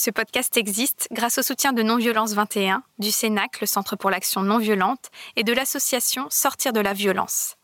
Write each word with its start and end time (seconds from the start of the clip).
Ce 0.00 0.10
podcast 0.10 0.56
existe 0.56 1.08
grâce 1.10 1.38
au 1.38 1.42
soutien 1.42 1.72
de 1.72 1.82
Non-Violence 1.82 2.32
21, 2.32 2.84
du 3.00 3.10
CENAC, 3.10 3.60
le 3.60 3.66
Centre 3.66 3.96
pour 3.96 4.10
l'action 4.10 4.42
non 4.42 4.58
violente, 4.58 5.10
et 5.34 5.42
de 5.42 5.52
l'association 5.52 6.28
Sortir 6.30 6.72
de 6.72 6.78
la 6.78 6.92
violence. 6.92 7.56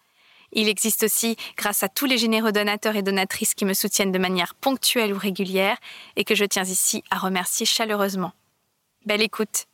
Il 0.51 0.69
existe 0.69 1.05
aussi 1.05 1.37
grâce 1.57 1.85
à 1.85 1.89
tous 1.89 2.07
les 2.07 2.19
généreux 2.19 2.51
donateurs 2.51 2.97
et 2.97 3.03
donatrices 3.03 3.55
qui 3.55 3.65
me 3.65 3.73
soutiennent 3.73 4.11
de 4.11 4.19
manière 4.19 4.57
ponctuelle 4.57 5.15
ou 5.15 5.17
régulière 5.17 5.77
et 6.17 6.25
que 6.25 6.35
je 6.35 6.45
tiens 6.45 6.65
ici 6.65 7.05
à 7.09 7.19
remercier 7.19 7.67
chaleureusement. 7.67 8.33
Belle 9.07 9.23
écoute. 9.23 9.67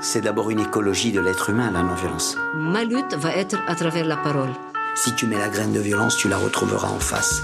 C'est 0.00 0.22
d'abord 0.22 0.50
une 0.50 0.58
écologie 0.58 1.12
de 1.12 1.20
l'être 1.20 1.50
humain, 1.50 1.70
la 1.70 1.84
non-violence. 1.84 2.36
Ma 2.56 2.82
lutte 2.82 3.14
va 3.14 3.36
être 3.36 3.62
à 3.68 3.76
travers 3.76 4.04
la 4.04 4.16
parole. 4.16 4.52
Si 4.96 5.14
tu 5.14 5.28
mets 5.28 5.38
la 5.38 5.48
graine 5.48 5.72
de 5.72 5.80
violence, 5.80 6.16
tu 6.16 6.28
la 6.28 6.38
retrouveras 6.38 6.88
en 6.88 6.98
face. 6.98 7.40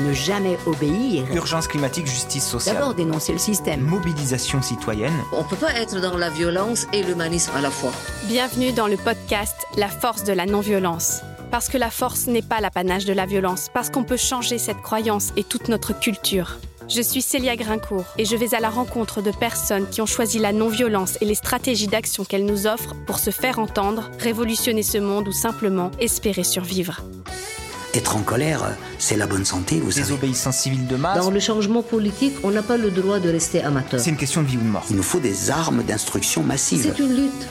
Ne 0.00 0.12
jamais 0.14 0.56
obéir. 0.64 1.26
Urgence 1.34 1.68
climatique, 1.68 2.06
justice 2.06 2.46
sociale. 2.46 2.76
D'abord 2.76 2.94
dénoncer 2.94 3.32
le 3.32 3.38
système. 3.38 3.82
Mobilisation 3.82 4.62
citoyenne. 4.62 5.12
On 5.32 5.42
ne 5.42 5.48
peut 5.48 5.56
pas 5.56 5.74
être 5.74 6.00
dans 6.00 6.16
la 6.16 6.30
violence 6.30 6.86
et 6.94 7.02
l'humanisme 7.02 7.52
à 7.54 7.60
la 7.60 7.70
fois. 7.70 7.92
Bienvenue 8.24 8.72
dans 8.72 8.86
le 8.86 8.96
podcast 8.96 9.54
La 9.76 9.88
force 9.88 10.24
de 10.24 10.32
la 10.32 10.46
non-violence. 10.46 11.20
Parce 11.50 11.68
que 11.68 11.76
la 11.76 11.90
force 11.90 12.26
n'est 12.26 12.40
pas 12.40 12.62
l'apanage 12.62 13.04
de 13.04 13.12
la 13.12 13.26
violence, 13.26 13.68
parce 13.74 13.90
qu'on 13.90 14.02
peut 14.02 14.16
changer 14.16 14.56
cette 14.56 14.80
croyance 14.80 15.32
et 15.36 15.44
toute 15.44 15.68
notre 15.68 15.92
culture. 15.98 16.56
Je 16.88 17.02
suis 17.02 17.20
Célia 17.20 17.56
Grincourt 17.56 18.06
et 18.16 18.24
je 18.24 18.36
vais 18.36 18.54
à 18.54 18.60
la 18.60 18.70
rencontre 18.70 19.20
de 19.20 19.30
personnes 19.30 19.88
qui 19.90 20.00
ont 20.00 20.06
choisi 20.06 20.38
la 20.38 20.52
non-violence 20.52 21.18
et 21.20 21.26
les 21.26 21.34
stratégies 21.34 21.88
d'action 21.88 22.24
qu'elle 22.24 22.46
nous 22.46 22.66
offre 22.66 22.94
pour 23.06 23.18
se 23.18 23.30
faire 23.30 23.58
entendre, 23.58 24.10
révolutionner 24.20 24.82
ce 24.82 24.96
monde 24.96 25.28
ou 25.28 25.32
simplement 25.32 25.90
espérer 26.00 26.44
survivre. 26.44 27.02
Être 27.96 28.14
en 28.14 28.20
colère, 28.20 28.76
c'est 28.98 29.16
la 29.16 29.26
bonne 29.26 29.46
santé, 29.46 29.80
vous 29.80 29.90
savez. 29.90 30.02
Désobéissance 30.02 30.58
civile 30.58 30.86
de 30.86 30.96
masse. 30.96 31.16
Dans 31.16 31.30
le 31.30 31.40
changement 31.40 31.82
politique, 31.82 32.34
on 32.42 32.50
n'a 32.50 32.62
pas 32.62 32.76
le 32.76 32.90
droit 32.90 33.20
de 33.20 33.30
rester 33.30 33.62
amateur. 33.62 33.98
C'est 33.98 34.10
une 34.10 34.18
question 34.18 34.42
de 34.42 34.48
vie 34.48 34.58
ou 34.58 34.60
de 34.60 34.66
mort. 34.66 34.84
Il 34.90 34.96
nous 34.96 35.02
faut 35.02 35.18
des 35.18 35.50
armes 35.50 35.82
d'instruction 35.82 36.42
massive. 36.42 36.82
C'est 36.82 37.02
une 37.02 37.16
lutte. 37.16 37.48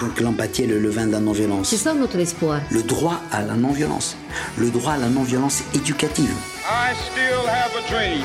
Donc 0.00 0.20
l'empathie 0.20 0.62
est 0.62 0.66
le 0.68 0.78
levain 0.78 1.08
de 1.08 1.10
la 1.10 1.18
non-violence. 1.18 1.70
C'est 1.70 1.76
ça 1.76 1.94
notre 1.94 2.16
espoir. 2.20 2.60
Le 2.70 2.84
droit 2.84 3.20
à 3.32 3.42
la 3.42 3.54
non-violence. 3.54 4.16
Le 4.56 4.70
droit 4.70 4.92
à 4.92 4.98
la 4.98 5.08
non-violence 5.08 5.64
éducative. 5.74 6.32
I 6.70 6.94
still 7.10 7.48
have 7.48 7.72
a 7.76 7.90
dream. 7.90 8.24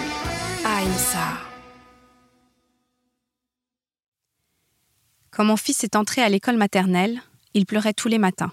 Aïmsa. 0.64 1.40
Quand 5.32 5.44
mon 5.44 5.58
fils 5.58 5.84
est 5.84 5.96
entré 5.96 6.22
à 6.22 6.30
l'école 6.30 6.58
maternelle, 6.58 7.20
il 7.56 7.66
pleurait 7.66 7.94
tous 7.94 8.10
les 8.10 8.20
matins. 8.20 8.52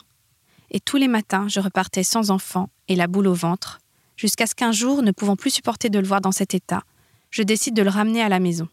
Et 0.70 0.80
tous 0.80 0.96
les 0.96 1.08
matins, 1.08 1.48
je 1.48 1.60
repartais 1.60 2.04
sans 2.04 2.30
enfant 2.30 2.70
et 2.88 2.96
la 2.96 3.06
boule 3.06 3.26
au 3.26 3.34
ventre, 3.34 3.78
jusqu'à 4.16 4.46
ce 4.46 4.54
qu'un 4.54 4.72
jour, 4.72 5.02
ne 5.02 5.10
pouvant 5.12 5.36
plus 5.36 5.50
supporter 5.50 5.90
de 5.90 5.98
le 5.98 6.06
voir 6.06 6.20
dans 6.20 6.32
cet 6.32 6.54
état, 6.54 6.82
je 7.30 7.42
décide 7.42 7.74
de 7.74 7.82
le 7.82 7.90
ramener 7.90 8.22
à 8.22 8.28
la 8.28 8.40
maison. 8.40 8.68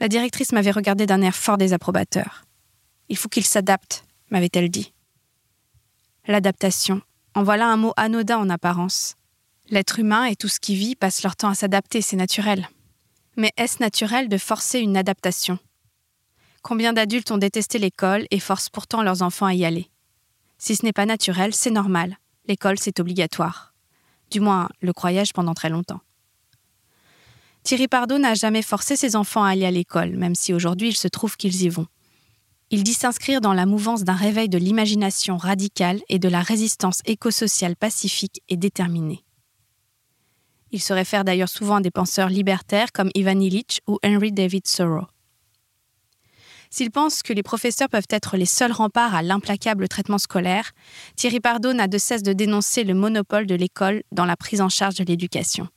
La 0.00 0.08
directrice 0.08 0.52
m'avait 0.52 0.70
regardé 0.70 1.06
d'un 1.06 1.22
air 1.22 1.34
fort 1.34 1.58
désapprobateur. 1.58 2.44
Il 3.08 3.16
faut 3.16 3.28
qu'il 3.28 3.44
s'adapte, 3.44 4.04
m'avait-elle 4.30 4.70
dit. 4.70 4.92
L'adaptation, 6.26 7.02
en 7.34 7.42
voilà 7.42 7.66
un 7.66 7.76
mot 7.76 7.92
anodin 7.96 8.38
en 8.38 8.50
apparence. 8.50 9.16
L'être 9.70 9.98
humain 9.98 10.24
et 10.24 10.36
tout 10.36 10.48
ce 10.48 10.60
qui 10.60 10.76
vit 10.76 10.94
passe 10.94 11.22
leur 11.22 11.36
temps 11.36 11.48
à 11.48 11.54
s'adapter, 11.54 12.00
c'est 12.00 12.16
naturel. 12.16 12.68
Mais 13.36 13.52
est-ce 13.56 13.82
naturel 13.82 14.28
de 14.28 14.38
forcer 14.38 14.80
une 14.80 14.96
adaptation? 14.96 15.58
Combien 16.62 16.92
d'adultes 16.92 17.30
ont 17.30 17.38
détesté 17.38 17.78
l'école 17.78 18.26
et 18.30 18.40
forcent 18.40 18.70
pourtant 18.70 19.02
leurs 19.02 19.22
enfants 19.22 19.46
à 19.46 19.54
y 19.54 19.64
aller? 19.64 19.90
Si 20.58 20.76
ce 20.76 20.84
n'est 20.84 20.92
pas 20.92 21.06
naturel, 21.06 21.54
c'est 21.54 21.70
normal. 21.70 22.18
L'école, 22.46 22.78
c'est 22.78 23.00
obligatoire. 23.00 23.74
Du 24.30 24.40
moins, 24.40 24.68
le 24.80 24.92
croyais-je 24.92 25.32
pendant 25.32 25.54
très 25.54 25.70
longtemps. 25.70 26.00
Thierry 27.62 27.88
Pardot 27.88 28.18
n'a 28.18 28.34
jamais 28.34 28.62
forcé 28.62 28.96
ses 28.96 29.16
enfants 29.16 29.44
à 29.44 29.50
aller 29.50 29.66
à 29.66 29.70
l'école, 29.70 30.16
même 30.16 30.34
si 30.34 30.52
aujourd'hui 30.52 30.88
il 30.88 30.96
se 30.96 31.08
trouve 31.08 31.36
qu'ils 31.36 31.62
y 31.62 31.68
vont. 31.68 31.86
Il 32.70 32.82
dit 32.82 32.94
s'inscrire 32.94 33.40
dans 33.40 33.54
la 33.54 33.66
mouvance 33.66 34.04
d'un 34.04 34.14
réveil 34.14 34.48
de 34.48 34.58
l'imagination 34.58 35.36
radicale 35.36 36.00
et 36.08 36.18
de 36.18 36.28
la 36.28 36.42
résistance 36.42 37.00
écosociale 37.06 37.76
pacifique 37.76 38.42
et 38.48 38.56
déterminée. 38.56 39.24
Il 40.70 40.82
se 40.82 40.92
réfère 40.92 41.24
d'ailleurs 41.24 41.48
souvent 41.48 41.76
à 41.76 41.80
des 41.80 41.90
penseurs 41.90 42.28
libertaires 42.28 42.92
comme 42.92 43.10
Ivan 43.14 43.40
Illich 43.40 43.80
ou 43.86 43.98
Henry 44.04 44.32
David 44.32 44.64
Thoreau. 44.64 45.06
S'il 46.70 46.90
pense 46.90 47.22
que 47.22 47.32
les 47.32 47.42
professeurs 47.42 47.88
peuvent 47.88 48.06
être 48.10 48.36
les 48.36 48.46
seuls 48.46 48.72
remparts 48.72 49.14
à 49.14 49.22
l'implacable 49.22 49.88
traitement 49.88 50.18
scolaire, 50.18 50.72
Thierry 51.16 51.40
Pardot 51.40 51.72
n'a 51.72 51.88
de 51.88 51.98
cesse 51.98 52.22
de 52.22 52.32
dénoncer 52.32 52.84
le 52.84 52.94
monopole 52.94 53.46
de 53.46 53.54
l'école 53.54 54.02
dans 54.12 54.26
la 54.26 54.36
prise 54.36 54.60
en 54.60 54.68
charge 54.68 54.96
de 54.96 55.04
l'éducation. 55.04 55.68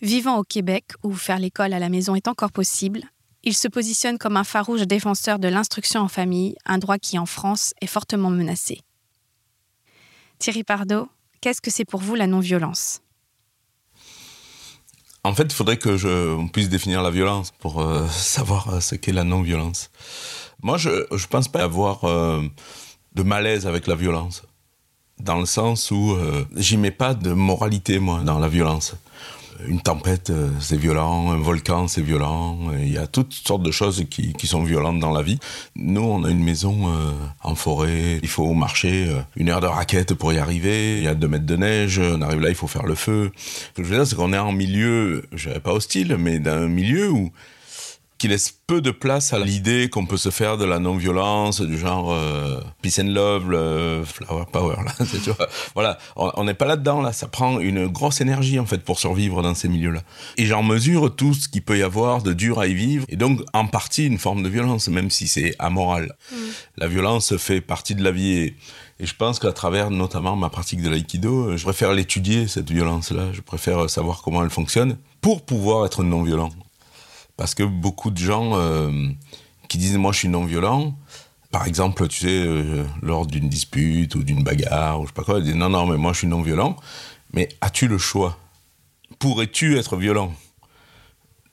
Vivant 0.00 0.38
au 0.38 0.44
Québec, 0.44 0.92
où 1.02 1.12
faire 1.12 1.38
l'école 1.38 1.74
à 1.74 1.78
la 1.78 1.88
maison 1.88 2.14
est 2.14 2.26
encore 2.26 2.52
possible, 2.52 3.02
il 3.44 3.54
se 3.54 3.68
positionne 3.68 4.18
comme 4.18 4.36
un 4.36 4.44
farouche 4.44 4.82
défenseur 4.82 5.38
de 5.38 5.48
l'instruction 5.48 6.00
en 6.00 6.08
famille, 6.08 6.56
un 6.64 6.78
droit 6.78 6.98
qui 6.98 7.18
en 7.18 7.26
France 7.26 7.74
est 7.80 7.86
fortement 7.86 8.30
menacé. 8.30 8.80
Thierry 10.38 10.64
Pardot, 10.64 11.08
qu'est-ce 11.40 11.60
que 11.60 11.70
c'est 11.70 11.84
pour 11.84 12.00
vous 12.00 12.14
la 12.14 12.26
non-violence? 12.26 13.01
En 15.24 15.34
fait, 15.34 15.44
il 15.44 15.52
faudrait 15.52 15.76
que 15.76 15.96
je 15.96 16.48
puisse 16.48 16.68
définir 16.68 17.00
la 17.00 17.10
violence 17.10 17.52
pour 17.60 17.80
euh, 17.80 18.06
savoir 18.10 18.68
euh, 18.68 18.80
ce 18.80 18.96
qu'est 18.96 19.12
la 19.12 19.24
non-violence. 19.24 19.90
Moi, 20.62 20.78
je 20.78 20.90
ne 20.90 21.26
pense 21.28 21.48
pas 21.48 21.62
avoir 21.62 22.04
euh, 22.04 22.42
de 23.14 23.22
malaise 23.22 23.66
avec 23.66 23.86
la 23.86 23.94
violence, 23.94 24.42
dans 25.20 25.38
le 25.38 25.46
sens 25.46 25.90
où 25.90 26.16
j'y 26.56 26.76
mets 26.76 26.92
pas 26.92 27.14
de 27.14 27.32
moralité, 27.32 27.98
moi, 27.98 28.20
dans 28.20 28.38
la 28.38 28.48
violence. 28.48 28.94
Une 29.68 29.80
tempête, 29.80 30.30
euh, 30.30 30.48
c'est 30.60 30.76
violent, 30.76 31.30
un 31.30 31.36
volcan, 31.36 31.88
c'est 31.88 32.02
violent. 32.02 32.58
Il 32.78 32.92
y 32.92 32.98
a 32.98 33.06
toutes 33.06 33.32
sortes 33.32 33.62
de 33.62 33.70
choses 33.70 34.04
qui, 34.10 34.46
sont 34.46 34.64
violentes 34.64 34.98
dans 34.98 35.12
la 35.12 35.22
vie. 35.22 35.38
Nous, 35.76 36.02
on 36.02 36.24
a 36.24 36.30
une 36.30 36.42
maison 36.42 36.88
euh, 36.88 37.12
en 37.42 37.54
forêt, 37.54 38.18
il 38.22 38.28
faut 38.28 38.52
marcher 38.54 39.06
euh, 39.08 39.20
une 39.36 39.48
heure 39.48 39.60
de 39.60 39.66
raquette 39.66 40.14
pour 40.14 40.32
y 40.32 40.38
arriver. 40.38 40.98
Il 40.98 41.04
y 41.04 41.08
a 41.08 41.14
deux 41.14 41.28
mètres 41.28 41.46
de 41.46 41.56
neige, 41.56 41.98
on 42.00 42.20
arrive 42.22 42.40
là, 42.40 42.48
il 42.48 42.54
faut 42.54 42.66
faire 42.66 42.86
le 42.86 42.94
feu. 42.94 43.30
Ce 43.36 43.68
que 43.74 43.82
je 43.82 43.88
veux 43.88 43.96
dire, 43.96 44.06
c'est 44.06 44.16
qu'on 44.16 44.32
est 44.32 44.38
en 44.38 44.52
milieu, 44.52 45.24
je 45.32 45.48
dirais 45.48 45.60
pas 45.60 45.72
hostile, 45.72 46.16
mais 46.18 46.38
d'un 46.38 46.68
milieu 46.68 47.10
où 47.10 47.30
qui 48.22 48.28
laisse 48.28 48.54
peu 48.68 48.80
de 48.80 48.92
place 48.92 49.32
à 49.32 49.40
l'idée 49.40 49.88
qu'on 49.90 50.06
peut 50.06 50.16
se 50.16 50.30
faire 50.30 50.56
de 50.56 50.64
la 50.64 50.78
non-violence, 50.78 51.60
du 51.60 51.76
genre 51.76 52.12
euh, 52.12 52.60
peace 52.80 53.00
and 53.00 53.08
love, 53.08 53.50
le 53.50 54.04
flower 54.04 54.44
power. 54.52 54.76
Là, 54.84 54.92
c'est- 55.04 55.18
tu 55.24 55.30
vois. 55.32 55.48
voilà, 55.74 55.98
on 56.14 56.44
n'est 56.44 56.54
pas 56.54 56.66
là-dedans. 56.66 57.00
Là, 57.02 57.12
ça 57.12 57.26
prend 57.26 57.58
une 57.58 57.88
grosse 57.88 58.20
énergie 58.20 58.60
en 58.60 58.64
fait 58.64 58.78
pour 58.84 59.00
survivre 59.00 59.42
dans 59.42 59.56
ces 59.56 59.66
milieux-là. 59.68 60.02
Et 60.36 60.46
j'en 60.46 60.62
mesure 60.62 61.12
tout 61.16 61.34
ce 61.34 61.48
qu'il 61.48 61.62
peut 61.62 61.76
y 61.76 61.82
avoir 61.82 62.22
de 62.22 62.32
dur 62.32 62.60
à 62.60 62.68
y 62.68 62.74
vivre, 62.74 63.04
et 63.08 63.16
donc 63.16 63.40
en 63.54 63.66
partie 63.66 64.06
une 64.06 64.18
forme 64.18 64.44
de 64.44 64.48
violence, 64.48 64.86
même 64.86 65.10
si 65.10 65.26
c'est 65.26 65.56
amoral. 65.58 66.14
La 66.76 66.86
violence 66.86 67.36
fait 67.38 67.60
partie 67.60 67.96
de 67.96 68.04
la 68.04 68.12
vie. 68.12 68.30
Et, 68.34 68.56
et 69.00 69.06
je 69.06 69.16
pense 69.16 69.40
qu'à 69.40 69.50
travers 69.50 69.90
notamment 69.90 70.36
ma 70.36 70.48
pratique 70.48 70.80
de 70.80 70.88
l'aïkido, 70.88 71.56
je 71.56 71.64
préfère 71.64 71.92
l'étudier, 71.92 72.46
cette 72.46 72.70
violence-là. 72.70 73.32
Je 73.32 73.40
préfère 73.40 73.90
savoir 73.90 74.22
comment 74.22 74.44
elle 74.44 74.50
fonctionne 74.50 74.96
pour 75.20 75.42
pouvoir 75.44 75.84
être 75.86 76.04
non-violent. 76.04 76.50
Parce 77.36 77.54
que 77.54 77.62
beaucoup 77.62 78.10
de 78.10 78.18
gens 78.18 78.52
euh, 78.54 79.08
qui 79.68 79.78
disent 79.78 79.96
moi 79.96 80.12
je 80.12 80.18
suis 80.18 80.28
non-violent, 80.28 80.94
par 81.50 81.66
exemple, 81.66 82.08
tu 82.08 82.20
sais, 82.20 82.28
euh, 82.46 82.84
lors 83.02 83.26
d'une 83.26 83.48
dispute 83.48 84.14
ou 84.14 84.22
d'une 84.22 84.42
bagarre 84.42 85.00
ou 85.00 85.04
je 85.04 85.08
sais 85.08 85.14
pas 85.14 85.24
quoi, 85.24 85.38
ils 85.38 85.44
disent 85.44 85.54
non, 85.54 85.68
non, 85.68 85.86
mais 85.86 85.98
moi 85.98 86.12
je 86.12 86.18
suis 86.18 86.26
non-violent. 86.26 86.76
Mais 87.32 87.48
as-tu 87.60 87.88
le 87.88 87.98
choix? 87.98 88.38
Pourrais-tu 89.18 89.78
être 89.78 89.96
violent? 89.96 90.32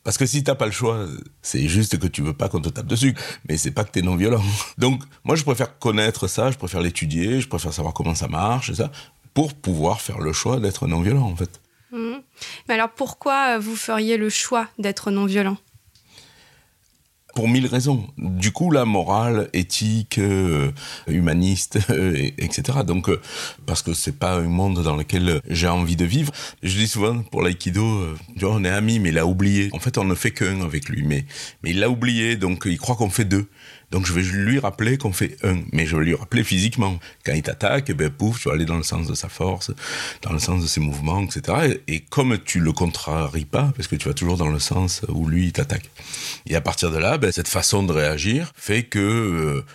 Parce 0.04 0.18
que 0.18 0.26
si 0.26 0.44
t'as 0.44 0.56
pas 0.56 0.66
le 0.66 0.72
choix, 0.72 1.06
c'est 1.42 1.68
juste 1.68 2.00
que 2.00 2.08
tu 2.08 2.22
veux 2.22 2.34
pas 2.34 2.50
qu'on 2.50 2.62
te 2.62 2.70
tape 2.70 2.88
dessus, 2.88 3.16
mais 3.48 3.58
c'est 3.58 3.72
pas 3.72 3.84
que 3.84 3.92
t'es 3.92 4.02
non 4.02 4.16
violent. 4.16 4.42
Donc, 4.78 5.04
moi, 5.24 5.36
je 5.36 5.44
préfère 5.44 5.78
connaître 5.78 6.28
ça, 6.28 6.52
je 6.52 6.58
préfère 6.58 6.82
l'étudier, 6.82 7.42
je 7.42 7.48
préfère 7.48 7.74
savoir 7.74 7.94
comment 7.94 8.16
ça 8.16 8.28
marche, 8.28 8.70
et 8.70 8.76
ça, 8.76 8.92
pour 9.34 9.54
pouvoir 9.54 10.02
faire 10.02 10.20
le 10.20 10.34
choix 10.34 10.60
d'être 10.60 10.88
non 10.88 11.02
violent, 11.02 11.26
en 11.26 11.36
fait. 11.36 11.62
Mhm. 11.92 12.22
Mais 12.68 12.76
alors 12.76 12.90
pourquoi 12.90 13.56
euh, 13.56 13.60
vous 13.60 13.76
feriez 13.76 14.18
le 14.18 14.30
choix 14.30 14.68
d'être 14.78 15.12
non-violent? 15.12 15.58
Pour 17.40 17.48
mille 17.48 17.68
raisons. 17.68 18.06
Du 18.18 18.52
coup, 18.52 18.70
la 18.70 18.84
morale, 18.84 19.48
éthique, 19.54 20.18
euh, 20.18 20.72
humaniste, 21.08 21.80
euh, 21.90 22.14
et- 22.14 22.34
etc. 22.44 22.80
Donc, 22.86 23.08
euh, 23.08 23.22
parce 23.66 23.82
que 23.82 23.94
c'est 23.94 24.18
pas 24.20 24.34
un 24.36 24.50
monde 24.50 24.84
dans 24.84 24.98
lequel 24.98 25.40
j'ai 25.50 25.70
envie 25.70 25.96
de 25.96 26.04
vivre. 26.04 26.34
Je 26.64 26.78
dis 26.78 26.90
souvent 26.90 27.22
pour 27.32 27.42
l'aïkido, 27.42 27.82
on 28.42 28.64
est 28.66 28.70
amis, 28.70 29.00
mais 29.00 29.08
il 29.08 29.18
a 29.18 29.26
oublié. 29.26 29.70
En 29.72 29.80
fait, 29.80 29.98
on 29.98 30.04
ne 30.04 30.16
fait 30.16 30.32
qu'un 30.32 30.60
avec 30.60 30.90
lui, 30.90 31.04
mais 31.04 31.24
mais 31.64 31.70
il 31.72 31.80
l'a 31.80 31.90
oublié, 31.90 32.36
donc 32.36 32.64
il 32.66 32.78
croit 32.78 32.98
qu'on 32.98 33.10
fait 33.10 33.24
deux. 33.24 33.48
Donc 33.92 34.06
je 34.06 34.14
vais 34.14 34.22
lui 34.22 34.60
rappeler 34.60 34.98
qu'on 34.98 35.14
fait 35.14 35.38
un, 35.44 35.60
mais 35.72 35.86
je 35.86 35.96
vais 35.96 36.06
lui 36.06 36.16
rappeler 36.16 36.44
physiquement. 36.44 37.00
Quand 37.26 37.34
il 37.34 37.42
t'attaque, 37.42 37.90
eh 37.90 37.94
ben 37.94 38.10
pouf, 38.10 38.42
tu 38.42 38.50
vas 38.50 38.56
aller 38.56 38.66
dans 38.66 38.78
le 38.78 38.84
sens 38.84 39.08
de 39.08 39.16
sa 39.16 39.30
force, 39.30 39.72
dans 40.22 40.34
le 40.34 40.40
sens 40.40 40.62
de 40.62 40.68
ses 40.68 40.80
mouvements, 40.80 41.22
etc. 41.22 41.80
Et, 41.88 42.02
comme 42.02 42.38
tu 42.38 42.60
le 42.60 42.72
contraries 42.72 43.46
pas, 43.46 43.72
parce 43.76 43.88
que 43.88 43.96
tu 43.96 44.08
vas 44.08 44.14
toujours 44.14 44.38
dans 44.38 44.50
le 44.50 44.60
sens 44.60 45.02
où 45.10 45.28
lui 45.28 45.52
t'attaque. 45.52 45.90
Et 46.48 46.56
à 46.56 46.62
partir 46.62 46.92
de 46.92 46.98
là, 46.98 47.18
ben, 47.18 47.32
cette 47.32 47.48
façon 47.48 47.84
de 47.84 47.92
réagir 47.92 48.52
fait 48.56 48.84
que 48.84 49.00
euh, 49.00 49.66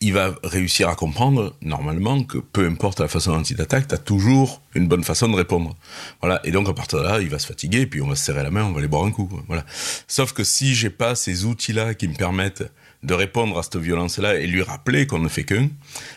il 0.00 0.12
va 0.12 0.34
réussir 0.42 0.88
à 0.88 0.96
comprendre, 0.96 1.56
normalement, 1.62 2.24
que 2.24 2.38
peu 2.38 2.66
importe 2.66 3.00
la 3.00 3.08
façon 3.08 3.32
dont 3.36 3.42
il 3.42 3.56
t'attaque, 3.56 3.88
tu 3.88 3.94
as 3.94 3.98
toujours 3.98 4.60
une 4.74 4.86
bonne 4.86 5.04
façon 5.04 5.28
de 5.28 5.34
répondre. 5.34 5.76
Voilà. 6.20 6.40
Et 6.44 6.50
donc, 6.50 6.68
à 6.68 6.74
partir 6.74 6.98
de 6.98 7.04
là, 7.04 7.20
il 7.20 7.28
va 7.30 7.38
se 7.38 7.46
fatiguer, 7.46 7.86
puis 7.86 8.02
on 8.02 8.08
va 8.08 8.16
se 8.16 8.24
serrer 8.24 8.42
la 8.42 8.50
main, 8.50 8.64
on 8.64 8.72
va 8.72 8.80
aller 8.80 8.88
boire 8.88 9.04
un 9.04 9.12
coup. 9.12 9.30
Voilà. 9.46 9.64
Sauf 10.06 10.32
que 10.32 10.44
si 10.44 10.74
j'ai 10.74 10.90
pas 10.90 11.14
ces 11.14 11.44
outils-là 11.44 11.94
qui 11.94 12.08
me 12.08 12.14
permettent 12.14 12.64
de 13.04 13.14
répondre 13.14 13.58
à 13.58 13.62
cette 13.62 13.76
violence-là 13.76 14.36
et 14.36 14.46
lui 14.46 14.62
rappeler 14.62 15.06
qu'on 15.06 15.18
ne 15.18 15.28
fait 15.28 15.44
qu'un, 15.44 15.68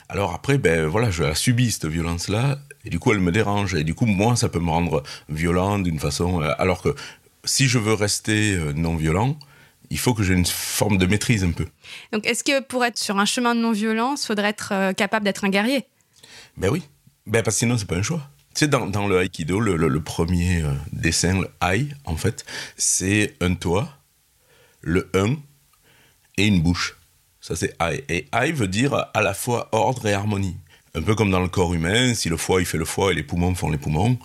alors 0.09 0.33
après, 0.33 0.57
ben 0.57 0.87
voilà, 0.87 1.11
je 1.11 1.23
la 1.23 1.35
subis, 1.35 1.71
cette 1.71 1.85
violence-là, 1.85 2.57
et 2.87 2.89
du 2.89 2.99
coup, 2.99 3.11
elle 3.11 3.19
me 3.19 3.33
dérange. 3.33 3.75
Et 3.75 3.83
du 3.83 3.93
coup, 3.93 4.05
moi, 4.05 4.37
ça 4.37 4.47
peut 4.47 4.59
me 4.59 4.69
rendre 4.69 5.03
violent 5.27 5.77
d'une 5.77 5.99
façon. 5.99 6.41
Euh, 6.41 6.53
alors 6.57 6.81
que 6.81 6.95
si 7.43 7.67
je 7.67 7.79
veux 7.79 7.93
rester 7.93 8.55
euh, 8.55 8.71
non 8.71 8.95
violent, 8.95 9.37
il 9.89 9.99
faut 9.99 10.13
que 10.13 10.23
j'ai 10.23 10.33
une 10.33 10.45
forme 10.45 10.97
de 10.97 11.05
maîtrise 11.05 11.43
un 11.43 11.51
peu. 11.51 11.65
Donc, 12.13 12.25
est-ce 12.25 12.45
que 12.45 12.61
pour 12.61 12.85
être 12.85 12.97
sur 12.97 13.17
un 13.17 13.25
chemin 13.25 13.55
de 13.55 13.59
non-violence, 13.59 14.23
il 14.23 14.27
faudrait 14.27 14.49
être 14.49 14.69
euh, 14.71 14.93
capable 14.93 15.25
d'être 15.25 15.43
un 15.43 15.49
guerrier? 15.49 15.85
Ben 16.55 16.69
oui. 16.69 16.81
Ben 17.25 17.43
parce 17.43 17.57
que 17.57 17.59
sinon, 17.59 17.77
c'est 17.77 17.87
pas 17.87 17.97
un 17.97 18.01
choix. 18.01 18.21
Tu 18.55 18.59
sais, 18.59 18.67
dans, 18.69 18.87
dans 18.87 19.05
le 19.05 19.21
Aikido, 19.21 19.59
le, 19.59 19.75
le, 19.75 20.01
premier 20.01 20.63
dessin, 20.93 21.41
le 21.41 21.49
Ai, 21.61 21.87
en 22.05 22.15
fait, 22.15 22.45
c'est 22.77 23.35
un 23.41 23.53
toit, 23.53 23.89
le 24.81 25.09
1 25.13 25.35
et 26.37 26.45
une 26.45 26.61
bouche. 26.61 26.95
Ça, 27.41 27.55
c'est 27.55 27.75
Ai. 27.81 28.03
Et 28.09 28.27
Ai 28.33 28.51
veut 28.51 28.67
dire 28.67 29.09
à 29.13 29.21
la 29.21 29.33
fois 29.33 29.69
ordre 29.71 30.05
et 30.07 30.13
harmonie. 30.13 30.57
Un 30.95 31.01
peu 31.01 31.15
comme 31.15 31.31
dans 31.31 31.39
le 31.39 31.47
corps 31.47 31.73
humain, 31.73 32.13
si 32.13 32.29
le 32.29 32.37
foie 32.37 32.61
il 32.61 32.65
fait 32.65 32.77
le 32.77 32.85
foie 32.85 33.11
et 33.11 33.15
les 33.15 33.23
poumons 33.23 33.53
font 33.53 33.69
les 33.69 33.77
poumons, 33.77 34.17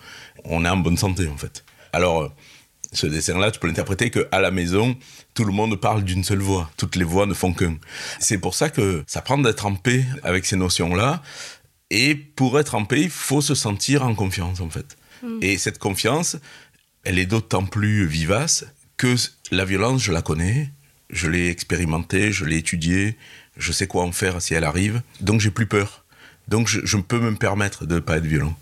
on 0.44 0.64
est 0.64 0.69
en 0.69 0.76
bonne 0.76 0.97
santé 0.97 1.29
en 1.29 1.37
fait. 1.37 1.64
Alors, 1.93 2.32
ce 2.93 3.06
dessin-là, 3.06 3.50
tu 3.50 3.59
peux 3.59 3.67
l'interpréter 3.67 4.11
qu'à 4.11 4.41
la 4.41 4.50
maison, 4.50 4.97
tout 5.35 5.44
le 5.44 5.53
monde 5.53 5.76
parle 5.81 6.05
d'une 6.05 6.25
seule 6.25 6.41
voix. 6.41 6.70
Toutes 6.76 6.97
les 6.97 7.05
voix 7.05 7.26
ne 7.26 7.35
font 7.35 7.53
qu'un. 7.53 7.76
C'est 8.20 8.38
pour 8.38 8.55
ça 8.55 8.70
que 8.70 9.03
ça 9.06 9.23
prend 9.23 9.38
d'être 9.38 9.67
en 9.67 9.75
paix 9.75 10.05
avec 10.23 10.44
ces 10.44 10.56
notions-là. 10.56 11.23
Et 11.91 12.15
pour 12.15 12.58
être 12.58 12.75
en 12.75 12.85
paix, 12.85 13.03
il 13.03 13.11
faut 13.11 13.41
se 13.41 13.55
sentir 13.55 14.03
en 14.05 14.15
confiance 14.15 14.61
en 14.61 14.70
fait. 14.70 14.97
Mm. 15.23 15.38
Et 15.43 15.58
cette 15.58 15.79
confiance, 15.79 16.37
elle 17.05 17.19
est 17.19 17.26
d'autant 17.26 17.65
plus 17.65 18.06
vivace 18.06 18.65
que 18.97 19.15
la 19.50 19.65
violence, 19.65 20.03
je 20.03 20.12
la 20.12 20.23
connais, 20.23 20.70
je 21.12 21.29
l'ai 21.29 21.49
expérimentée, 21.49 22.32
je 22.32 22.44
l'ai 22.44 22.56
étudiée, 22.56 23.17
je 23.56 23.70
sais 23.70 23.87
quoi 23.87 24.03
en 24.03 24.12
faire 24.12 24.41
si 24.43 24.55
elle 24.55 24.64
arrive. 24.64 25.03
Donc 25.20 25.41
j'ai 25.41 25.50
plus 25.50 25.67
peur. 25.67 26.05
Donc 26.49 26.67
je, 26.69 26.97
peux 26.97 27.20
me 27.20 27.37
permettre 27.37 27.87
de 27.87 27.97
ne 27.97 28.00
pas 28.00 28.17
être 28.17 28.26
violent. 28.26 28.55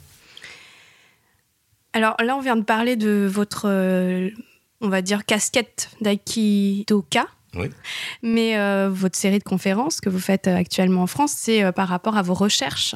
Alors 1.93 2.15
là, 2.23 2.37
on 2.37 2.41
vient 2.41 2.57
de 2.57 2.63
parler 2.63 2.97
de 2.97 3.27
votre, 3.31 3.69
euh, 3.69 4.31
on 4.81 4.89
va 4.89 5.03
dire, 5.03 5.25
casquette 5.25 5.91
d'Aikidoka. 6.01 7.27
Oui. 7.57 7.69
Mais 8.23 8.57
euh, 8.57 8.89
votre 8.93 9.19
série 9.19 9.41
de 9.41 9.45
conférences 9.45 10.01
que 10.01 10.09
vous 10.09 10.21
faites 10.21 10.47
euh, 10.47 10.55
actuellement 10.55 11.03
en 11.03 11.09
France, 11.09 11.33
c'est 11.37 11.73
par 11.73 11.89
rapport 11.89 12.17
à 12.17 12.23
vos 12.23 12.35
recherches 12.35 12.95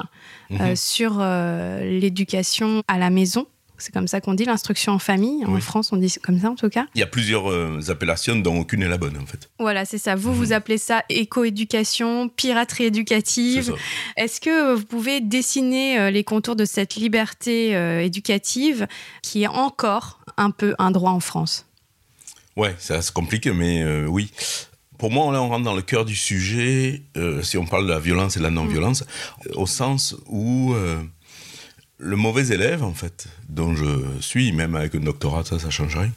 mhm. 0.49 0.75
sur 0.75 1.19
l'éducation 1.19 2.83
à 2.87 2.97
la 2.97 3.09
maison 3.09 3.47
c'est 3.77 3.93
comme 3.93 4.07
ça 4.07 4.21
qu'on 4.21 4.33
dit 4.33 4.45
l'instruction 4.45 4.93
en 4.93 4.99
famille. 4.99 5.45
En 5.45 5.59
France, 5.59 5.91
on 5.91 5.97
dit 5.97 6.13
comme 6.23 6.39
ça 6.39 6.49
en 6.49 6.55
tout 6.55 6.69
cas. 6.69 6.87
Il 6.95 6.99
y 6.99 7.03
a 7.03 7.07
plusieurs 7.07 7.51
euh, 7.51 7.79
appellations 7.89 8.35
dont 8.35 8.59
aucune 8.59 8.81
n'est 8.81 8.87
la 8.87 8.97
bonne 8.97 9.17
en 9.17 9.25
fait. 9.25 9.49
Voilà, 9.59 9.85
c'est 9.85 9.97
ça. 9.97 10.15
Vous, 10.15 10.33
vous 10.33 10.47
mhm. 10.47 10.53
appelez 10.53 10.77
ça 10.77 11.03
éco-éducation, 11.09 12.29
piraterie 12.29 12.85
éducative. 12.85 13.73
Est-ce 14.17 14.39
que 14.39 14.75
vous 14.75 14.85
pouvez 14.85 15.21
dessiner 15.21 15.99
euh, 15.99 16.11
les 16.11 16.23
contours 16.23 16.55
de 16.55 16.65
cette 16.65 16.95
liberté 16.95 17.75
euh, 17.75 18.01
éducative 18.01 18.87
qui 19.21 19.43
est 19.43 19.47
encore 19.47 20.19
un 20.37 20.51
peu 20.51 20.75
un 20.79 20.91
droit 20.91 21.11
en 21.11 21.19
France? 21.19 21.65
Ouais, 22.55 22.75
ça 22.79 23.01
se 23.01 23.11
complique, 23.11 23.47
mais 23.47 24.05
oui. 24.05 24.31
Pour 24.97 25.11
moi, 25.11 25.29
là, 25.33 25.41
on 25.41 25.49
rentre 25.49 25.65
dans 25.65 25.75
le 25.75 25.81
cœur 25.81 26.05
du 26.05 26.15
sujet, 26.15 27.03
si 27.41 27.57
on 27.57 27.65
parle 27.65 27.85
de 27.85 27.91
la 27.91 27.99
violence 27.99 28.37
et 28.37 28.39
de 28.39 28.45
la 28.45 28.49
non-violence, 28.49 29.01
mm. 29.01 29.57
au 29.57 29.67
sens 29.67 30.15
où 30.27 30.73
le 31.97 32.15
mauvais 32.15 32.53
élève, 32.53 32.83
en 32.83 32.93
fait, 32.93 33.27
dont 33.49 33.75
je 33.75 33.85
suis, 34.19 34.51
même 34.51 34.75
avec 34.75 34.95
un 34.95 34.99
doctorat, 34.99 35.43
ça, 35.43 35.59
ça 35.59 35.69
change 35.69 35.95
rien, 35.95 36.11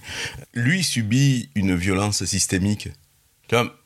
lui 0.54 0.82
subit 0.82 1.50
une 1.54 1.74
violence 1.74 2.24
systémique. 2.24 2.88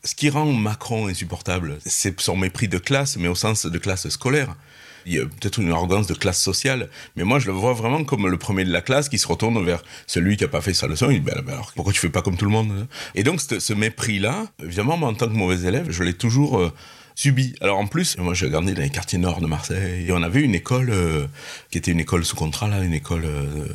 Ce 0.05 0.15
qui 0.15 0.29
rend 0.29 0.47
Macron 0.47 1.07
insupportable, 1.07 1.79
c'est 1.87 2.21
son 2.21 2.37
mépris 2.37 2.69
de 2.69 2.79
classe, 2.79 3.17
mais 3.17 3.29
au 3.29 3.35
sens 3.35 3.67
de 3.67 3.79
classe 3.79 4.09
scolaire. 4.09 4.57
Il 5.05 5.15
y 5.15 5.19
a 5.19 5.25
peut-être 5.25 5.59
une 5.59 5.71
arrogance 5.73 6.07
de 6.07 6.15
classe 6.15 6.41
sociale, 6.41 6.89
mais 7.17 7.25
moi 7.25 7.41
je 7.41 7.47
le 7.47 7.53
vois 7.53 7.73
vraiment 7.73 8.05
comme 8.05 8.29
le 8.29 8.37
premier 8.37 8.65
de 8.65 8.73
la 8.73 8.81
classe 8.81 9.09
qui 9.09 9.19
se 9.19 9.27
retourne 9.27 9.65
vers 9.65 9.83
celui 10.07 10.37
qui 10.37 10.45
n'a 10.45 10.49
pas 10.49 10.61
fait 10.61 10.75
sa 10.75 10.87
leçon. 10.87 11.11
Il 11.11 11.21
dit 11.21 11.31
ben, 11.31 11.43
ben, 11.45 11.55
alors 11.55 11.73
pourquoi 11.75 11.93
tu 11.93 11.99
fais 11.99 12.09
pas 12.09 12.23
comme 12.23 12.37
tout 12.37 12.45
le 12.45 12.53
monde 12.53 12.71
hein? 12.71 12.87
Et 13.17 13.25
donc 13.25 13.41
ce, 13.41 13.73
mépris-là, 13.73 14.47
évidemment, 14.63 14.97
moi 14.97 15.09
en 15.09 15.15
tant 15.15 15.27
que 15.27 15.33
mauvais 15.33 15.67
élève, 15.67 15.91
je 15.91 16.05
l'ai 16.05 16.15
toujours 16.15 16.61
euh, 16.61 16.73
subi. 17.15 17.55
Alors 17.61 17.79
en 17.79 17.87
plus, 17.87 18.17
moi 18.19 18.35
j'ai 18.35 18.47
regardé 18.47 18.75
dans 18.75 18.83
les 18.83 18.91
quartiers 18.91 19.19
nord 19.19 19.41
de 19.41 19.47
Marseille 19.47 20.07
et 20.07 20.13
on 20.13 20.23
avait 20.23 20.43
une 20.43 20.55
école 20.55 20.91
euh, 20.91 21.27
qui 21.71 21.79
était 21.79 21.91
une 21.91 22.01
école 22.01 22.25
sous 22.25 22.37
contrat 22.37 22.69
là, 22.69 22.83
une 22.83 22.93
école. 22.93 23.25
Euh, 23.25 23.67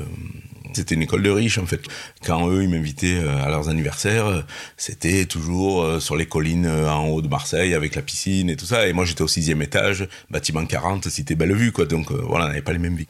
c'était 0.74 0.96
une 0.96 1.02
école 1.02 1.24
de 1.24 1.30
riches 1.30 1.58
en 1.58 1.66
fait. 1.66 1.82
Quand 2.24 2.50
eux 2.50 2.64
ils 2.64 2.70
m'invitaient 2.70 3.20
euh, 3.20 3.44
à 3.44 3.50
leurs 3.50 3.70
anniversaires, 3.70 4.46
c'était 4.76 5.26
toujours 5.26 6.02
sur 6.02 6.16
les 6.16 6.26
collines 6.26 6.68
en 6.68 7.08
haut 7.08 7.22
de 7.22 7.28
Marseille 7.28 7.74
avec 7.74 7.96
la 7.96 8.02
piscine 8.02 8.50
et 8.50 8.56
tout 8.56 8.66
ça. 8.66 8.88
Et 8.88 8.94
moi 8.94 9.06
j'étais 9.06 9.24
au 9.24 9.28
sixième 9.28 9.62
étage, 9.62 10.08
bâtiment 10.30 10.66
40, 10.66 11.08
cité 11.10 11.36
Bellevue 11.36 11.72
quoi. 11.72 11.86
Donc 11.86 12.12
voilà, 12.12 12.46
on 12.46 12.48
n'avait 12.50 12.62
pas 12.62 12.74
les 12.74 12.80
mêmes 12.80 12.96
vies. 12.96 13.08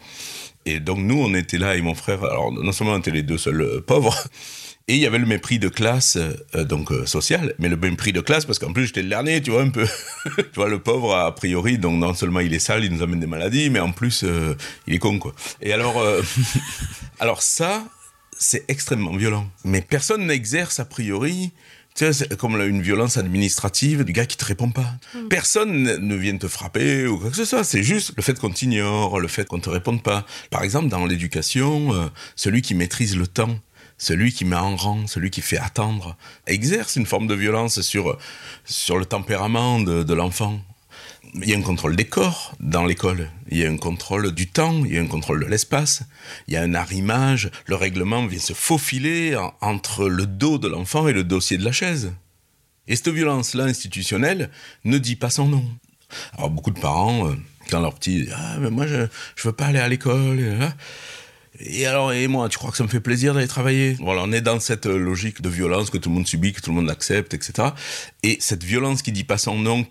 Et 0.66 0.80
donc 0.80 1.00
nous 1.00 1.20
on 1.20 1.34
était 1.34 1.58
là 1.58 1.76
et 1.76 1.82
mon 1.82 1.96
frère. 1.96 2.24
Alors 2.24 2.52
non 2.52 2.72
seulement 2.72 2.94
on 2.94 3.00
était 3.00 3.12
les 3.12 3.24
deux 3.24 3.38
seuls 3.38 3.82
pauvres. 3.86 4.18
Et 4.90 4.96
il 4.96 5.02
y 5.02 5.06
avait 5.06 5.18
le 5.18 5.26
mépris 5.26 5.60
de 5.60 5.68
classe, 5.68 6.18
euh, 6.56 6.64
donc 6.64 6.94
euh, 6.94 7.06
social, 7.06 7.54
mais 7.60 7.68
le 7.68 7.76
mépris 7.76 8.14
de 8.14 8.22
classe 8.22 8.46
parce 8.46 8.58
qu'en 8.58 8.72
plus 8.72 8.86
j'étais 8.88 9.04
le 9.04 9.10
dernier, 9.10 9.42
tu 9.42 9.52
vois, 9.52 9.62
un 9.62 9.70
peu. 9.70 9.86
tu 10.38 10.44
vois, 10.56 10.70
le 10.70 10.80
pauvre, 10.80 11.14
a 11.14 11.36
priori, 11.36 11.78
donc 11.78 12.00
non 12.00 12.14
seulement 12.14 12.40
il 12.40 12.54
est 12.54 12.60
sale, 12.60 12.86
il 12.86 12.94
nous 12.94 13.04
amène 13.04 13.20
des 13.20 13.28
maladies, 13.28 13.70
mais 13.70 13.82
en 13.82 13.92
plus, 13.92 14.24
euh, 14.24 14.56
il 14.88 14.94
est 14.94 15.00
con, 15.00 15.20
quoi. 15.20 15.36
Et 15.62 15.74
alors, 15.74 16.02
alors 17.20 17.42
ça, 17.42 17.84
c'est 18.40 18.64
extrêmement 18.70 19.14
violent. 19.14 19.50
Mais 19.66 19.82
personne 19.82 20.26
n'exerce 20.26 20.80
a 20.80 20.86
priori. 20.86 21.52
Tu 21.94 22.14
sais, 22.14 22.30
comme 22.38 22.56
une 22.62 22.82
violence 22.82 23.18
administrative 23.18 24.06
du 24.06 24.14
gars 24.14 24.28
qui 24.28 24.38
te 24.38 24.46
répond 24.46 24.70
pas. 24.70 24.94
Mm. 25.14 25.28
Personne 25.30 25.98
ne 25.98 26.16
vient 26.16 26.38
te 26.38 26.48
frapper 26.48 27.08
ou 27.08 27.18
quoi 27.18 27.32
que 27.32 27.36
ce 27.36 27.44
soit. 27.44 27.66
C'est 27.66 27.84
juste 27.84 28.14
le 28.16 28.22
fait 28.22 28.40
qu'on 28.40 28.52
t'ignore, 28.52 29.20
le 29.20 29.28
fait 29.28 29.46
qu'on 29.46 29.60
te 29.60 29.70
réponde 29.70 30.02
pas. 30.02 30.26
Par 30.50 30.64
exemple, 30.64 30.88
dans 30.88 31.06
l'éducation, 31.08 32.10
celui 32.36 32.62
qui 32.62 32.76
maîtrise 32.76 33.18
le 33.18 33.26
temps, 33.26 33.60
celui 33.98 34.32
qui 34.32 34.46
met 34.46 34.56
en 34.56 34.76
rang, 34.76 35.08
celui 35.08 35.32
qui 35.32 35.42
fait 35.42 35.58
attendre, 35.58 36.16
exerce 36.46 36.96
une 36.96 37.06
forme 37.06 37.28
de 37.28 37.34
violence 37.34 37.82
sur, 37.82 38.18
sur 38.66 38.98
le 38.98 39.06
tempérament 39.06 39.80
de, 39.80 40.14
l'enfant. 40.14 40.60
Il 41.36 41.50
y 41.50 41.54
a 41.54 41.58
un 41.58 41.62
contrôle 41.62 41.96
des 41.96 42.06
corps 42.06 42.56
dans 42.60 42.86
l'école, 42.86 43.30
il 43.50 43.58
y 43.58 43.66
a 43.66 43.70
un 43.70 43.78
contrôle 43.78 44.32
du 44.32 44.48
temps, 44.48 44.86
il 44.86 44.94
y 44.94 44.98
a 44.98 45.02
un 45.02 45.08
contrôle 45.08 45.44
de 45.44 45.46
l'espace, 45.46 46.04
il 46.48 46.54
y 46.54 46.58
a 46.58 46.62
un 46.62 46.74
arrimage, 46.74 47.52
le 47.66 47.76
règlement 47.76 48.26
vient 48.26 48.40
se 48.40 48.54
faufiler 48.54 49.38
entre 49.62 50.08
le 50.08 50.26
dos 50.26 50.58
de 50.58 50.68
l'enfant 50.68 51.08
et 51.08 51.14
le 51.14 51.24
dossier 51.24 51.58
de 51.58 51.66
la 51.66 51.72
chaise. 51.72 52.14
Et 52.88 52.96
cette 52.96 53.10
violence-là 53.10 53.66
institutionnelle 53.66 54.50
ne 54.86 54.98
dit 54.98 55.18
pas 55.18 55.30
son 55.30 55.48
nom. 55.48 55.66
Alors 56.38 56.50
beaucoup 56.50 56.72
de 56.72 56.80
parents, 56.80 57.28
euh, 57.28 57.36
quand 57.70 57.82
leur 57.82 57.94
petit 57.96 58.30
ah 58.34 58.58
mais 58.60 58.70
moi 58.70 58.88
je 58.88 58.96
ne 58.96 59.08
veux 59.44 59.52
pas 59.52 59.66
aller 59.66 59.80
à 59.80 59.90
l'école, 59.90 60.40
et 61.60 61.86
alors, 61.86 62.14
et 62.14 62.28
moi, 62.28 62.50
tu 62.50 62.58
crois 62.58 62.72
que 62.72 62.78
ça 62.78 62.84
me 62.84 62.90
fait 62.90 63.00
plaisir 63.00 63.34
d'aller 63.34 63.48
travailler? 63.48 63.98
Voilà, 64.00 64.22
on 64.24 64.32
est 64.32 64.42
dans 64.42 64.60
cette 64.60 64.86
euh, 64.86 64.98
logique 64.98 65.42
de 65.42 65.50
violence 65.50 65.90
que 65.90 65.98
tout 65.98 66.10
le 66.10 66.16
monde 66.16 66.28
subit, 66.28 66.54
que 66.54 66.62
tout 66.62 66.70
le 66.70 66.76
monde 66.76 66.90
accepte, 66.90 67.34
etc. 67.34 67.70
Et 68.24 68.38
cette 68.40 68.64
violence 68.64 69.02
qui 69.02 69.12
dit 69.12 69.24
pas 69.24 69.38
son 69.38 69.58
nom, 69.58 69.86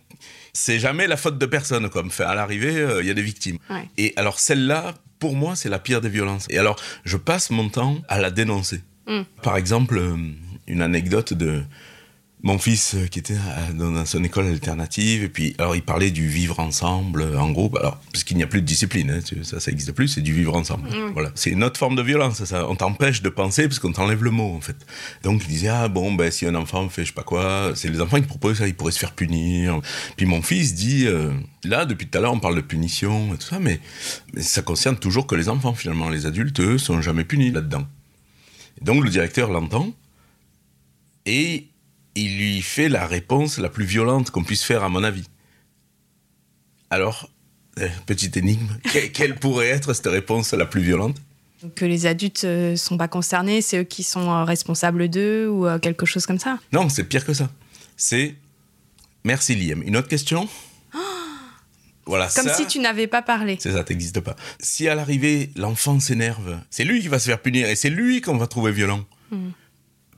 c'est 0.53 0.79
jamais 0.79 1.07
la 1.07 1.17
faute 1.17 1.39
de 1.39 1.47
personne, 1.47 1.89
comme 1.91 2.11
fait 2.11 2.25
à 2.25 2.35
l'arrivée, 2.35 2.77
euh, 2.77 3.03
il 3.03 3.09
y 3.09 3.11
a 3.11 3.15
des 3.15 3.23
victimes. 3.23 3.59
Et 3.99 4.13
alors, 4.17 4.39
celle-là, 4.39 4.95
pour 5.19 5.35
moi, 5.35 5.57
c'est 5.57 5.69
la 5.69 5.79
pire 5.79 6.01
des 6.01 6.09
violences. 6.09 6.47
Et 6.51 6.59
alors, 6.59 6.77
je 7.05 7.17
passe 7.17 7.51
mon 7.51 7.69
temps 7.69 7.99
à 8.09 8.19
la 8.19 8.31
dénoncer. 8.31 8.81
Mm. 9.07 9.23
Par 9.43 9.57
exemple, 9.57 9.99
euh, 9.99 10.17
une 10.67 10.83
anecdote 10.83 11.33
de 11.33 11.63
mon 12.47 12.59
fils 12.59 12.95
euh, 12.95 13.07
qui 13.09 13.19
était 13.19 13.37
dans 13.75 14.07
son 14.07 14.23
école 14.23 14.47
alternative 14.47 15.25
et 15.25 15.29
puis 15.29 15.57
alors 15.59 15.75
il 15.75 15.83
parlait 15.83 16.13
du 16.13 16.29
vivre 16.29 16.61
ensemble 16.61 17.23
euh, 17.23 17.41
en 17.41 17.51
groupe. 17.51 17.77
Alors 17.77 17.99
parce 18.13 18.23
qu'il 18.23 18.37
n'y 18.37 18.45
a 18.45 18.47
plus 18.47 18.61
de 18.61 18.67
discipline 18.67 19.11
hein, 19.11 19.43
ça 19.43 19.59
ça 19.59 19.73
existe 19.73 19.91
plus 19.91 20.07
c'est 20.07 20.21
du 20.21 20.33
vivre 20.33 20.55
ensemble. 20.55 20.89
Voilà. 21.13 21.33
C'est 21.35 21.51
une 21.51 21.65
autre 21.65 21.77
forme 21.77 21.97
de 21.97 22.03
violence 22.03 22.45
ça. 22.45 22.69
On 22.69 22.77
t'empêche 22.77 23.21
de 23.21 23.29
penser 23.31 23.67
parce 23.67 23.81
qu'on 23.81 23.91
t'enlève 23.91 24.23
le 24.23 24.31
mot 24.31 24.55
en 24.55 24.61
fait. 24.61 24.77
Donc 25.25 25.43
il 25.43 25.49
disait 25.49 25.69
ah 25.69 25.89
bon 25.89 26.15
ben 26.15 26.31
si 26.31 26.47
un 26.47 26.55
enfant 26.55 26.89
fait 26.89 27.03
je 27.03 27.09
sais 27.09 27.15
pas 27.15 27.25
quoi 27.25 27.73
c'est 27.75 27.89
les 27.89 28.01
enfants 28.01 28.21
qui 28.21 28.29
proposent 28.29 28.59
ça 28.59 28.69
ils 28.69 28.77
pourraient 28.77 28.93
se 28.93 29.01
faire 29.01 29.13
punir. 29.13 29.81
Puis 30.17 30.27
mon 30.27 30.41
fils 30.41 30.75
dit 30.75 31.07
euh, 31.09 31.33
là 31.65 31.85
depuis 31.85 32.07
tout 32.07 32.17
à 32.17 32.21
l'heure 32.21 32.33
on 32.33 32.39
parle 32.41 32.55
de 32.55 32.61
punition 32.61 33.35
et 33.35 33.39
tout 33.39 33.49
ça 33.49 33.59
mais, 33.59 33.81
mais 34.35 34.43
ça 34.43 34.63
concerne 34.63 34.97
toujours 34.97 35.27
que 35.27 35.35
les 35.35 35.49
enfants 35.49 35.75
finalement. 35.75 36.09
Les 36.11 36.27
adultes 36.27 36.61
eux 36.61 36.79
sont 36.79 37.03
jamais 37.03 37.25
punis 37.25 37.51
là-dedans. 37.51 37.87
Donc 38.83 39.03
le 39.03 39.11
directeur 39.11 39.51
l'entend 39.51 39.93
et 41.25 41.67
il 42.17 42.39
lui 42.39 42.63
fait 42.63 42.89
la 42.89 43.07
réponse 43.07 43.59
la 43.59 43.69
plus 43.69 43.85
violente 43.85 44.31
qu'on 44.31 44.43
puisse 44.43 44.65
faire, 44.65 44.83
à 44.83 44.89
mon 44.89 45.05
avis. 45.05 45.25
Alors, 46.91 47.31
euh, 47.79 47.89
petite 48.07 48.37
énigme, 48.37 48.69
quelle 49.13 49.37
pourrait 49.37 49.69
être 49.69 49.93
cette 49.93 50.07
réponse 50.07 50.53
la 50.55 50.67
plus 50.67 50.81
violente? 50.81 51.17
Que 51.75 51.85
les 51.85 52.07
adultes 52.07 52.45
ne 52.45 52.73
euh, 52.73 52.77
sont 52.77 52.97
pas 52.97 53.09
concernés, 53.09 53.61
c'est 53.61 53.79
eux 53.79 53.85
qui 53.85 54.03
sont 54.03 54.31
euh, 54.31 54.45
responsables 54.45 55.09
d'eux 55.09 55.49
ou 55.49 55.67
quelque 55.81 56.07
chose 56.07 56.27
comme 56.27 56.39
ça? 56.39 56.59
Non, 56.73 56.89
c'est 56.89 57.05
pire 57.05 57.25
que 57.25 57.35
ça. 57.35 57.51
C'est 57.97 58.35
merci 59.25 59.55
Liam. 59.55 59.83
Une 59.83 59.97
autre 59.97 60.09
question? 60.09 60.49
Voilà, 62.09 62.29
Comme 62.29 62.47
ça, 62.47 62.55
si 62.55 62.69
tu 62.69 62.79
n'avais 62.79 63.09
pas 63.09 63.21
parlé. 63.21 63.57
C'est 63.59 63.73
ça, 63.73 63.83
t'existes 63.83 64.21
pas. 64.21 64.37
Si 64.61 64.87
à 64.87 64.95
l'arrivée, 64.95 65.51
l'enfant 65.57 65.99
s'énerve, 65.99 66.57
c'est 66.71 66.85
lui 66.85 67.01
qui 67.01 67.09
va 67.09 67.19
se 67.19 67.27
faire 67.27 67.43
punir 67.43 67.69
et 67.69 67.75
c'est 67.75 67.91
lui 67.91 68.21
qu'on 68.21 68.37
va 68.37 68.47
trouver 68.47 68.71
violent. 68.71 69.05
Hmm. 69.33 69.51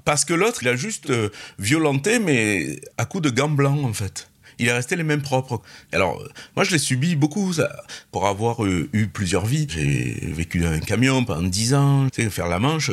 Parce 0.08 0.24
que 0.24 0.32
l'autre, 0.32 0.62
il 0.62 0.68
a 0.70 0.74
juste 0.74 1.10
euh, 1.10 1.28
violenté, 1.58 2.18
mais 2.18 2.80
à 2.96 3.04
coup 3.04 3.20
de 3.20 3.28
gants 3.28 3.50
blancs, 3.50 3.84
en 3.84 3.92
fait. 3.92 4.30
Il 4.58 4.66
est 4.66 4.72
resté 4.72 4.96
les 4.96 5.02
mêmes 5.02 5.20
propres. 5.20 5.60
Alors, 5.92 6.18
euh, 6.22 6.28
moi, 6.56 6.64
je 6.64 6.70
l'ai 6.70 6.78
subi 6.78 7.14
beaucoup, 7.14 7.52
ça, 7.52 7.70
pour 8.10 8.26
avoir 8.26 8.64
euh, 8.64 8.88
eu 8.94 9.08
plusieurs 9.08 9.44
vies. 9.44 9.66
J'ai 9.68 10.32
vécu 10.32 10.60
dans 10.60 10.70
un 10.70 10.80
camion 10.80 11.26
pendant 11.26 11.42
10 11.42 11.74
ans. 11.74 12.08
Tu 12.08 12.22
sais, 12.22 12.30
faire 12.30 12.48
la 12.48 12.58
manche, 12.58 12.90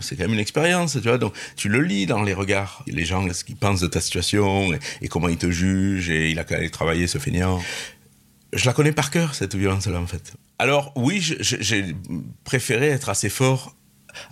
c'est 0.00 0.14
quand 0.14 0.22
même 0.22 0.34
une 0.34 0.38
expérience, 0.38 0.92
tu 0.92 1.00
vois. 1.00 1.18
Donc, 1.18 1.34
tu 1.56 1.68
le 1.68 1.80
lis 1.80 2.06
dans 2.06 2.22
les 2.22 2.32
regards. 2.32 2.84
Les 2.86 3.04
gens, 3.04 3.26
ce 3.32 3.42
qu'ils 3.42 3.56
pensent 3.56 3.80
de 3.80 3.88
ta 3.88 4.00
situation 4.00 4.72
et, 4.72 4.78
et 5.00 5.08
comment 5.08 5.26
ils 5.26 5.38
te 5.38 5.50
jugent. 5.50 6.10
Et 6.10 6.30
il 6.30 6.38
a 6.38 6.44
qu'à 6.44 6.58
aller 6.58 6.70
travailler, 6.70 7.08
ce 7.08 7.18
feignant. 7.18 7.60
Je 8.52 8.66
la 8.66 8.72
connais 8.72 8.92
par 8.92 9.10
cœur, 9.10 9.34
cette 9.34 9.56
violence-là, 9.56 9.98
en 9.98 10.06
fait. 10.06 10.34
Alors, 10.60 10.92
oui, 10.94 11.20
j'ai 11.40 11.96
préféré 12.44 12.86
être 12.86 13.08
assez 13.08 13.30
fort. 13.30 13.74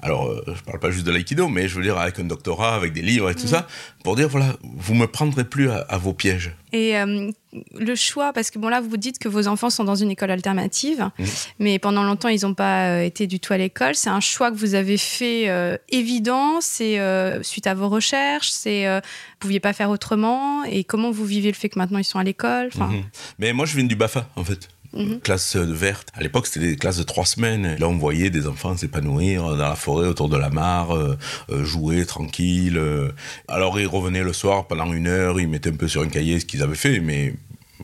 Alors, 0.02 0.26
euh, 0.28 0.42
je 0.54 0.62
parle 0.62 0.78
pas 0.78 0.90
juste 0.90 1.06
de 1.06 1.10
l'aïkido, 1.12 1.48
mais 1.48 1.68
je 1.68 1.76
veux 1.76 1.82
dire 1.82 1.98
avec 1.98 2.18
un 2.18 2.24
doctorat, 2.24 2.74
avec 2.74 2.92
des 2.92 3.02
livres 3.02 3.30
et 3.30 3.34
tout 3.34 3.46
ça, 3.46 3.66
pour 4.04 4.16
dire, 4.16 4.28
voilà, 4.28 4.56
vous 4.62 4.94
me 4.94 5.06
prendrez 5.06 5.44
plus 5.44 5.70
à, 5.70 5.78
à 5.88 5.98
vos 5.98 6.12
pièges. 6.12 6.52
Et 6.72 6.96
euh, 6.96 7.30
le 7.78 7.94
choix, 7.96 8.32
parce 8.32 8.50
que 8.50 8.58
bon 8.60 8.68
là, 8.68 8.80
vous 8.80 8.96
dites 8.96 9.18
que 9.18 9.28
vos 9.28 9.48
enfants 9.48 9.70
sont 9.70 9.82
dans 9.84 9.96
une 9.96 10.10
école 10.12 10.30
alternative, 10.30 11.10
Mhm. 11.18 11.26
mais 11.58 11.78
pendant 11.80 12.04
longtemps, 12.04 12.28
ils 12.28 12.42
n'ont 12.42 12.54
pas 12.54 12.90
euh, 12.90 13.02
été 13.02 13.26
du 13.26 13.40
tout 13.40 13.52
à 13.52 13.58
l'école. 13.58 13.94
C'est 13.96 14.10
un 14.10 14.20
choix 14.20 14.50
que 14.52 14.56
vous 14.56 14.74
avez 14.74 14.96
fait 14.96 15.48
euh, 15.48 15.76
évident, 15.88 16.60
c'est 16.60 17.00
euh, 17.00 17.42
suite 17.42 17.66
à 17.66 17.74
vos 17.74 17.88
recherches, 17.88 18.50
c'est 18.50 18.86
vous 18.94 19.00
pouviez 19.40 19.60
pas 19.60 19.72
faire 19.72 19.90
autrement. 19.90 20.62
Et 20.64 20.84
comment 20.84 21.10
vous 21.10 21.24
vivez 21.24 21.48
le 21.48 21.56
fait 21.56 21.68
que 21.68 21.78
maintenant 21.78 21.98
ils 21.98 22.04
sont 22.04 22.18
à 22.18 22.24
l'école 22.24 22.70
Mhm. 22.76 23.02
Mais 23.38 23.52
moi, 23.52 23.66
je 23.66 23.74
viens 23.76 23.84
du 23.84 23.96
BAFA, 23.96 24.28
en 24.36 24.44
fait. 24.44 24.68
Mhm. 24.92 25.20
Classe 25.20 25.56
verte. 25.56 26.08
À 26.14 26.20
l'époque, 26.20 26.46
c'était 26.48 26.66
des 26.66 26.76
classes 26.76 26.96
de 26.96 27.04
trois 27.04 27.24
semaines. 27.26 27.76
Là, 27.78 27.88
on 27.88 27.96
voyait 27.96 28.30
des 28.30 28.46
enfants 28.46 28.76
s'épanouir 28.76 29.44
dans 29.44 29.56
la 29.68 29.76
forêt 29.76 30.08
autour 30.08 30.28
de 30.28 30.36
la 30.36 30.50
mare, 30.50 30.96
euh, 30.96 31.16
euh, 31.50 31.64
jouer 31.64 32.04
tranquille. 32.06 32.76
euh. 32.76 33.12
Alors, 33.46 33.78
ils 33.78 33.86
revenaient 33.86 34.24
le 34.24 34.32
soir 34.32 34.66
pendant 34.66 34.92
une 34.92 35.06
heure, 35.06 35.40
ils 35.40 35.48
mettaient 35.48 35.70
un 35.70 35.76
peu 35.76 35.86
sur 35.88 36.02
un 36.02 36.08
cahier 36.08 36.40
ce 36.40 36.44
qu'ils 36.44 36.62
avaient 36.62 36.74
fait, 36.74 36.98
mais 37.00 37.34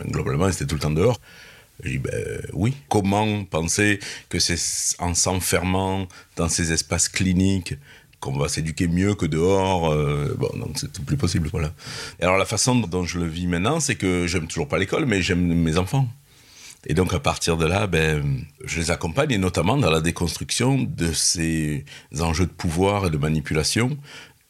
globalement, 0.09 0.51
c'était 0.51 0.67
tout 0.67 0.75
le 0.75 0.81
temps 0.81 0.91
dehors. 0.91 1.21
Je 1.85 1.91
dis, 1.91 1.99
ben 1.99 2.13
oui. 2.55 2.75
Comment 2.89 3.45
penser 3.45 4.01
que 4.29 4.39
c'est 4.41 4.57
en 4.99 5.15
s'enfermant 5.15 6.09
dans 6.37 6.49
ces 6.49 6.73
espaces 6.73 7.09
cliniques 7.09 7.75
qu'on 8.19 8.37
va 8.37 8.49
s'éduquer 8.49 8.89
mieux 8.89 9.15
que 9.15 9.27
dehors 9.27 9.95
Bon, 10.39 10.49
donc 10.59 10.71
c'est 10.77 10.91
tout 10.93 11.03
plus 11.03 11.19
possible, 11.19 11.49
voilà. 11.53 11.73
Et 12.19 12.25
alors, 12.25 12.39
la 12.39 12.47
façon 12.47 12.75
dont 12.75 13.05
je 13.05 13.19
le 13.19 13.27
vis 13.27 13.47
maintenant, 13.47 13.79
c'est 13.79 13.95
que 13.95 14.27
j'aime 14.27 14.47
toujours 14.49 14.69
pas 14.69 14.79
l'école, 14.79 15.05
mais 15.07 15.21
j'aime 15.21 15.47
mes 15.55 15.77
enfants. 15.77 16.09
Et 16.87 16.95
donc, 16.95 17.13
à 17.13 17.21
partir 17.21 17.57
de 17.57 17.67
là, 17.67 17.87
ben, 17.87 18.45
je 18.65 18.79
les 18.79 18.91
accompagne, 18.91 19.33
et 19.33 19.39
notamment 19.39 19.77
dans 19.77 19.91
la 19.91 20.01
déconstruction 20.01 20.83
de 20.83 21.13
ces 21.13 21.85
enjeux 22.21 22.47
de 22.47 22.51
pouvoir 22.51 23.07
et 23.07 23.11
de 23.11 23.19
manipulation 23.19 23.99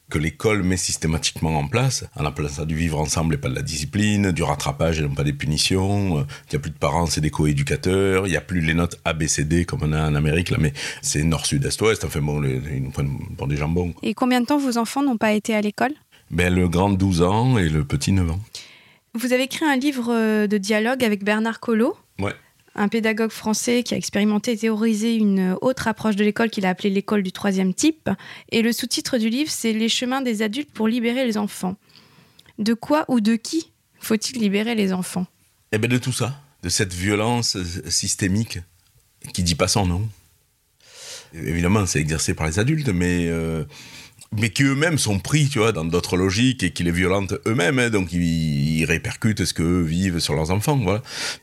que 0.08 0.18
l'école 0.18 0.62
met 0.62 0.76
systématiquement 0.76 1.58
en 1.58 1.66
place, 1.66 2.04
en 2.14 2.24
appelant 2.24 2.48
ça 2.48 2.64
du 2.64 2.76
vivre 2.76 3.00
ensemble 3.00 3.34
et 3.34 3.38
pas 3.38 3.48
de 3.48 3.54
la 3.54 3.62
discipline, 3.62 4.30
du 4.30 4.42
rattrapage 4.42 5.00
et 5.00 5.02
non 5.02 5.14
pas 5.14 5.24
des 5.24 5.32
punitions. 5.32 6.18
Euh, 6.18 6.22
Il 6.48 6.52
n'y 6.52 6.56
a 6.56 6.58
plus 6.60 6.70
de 6.70 6.78
parents, 6.78 7.06
c'est 7.06 7.20
des 7.20 7.30
co-éducateurs. 7.30 8.26
Il 8.26 8.30
n'y 8.30 8.36
a 8.36 8.40
plus 8.40 8.60
les 8.60 8.74
notes 8.74 9.00
ABCD 9.04 9.64
comme 9.64 9.80
on 9.82 9.92
a 9.92 10.08
en 10.08 10.14
Amérique, 10.14 10.50
là, 10.50 10.58
mais 10.60 10.72
c'est 11.02 11.22
nord, 11.24 11.44
sud, 11.46 11.64
est, 11.64 11.82
ouest. 11.82 12.04
Enfin 12.04 12.20
bon, 12.20 12.42
ils 12.44 12.82
nous 12.82 12.90
prennent 12.90 13.18
pour 13.36 13.48
des 13.48 13.56
jambons. 13.56 13.94
Et 14.02 14.14
combien 14.14 14.40
de 14.40 14.46
temps 14.46 14.58
vos 14.58 14.78
enfants 14.78 15.02
n'ont 15.02 15.16
pas 15.16 15.32
été 15.32 15.54
à 15.54 15.60
l'école? 15.60 15.92
Ben, 16.30 16.54
le 16.54 16.68
grand 16.68 16.90
12 16.90 17.22
ans 17.22 17.58
et 17.58 17.68
le 17.68 17.84
petit 17.84 18.12
9 18.12 18.30
ans. 18.30 18.40
Vous 19.14 19.32
avez 19.32 19.44
écrit 19.44 19.64
un 19.64 19.76
livre 19.76 20.12
euh, 20.12 20.46
de 20.46 20.58
dialogue 20.58 21.02
avec 21.02 21.24
Bernard 21.24 21.58
Collot, 21.58 21.96
Ouais. 22.18 22.34
un 22.74 22.88
pédagogue 22.88 23.30
français 23.30 23.82
qui 23.82 23.94
a 23.94 23.96
expérimenté 23.96 24.52
et 24.52 24.56
théorisé 24.58 25.14
une 25.14 25.56
autre 25.60 25.88
approche 25.88 26.16
de 26.16 26.24
l'école 26.24 26.50
qu'il 26.50 26.66
a 26.66 26.70
appelée 26.70 26.90
l'école 26.90 27.22
du 27.22 27.32
troisième 27.32 27.74
type. 27.74 28.10
Et 28.50 28.62
le 28.62 28.72
sous-titre 28.72 29.18
du 29.18 29.28
livre, 29.30 29.50
c'est 29.50 29.72
Les 29.72 29.88
chemins 29.88 30.20
des 30.22 30.42
adultes 30.42 30.70
pour 30.72 30.88
libérer 30.88 31.24
les 31.26 31.38
enfants. 31.38 31.76
De 32.58 32.74
quoi 32.74 33.04
ou 33.08 33.20
de 33.20 33.36
qui 33.36 33.72
faut-il 33.98 34.38
libérer 34.38 34.74
les 34.74 34.92
enfants? 34.92 35.26
Eh 35.72 35.78
bien, 35.78 35.88
de 35.88 35.98
tout 35.98 36.12
ça, 36.12 36.40
de 36.62 36.68
cette 36.68 36.92
violence 36.92 37.56
systémique 37.88 38.58
qui 39.32 39.42
dit 39.42 39.54
pas 39.54 39.68
son 39.68 39.86
nom. 39.86 40.08
Évidemment, 41.34 41.86
c'est 41.86 42.00
exercé 42.00 42.34
par 42.34 42.46
les 42.46 42.58
adultes, 42.58 42.88
mais, 42.88 43.26
euh, 43.28 43.64
mais 44.32 44.50
qui 44.50 44.64
eux-mêmes 44.64 44.98
sont 44.98 45.18
pris, 45.18 45.48
tu 45.48 45.58
vois, 45.58 45.72
dans 45.72 45.84
d'autres 45.84 46.16
logiques 46.16 46.62
et 46.62 46.72
qui 46.72 46.82
les 46.82 46.90
violentent 46.90 47.34
eux-mêmes, 47.46 47.78
hein, 47.78 47.90
donc 47.90 48.12
ils, 48.12 48.84
répercutent 48.84 49.44
ce 49.44 49.54
qu'eux 49.54 49.82
vivent 49.82 50.18
sur 50.18 50.34
leurs 50.34 50.50
enfants, 50.50 50.76
voilà. 50.76 51.02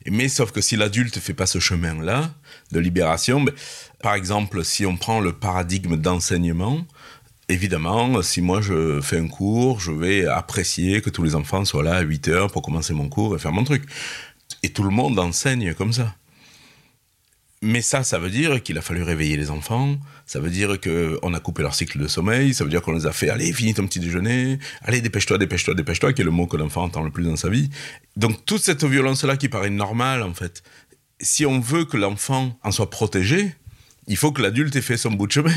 Mais 0.09 0.29
sauf 0.29 0.51
que 0.51 0.61
si 0.61 0.75
l'adulte 0.75 1.19
fait 1.19 1.33
pas 1.33 1.45
ce 1.45 1.59
chemin-là 1.59 2.31
de 2.71 2.79
libération, 2.79 3.41
ben, 3.41 3.53
par 4.01 4.15
exemple, 4.15 4.63
si 4.63 4.85
on 4.85 4.97
prend 4.97 5.19
le 5.19 5.33
paradigme 5.33 5.97
d'enseignement, 5.97 6.85
Évidemment, 7.49 8.21
si 8.21 8.41
moi 8.41 8.61
je 8.61 9.01
fais 9.01 9.17
un 9.17 9.27
cours, 9.27 9.81
je 9.81 9.91
vais 9.91 10.25
apprécier 10.25 11.01
que 11.01 11.09
tous 11.09 11.23
les 11.23 11.35
enfants 11.35 11.65
soient 11.65 11.83
là 11.83 11.95
à 11.95 12.01
8 12.01 12.29
heures 12.29 12.51
pour 12.51 12.61
commencer 12.61 12.93
mon 12.93 13.09
cours 13.09 13.35
et 13.35 13.39
faire 13.39 13.51
mon 13.51 13.65
truc. 13.65 13.83
Et 14.63 14.69
tout 14.69 14.83
le 14.83 14.89
monde 14.89 15.19
enseigne 15.19 15.73
comme 15.73 15.91
ça. 15.91 16.15
Mais 17.65 17.81
ça, 17.81 18.03
ça 18.03 18.19
veut 18.19 18.29
dire 18.29 18.61
qu'il 18.61 18.77
a 18.77 18.81
fallu 18.81 19.03
réveiller 19.03 19.37
les 19.37 19.49
enfants, 19.49 19.95
ça 20.25 20.41
veut 20.41 20.49
dire 20.49 20.81
qu'on 20.81 21.33
a 21.33 21.39
coupé 21.39 21.61
leur 21.61 21.73
cycle 21.73 21.97
de 21.97 22.09
sommeil, 22.09 22.53
ça 22.53 22.65
veut 22.65 22.69
dire 22.69 22.81
qu'on 22.81 22.91
les 22.91 23.05
a 23.05 23.13
fait, 23.13 23.29
allez, 23.29 23.53
finis 23.53 23.73
ton 23.73 23.87
petit 23.87 24.01
déjeuner, 24.01 24.59
allez, 24.81 24.99
dépêche-toi, 24.99 25.37
dépêche-toi, 25.37 25.73
dépêche-toi, 25.73 26.11
qui 26.11 26.23
est 26.23 26.25
le 26.25 26.31
mot 26.31 26.45
que 26.45 26.57
l'enfant 26.57 26.83
entend 26.83 27.03
le 27.03 27.09
plus 27.09 27.23
dans 27.23 27.37
sa 27.37 27.47
vie. 27.47 27.69
Donc 28.17 28.43
toute 28.45 28.61
cette 28.61 28.83
violence-là 28.83 29.37
qui 29.37 29.47
paraît 29.47 29.69
normale, 29.69 30.23
en 30.23 30.33
fait, 30.33 30.61
si 31.21 31.45
on 31.45 31.61
veut 31.61 31.85
que 31.85 31.95
l'enfant 31.95 32.59
en 32.63 32.71
soit 32.71 32.89
protégé, 32.89 33.55
il 34.07 34.17
faut 34.17 34.31
que 34.31 34.41
l'adulte 34.41 34.75
ait 34.75 34.81
fait 34.81 34.97
son 34.97 35.11
bout 35.11 35.27
de 35.27 35.31
chemin. 35.31 35.53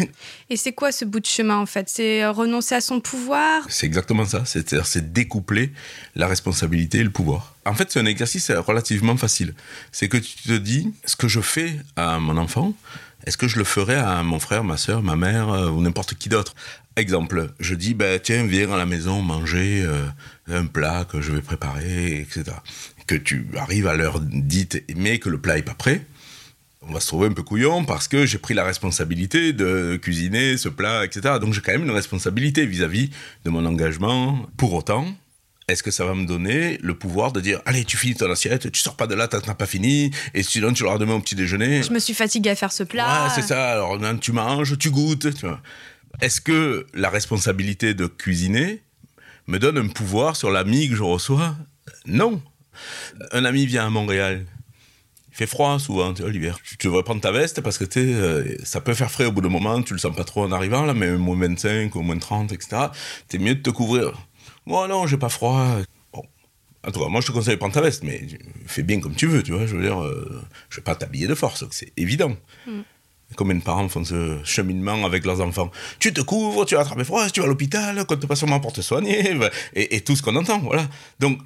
Et 0.51 0.57
c'est 0.57 0.73
quoi 0.73 0.93
ce 0.93 1.05
bout 1.05 1.21
de 1.21 1.27
chemin 1.27 1.57
en 1.57 1.67
fait? 1.67 1.89
C'est 1.89 2.23
euh, 2.23 2.31
renoncer 2.31 2.75
à 2.75 2.81
son 2.81 3.01
pouvoir? 3.01 3.65
C'est 3.69 3.87
exactement 3.87 4.25
ça. 4.25 4.45
C'est-à-dire, 4.45 4.87
c'est 4.87 5.13
découpler 5.13 5.73
la 6.15 6.27
responsabilité 6.27 6.99
et 6.99 7.05
le 7.05 7.11
pouvoir. 7.11 7.55
En 7.65 7.75
fait, 7.75 7.91
c'est 7.91 8.01
un 8.01 8.07
exercice 8.07 8.51
relativement 8.51 9.17
facile. 9.17 9.55
C'est 9.93 10.09
que 10.09 10.17
tu 10.17 10.37
te 10.37 10.53
dis, 10.53 10.93
ce 11.05 11.17
que 11.17 11.29
je 11.29 11.41
fais 11.41 11.77
à 11.97 12.19
mon 12.19 12.37
enfant, 12.37 12.75
est-ce 13.27 13.37
que 13.37 13.49
je 13.49 13.59
le 13.59 13.65
ferais 13.65 13.97
à 13.97 14.23
mon 14.23 14.39
frère, 14.39 14.63
ma 14.63 14.77
soeur, 14.77 15.03
ma 15.03 15.17
mère 15.17 15.51
euh, 15.51 15.71
ou 15.71 15.83
n'importe 15.83 16.15
qui 16.15 16.29
d'autre? 16.29 16.55
Exemple, 16.97 17.51
je 17.61 17.75
dis, 17.75 17.95
ben, 17.95 18.21
tiens, 18.23 18.47
viens 18.47 18.71
à 18.71 18.77
la 18.77 18.87
maison 18.87 19.21
manger 19.21 19.83
euh, 19.85 20.07
un 20.49 20.67
plat 20.67 21.05
que 21.05 21.21
je 21.21 21.33
vais 21.33 21.43
préparer, 21.43 22.21
etc. 22.21 22.45
Que 23.07 23.17
tu 23.17 23.49
arrives 23.57 23.87
à 23.87 23.95
l'heure 23.95 24.21
dite, 24.21 24.83
mais 24.97 25.19
que 25.19 25.29
le 25.29 25.39
plat 25.39 25.57
n'est 25.57 25.63
pas 25.63 25.75
prêt 25.75 26.07
on 26.89 26.93
va 26.93 27.01
se 27.01 27.07
trouver 27.09 27.29
un 27.29 27.33
peu 27.33 27.43
couillon 27.43 27.85
parce 27.85 28.09
que 28.09 28.27
j'ai 28.27 28.39
pris 28.39 28.55
la 28.55 28.65
responsabilité 28.65 29.53
de 29.53 29.99
cuisiner 30.01 30.57
ce 30.57 30.69
plat, 30.69 31.05
etc. 31.05 31.37
Donc 31.41 31.53
j'ai 31.53 31.61
quand 31.61 31.73
même 31.73 31.85
une 31.85 31.91
responsabilité 31.91 32.67
vis-à-vis 32.67 33.11
de 33.45 33.51
mon 33.51 33.65
engagement. 33.67 34.47
Pour 34.57 34.73
autant, 34.75 35.07
est-ce 35.69 35.83
que 35.83 35.91
ça 35.91 36.05
va 36.05 36.15
me 36.15 36.27
donner 36.27 36.79
le 36.81 36.95
pouvoir 36.95 37.33
de 37.33 37.41
dire 37.41 37.61
allez 37.67 37.85
tu 37.85 37.97
finis 37.97 38.15
ton 38.15 38.31
assiette, 38.31 38.71
tu 38.71 38.81
sors 38.81 38.97
pas 38.97 39.07
de 39.07 39.15
là, 39.15 39.27
t'as 39.27 39.41
pas 39.41 39.67
fini, 39.67 40.13
et 40.35 40.43
sinon 40.43 40.73
tu 40.73 40.85
l'auras 40.85 40.99
demain 40.99 41.15
au 41.15 41.21
petit 41.21 41.35
déjeuner? 41.35 41.83
Je 41.83 41.91
me 41.91 41.99
suis 41.99 42.15
fatiguée 42.15 42.51
à 42.51 42.57
faire 42.57 42.73
ce 42.73 42.85
plat. 42.85 43.25
Ouais, 43.25 43.31
c'est 43.35 43.43
ça. 43.43 43.73
Alors 43.73 43.99
non, 43.99 44.17
tu 44.17 44.33
manges, 44.33 44.79
tu 44.79 44.91
goûtes. 44.91 45.27
Est-ce 46.21 46.41
que 46.41 46.87
la 46.95 47.11
responsabilité 47.11 47.95
de 47.95 48.07
cuisiner 48.07 48.83
me 49.49 49.59
donne 49.59 49.79
un 49.79 49.89
pouvoir 49.89 50.37
sur 50.37 50.51
l'ami 50.51 50.89
que 50.89 50.95
je 50.95 51.03
reçois? 51.03 51.57
Non. 52.07 52.41
Un 53.33 53.45
ami 53.45 53.67
vient 53.67 53.87
à 53.87 53.91
Montréal. 53.91 54.47
Il 55.37 55.41
fait 55.41 55.47
froid 55.47 55.79
souvent, 55.79 56.15
tu 56.15 56.23
vois, 56.23 56.31
l'hiver. 56.31 56.59
Tu, 56.65 56.79
tu 56.79 56.87
devrais 56.87 57.03
prendre 57.03 57.21
ta 57.21 57.31
veste 57.31 57.61
parce 57.61 57.77
que 57.77 57.85
tu 57.85 57.99
euh, 57.99 58.57
ça 58.65 58.81
peut 58.81 58.95
faire 58.95 59.11
frais 59.11 59.27
au 59.27 59.33
bout 59.33 59.43
d'un 59.43 59.51
moment, 59.51 59.83
tu 59.83 59.93
le 59.93 59.99
sens 59.99 60.17
pas 60.17 60.25
trop 60.25 60.43
en 60.43 60.51
arrivant, 60.51 60.87
là, 60.87 60.95
mais 60.95 61.11
moins 61.11 61.37
25 61.37 61.95
ou 61.95 62.01
moins 62.01 62.17
30, 62.17 62.53
etc. 62.53 62.85
T'es 63.29 63.37
mieux 63.37 63.55
de 63.55 63.61
te 63.61 63.69
couvrir. 63.69 64.15
Moi, 64.65 64.89
non, 64.89 65.07
j'ai 65.07 65.19
pas 65.19 65.29
froid. 65.29 65.77
Bon. 66.15 66.23
En 66.87 66.91
tout 66.91 67.01
cas, 67.01 67.09
moi, 67.09 67.21
je 67.21 67.27
te 67.27 67.33
conseille 67.33 67.53
de 67.53 67.59
prendre 67.59 67.75
ta 67.75 67.83
veste, 67.83 68.03
mais 68.03 68.27
fais 68.65 68.83
bien 68.83 68.99
comme 68.99 69.15
tu 69.15 69.27
veux, 69.27 69.43
tu 69.43 69.53
vois. 69.53 69.67
Je 69.67 69.77
veux 69.77 69.83
dire, 69.83 70.03
euh, 70.03 70.43
je 70.71 70.77
vais 70.77 70.83
pas 70.83 70.95
t'habiller 70.95 71.27
de 71.27 71.35
force, 71.35 71.67
c'est 71.71 71.93
évident. 71.99 72.35
Combien 73.37 73.57
de 73.57 73.63
parents 73.63 73.91
font 73.91 74.05
ce 74.05 74.39
cheminement 74.43 75.05
avec 75.05 75.27
leurs 75.27 75.43
enfants 75.43 75.71
Tu 75.99 76.15
te 76.15 76.23
couvres, 76.23 76.65
tu 76.65 76.77
vas 76.77 76.81
attraper 76.81 77.05
froid, 77.05 77.29
tu 77.29 77.41
vas 77.41 77.47
à 77.47 77.49
l'hôpital, 77.51 78.07
compte 78.07 78.25
pas 78.25 78.37
sûrement 78.37 78.61
pour 78.61 78.73
te 78.73 78.81
soigner, 78.81 79.37
et, 79.75 79.97
et 79.97 80.01
tout 80.01 80.17
ce 80.17 80.23
qu'on 80.23 80.37
entend, 80.37 80.61
voilà. 80.61 80.89
Donc, 81.21 81.41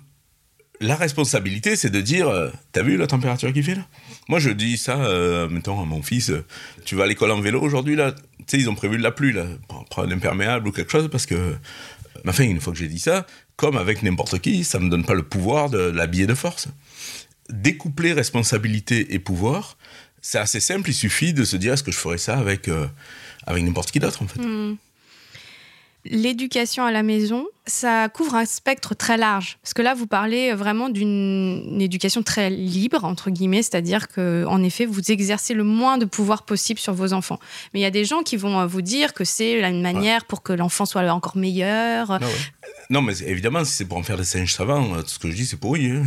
la 0.81 0.97
responsabilité, 0.97 1.77
c'est 1.77 1.91
de 1.91 2.01
dire, 2.01 2.29
euh, 2.29 2.49
t'as 2.73 2.83
vu 2.83 2.97
la 2.97 3.07
température 3.07 3.53
qu'il 3.53 3.63
fait 3.63 3.75
là? 3.75 3.87
Moi, 4.29 4.39
je 4.39 4.51
dis 4.51 4.77
ça, 4.79 4.97
euh, 5.05 5.49
mettons 5.49 5.81
à 5.81 5.85
mon 5.85 6.03
fils, 6.03 6.31
euh, 6.31 6.45
tu 6.85 6.95
vas 6.97 7.05
à 7.05 7.07
l'école 7.07 7.31
en 7.33 7.41
vélo 7.41 7.61
aujourd'hui 7.61 7.97
là 7.97 8.13
Tu 8.13 8.45
sais, 8.47 8.59
ils 8.59 8.71
ont 8.71 8.75
prévu 8.75 8.97
de 8.97 9.03
la 9.03 9.11
pluie 9.13 9.33
là, 9.33 9.45
Prends- 9.69 10.03
un 10.03 10.11
imperméable 10.11 10.69
ou 10.69 10.73
quelque 10.73 10.91
chose 10.91 11.09
parce 11.11 11.27
que, 11.27 11.35
euh, 11.35 11.53
enfin, 12.27 12.45
une 12.45 12.61
fois 12.61 12.73
que 12.73 12.79
j'ai 12.79 12.89
dit 12.89 12.99
ça, 12.99 13.27
comme 13.57 13.77
avec 13.77 14.03
n'importe 14.03 14.39
qui, 14.41 14.65
ça 14.65 14.79
me 14.79 14.89
donne 14.89 15.05
pas 15.05 15.15
le 15.15 15.23
pouvoir 15.23 15.69
de 15.69 15.79
l'habiller 15.79 16.27
de 16.27 16.35
force. 16.35 16.69
Découpler 17.51 18.13
responsabilité 18.13 19.13
et 19.15 19.19
pouvoir, 19.19 19.77
c'est 20.23 20.39
assez 20.39 20.61
simple. 20.61 20.89
Il 20.91 20.95
suffit 20.95 21.33
de 21.35 21.45
se 21.45 21.57
dire, 21.57 21.75
est-ce 21.75 21.83
que 21.83 21.93
je 21.93 21.99
ferais 21.99 22.19
ça 22.19 22.39
avec 22.39 22.71
avec 23.47 23.65
n'importe 23.65 23.91
qui 23.91 23.99
d'autre 23.99 24.23
en 24.23 24.27
fait? 24.29 24.41
L'éducation 26.04 26.85
à 26.85 26.92
la 26.92 27.02
maison, 27.02 27.47
ça 27.66 28.09
couvre 28.09 28.35
un 28.35 28.45
spectre 28.45 28.95
très 28.95 29.16
large. 29.16 29.59
Parce 29.62 29.75
que 29.75 29.83
là, 29.83 29.95
vous 29.95 30.07
parlez 30.07 30.52
vraiment 30.54 30.88
d'une 30.88 31.78
éducation 31.80 32.23
très 32.23 32.50
libre, 32.50 33.04
entre 33.04 33.30
guillemets, 33.30 33.62
c'est-à-dire 33.62 34.09
que, 34.09 34.45
en 34.47 34.62
effet, 34.62 34.87
vous 34.87 35.11
exercez 35.11 35.54
le 35.54 35.64
moins 35.64 35.99
de 35.99 36.04
pouvoir 36.04 36.45
possible 36.45 36.80
sur 36.80 36.95
vos 36.95 37.12
enfants. 37.12 37.38
Mais 37.73 37.80
il 37.80 37.83
y 37.83 37.87
a 37.87 37.90
des 37.90 38.04
gens 38.04 38.23
qui 38.23 38.37
vont 38.37 38.66
vous 38.66 38.83
dire 38.83 39.14
que 39.14 39.25
c'est 39.25 39.61
une 39.61 39.83
manière 39.83 40.25
pour 40.25 40.42
que 40.42 40.52
l'enfant 40.52 40.87
soit 40.87 41.09
encore 41.11 41.37
meilleur. 41.37 42.19
Non, 42.88 43.02
mais 43.02 43.16
évidemment, 43.19 43.64
si 43.64 43.73
c'est 43.73 43.85
pour 43.85 43.99
en 43.99 44.02
faire 44.02 44.16
des 44.16 44.25
singes 44.25 44.54
savants, 44.54 45.02
tout 45.02 45.09
ce 45.09 45.19
que 45.19 45.30
je 45.30 45.37
dis, 45.37 45.47
c'est 45.47 45.59
pourri. 45.59 45.90
Hein. 45.90 46.04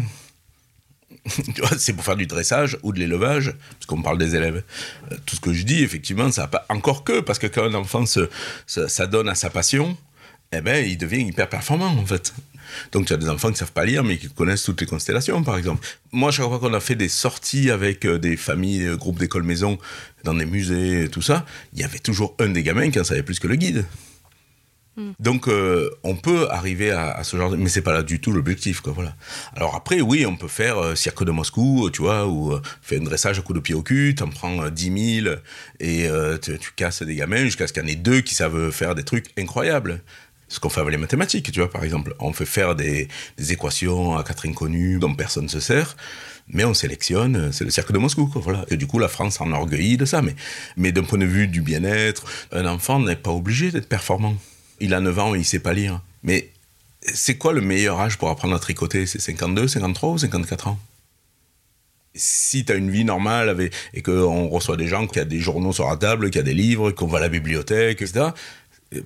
c'est 1.77 1.93
pour 1.93 2.03
faire 2.03 2.15
du 2.15 2.27
dressage 2.27 2.77
ou 2.83 2.91
de 2.91 2.99
l'élevage, 2.99 3.53
parce 3.73 3.85
qu'on 3.87 4.01
parle 4.01 4.17
des 4.17 4.35
élèves. 4.35 4.63
Euh, 5.11 5.15
tout 5.25 5.35
ce 5.35 5.41
que 5.41 5.53
je 5.53 5.63
dis, 5.63 5.83
effectivement, 5.83 6.31
ça 6.31 6.47
pas 6.47 6.65
encore 6.69 7.03
que, 7.03 7.21
parce 7.21 7.39
que 7.39 7.47
quand 7.47 7.63
un 7.63 7.73
enfant 7.73 8.03
s'adonne 8.67 9.29
à 9.29 9.35
sa 9.35 9.49
passion, 9.49 9.97
eh 10.51 10.61
ben, 10.61 10.85
il 10.85 10.97
devient 10.97 11.21
hyper 11.21 11.49
performant, 11.49 11.87
en 11.87 12.05
fait. 12.05 12.33
Donc, 12.91 13.05
tu 13.05 13.13
as 13.13 13.17
des 13.17 13.29
enfants 13.29 13.47
qui 13.47 13.53
ne 13.53 13.57
savent 13.57 13.71
pas 13.71 13.85
lire, 13.85 14.03
mais 14.03 14.17
qui 14.17 14.29
connaissent 14.29 14.63
toutes 14.63 14.81
les 14.81 14.87
constellations, 14.87 15.43
par 15.43 15.57
exemple. 15.57 15.85
Moi, 16.11 16.31
chaque 16.31 16.47
fois 16.47 16.59
qu'on 16.59 16.73
a 16.73 16.79
fait 16.79 16.95
des 16.95 17.09
sorties 17.09 17.71
avec 17.71 18.05
euh, 18.05 18.19
des 18.19 18.37
familles, 18.37 18.87
euh, 18.87 18.97
groupes 18.97 19.19
d'écoles 19.19 19.43
maison, 19.43 19.77
dans 20.23 20.33
des 20.33 20.45
musées, 20.45 21.09
tout 21.09 21.21
ça, 21.21 21.45
il 21.73 21.79
y 21.79 21.83
avait 21.83 21.99
toujours 21.99 22.35
un 22.39 22.49
des 22.49 22.63
gamins 22.63 22.89
qui 22.89 22.99
en 22.99 23.03
savait 23.03 23.23
plus 23.23 23.39
que 23.39 23.47
le 23.47 23.55
guide. 23.55 23.85
Mm. 24.97 25.11
Donc, 25.19 25.47
euh, 25.47 25.89
on 26.03 26.15
peut 26.15 26.47
arriver 26.49 26.91
à, 26.91 27.23
ce 27.23 27.37
genre 27.37 27.49
de... 27.49 27.55
Mais 27.55 27.69
c'est 27.69 27.81
pas 27.81 27.93
là 27.93 28.03
du 28.03 28.19
tout 28.19 28.31
l'objectif, 28.31 28.81
quoi, 28.81 28.93
voilà. 28.93 29.15
Alors 29.55 29.75
après, 29.75 30.01
oui, 30.01 30.25
on 30.25 30.35
peut 30.35 30.47
faire 30.47 30.77
euh, 30.77 30.95
cirque 30.95 31.23
de 31.23 31.31
Moscou, 31.31 31.89
tu 31.91 32.01
vois, 32.01 32.27
ou 32.27 32.53
euh, 32.53 32.61
faire 32.81 33.01
un 33.01 33.03
dressage 33.03 33.39
à 33.39 33.41
coup 33.41 33.53
de 33.53 33.59
pied 33.59 33.75
au 33.75 33.81
cul, 33.81 34.15
t'en 34.15 34.29
prends 34.29 34.69
10 34.69 35.21
000 35.23 35.35
et 35.79 36.07
tu, 36.41 36.71
casses 36.75 37.03
des 37.03 37.15
gamins 37.15 37.43
jusqu'à 37.43 37.67
ce 37.67 37.73
qu'il 37.73 37.83
y 37.83 37.85
en 37.85 37.89
ait 37.89 37.95
deux 37.95 38.21
qui 38.21 38.35
savent 38.35 38.71
faire 38.71 38.95
des 38.95 39.03
trucs 39.03 39.27
incroyables. 39.37 40.01
Ce 40.47 40.59
qu'on 40.59 40.69
fait 40.69 40.81
avec 40.81 40.91
les 40.91 40.99
mathématiques, 40.99 41.51
tu 41.51 41.59
vois, 41.59 41.69
par 41.69 41.83
exemple. 41.83 42.13
On 42.19 42.31
fait 42.31 42.45
faire 42.45 42.75
des, 42.75 43.07
équations 43.49 44.15
à 44.15 44.23
quatre 44.23 44.47
inconnus 44.47 44.99
dont 44.99 45.13
personne 45.15 45.45
ne 45.45 45.49
se 45.49 45.59
sert 45.59 45.95
mais 46.49 46.65
on 46.65 46.73
sélectionne, 46.73 47.53
c'est 47.53 47.63
le 47.63 47.69
cirque 47.69 47.93
de 47.93 47.97
Moscou, 47.97 48.29
voilà. 48.35 48.65
Et 48.67 48.75
du 48.75 48.85
coup, 48.85 48.99
la 48.99 49.07
France 49.07 49.37
s'enorgueillit 49.37 49.95
de 49.95 50.03
ça, 50.03 50.21
mais, 50.21 50.35
mais 50.75 50.91
d'un 50.91 51.03
point 51.03 51.17
de 51.17 51.25
vue 51.25 51.47
du 51.47 51.61
bien-être, 51.61 52.25
un 52.51 52.65
enfant 52.65 52.99
n'est 52.99 53.15
pas 53.15 53.31
obligé 53.31 53.71
d'être 53.71 53.87
performant 53.87 54.35
il 54.83 54.93
a 54.93 54.99
9 54.99 55.19
ans 55.19 55.35
et 55.35 55.39
il 55.39 55.45
sait 55.45 55.59
pas 55.59 55.73
lire. 55.73 56.01
Mais 56.23 56.51
c'est 57.01 57.37
quoi 57.37 57.53
le 57.53 57.61
meilleur 57.61 57.99
âge 57.99 58.17
pour 58.17 58.29
apprendre 58.29 58.55
à 58.55 58.59
tricoter? 58.59 59.05
C'est 59.05 59.19
52, 59.19 59.67
53 59.67 60.09
ou 60.09 60.17
54 60.17 60.67
ans? 60.67 60.79
Si 62.15 62.63
tu 62.63 62.71
as 62.71 62.75
une 62.75 62.91
vie 62.91 63.05
normale 63.05 63.49
avec, 63.49 63.73
et 63.93 64.01
qu'on 64.01 64.47
reçoit 64.47 64.77
des 64.77 64.87
gens 64.87 65.07
qui 65.07 65.19
a 65.19 65.25
des 65.25 65.39
journaux 65.39 65.73
sur 65.73 65.89
la 65.89 65.97
table, 65.97 66.29
qui 66.29 66.37
a 66.37 66.43
des 66.43 66.53
livres, 66.53 66.91
qu'on 66.91 67.07
va 67.07 67.17
à 67.17 67.21
la 67.21 67.29
bibliothèque, 67.29 68.01
etc., 68.01 68.27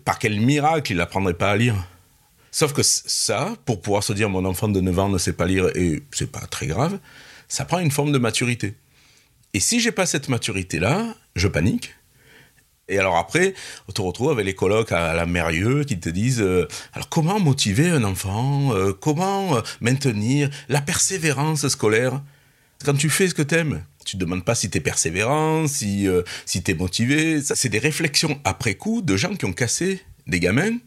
par 0.04 0.20
quel 0.20 0.42
miracle 0.42 0.92
il 0.92 0.98
n'apprendrait 0.98 1.36
pas 1.36 1.52
à 1.52 1.56
lire? 1.56 1.76
Sauf 2.52 2.74
que 2.74 2.82
ça, 2.84 3.54
pour 3.66 3.82
pouvoir 3.82 4.04
se 4.04 4.14
dire 4.14 4.30
mon 4.30 4.44
enfant 4.44 4.68
de 4.68 4.82
9 4.82 5.00
ans 5.00 5.10
ne 5.10 5.18
sait 5.18 5.34
pas 5.34 5.46
lire 5.46 5.70
et 5.76 6.02
c'est 6.12 6.32
pas 6.32 6.48
très 6.48 6.68
grave, 6.68 7.00
ça 7.48 7.66
prend 7.66 7.80
une 7.80 7.92
forme 7.92 8.12
de 8.12 8.18
maturité. 8.18 8.74
Et 9.54 9.60
si 9.60 9.80
j'ai 9.80 9.92
pas 9.92 10.06
cette 10.06 10.28
maturité-là, 10.28 11.16
je 11.36 11.48
panique 11.48 11.96
et 12.90 13.00
alors 13.00 13.18
après, 13.18 13.54
on 13.88 13.92
te 13.92 14.02
retrouve 14.02 14.32
avec 14.32 14.46
les 14.46 14.56
colocs 14.56 14.92
à 14.92 15.14
la 15.14 15.26
Mérieux 15.26 15.84
qui 15.84 16.00
te 16.00 16.10
disent 16.10 16.42
euh, 16.42 16.68
alors 16.94 17.10
comment 17.10 17.40
motiver 17.40 17.90
un 17.90 18.04
enfant 18.04 18.74
euh, 18.74 18.94
Comment 18.94 19.58
euh, 19.58 19.62
maintenir 19.82 20.50
la 20.70 20.80
persévérance 20.80 21.68
scolaire? 21.68 22.22
Quand 22.86 22.94
tu 22.94 23.10
fais 23.10 23.28
ce 23.28 23.34
que 23.34 23.42
t'aimes, 23.42 23.84
tu 24.06 24.18
te 24.18 24.22
demandes 24.22 24.46
pas 24.46 24.56
si 24.56 24.70
tu 24.70 24.78
es 24.78 24.82
persévérant, 24.82 25.68
si, 25.68 26.08
si 26.46 26.64
es 26.66 26.74
motivé. 26.76 27.42
Ça, 27.42 27.56
c'est 27.56 27.70
des 27.70 27.80
réflexions 27.80 28.40
après 28.44 28.76
coup 28.76 29.02
de 29.02 29.18
gens 29.18 29.36
qui 29.36 29.46
ont 29.46 29.52
cassé 29.52 30.00
des 30.28 30.40
gamins, 30.40 30.78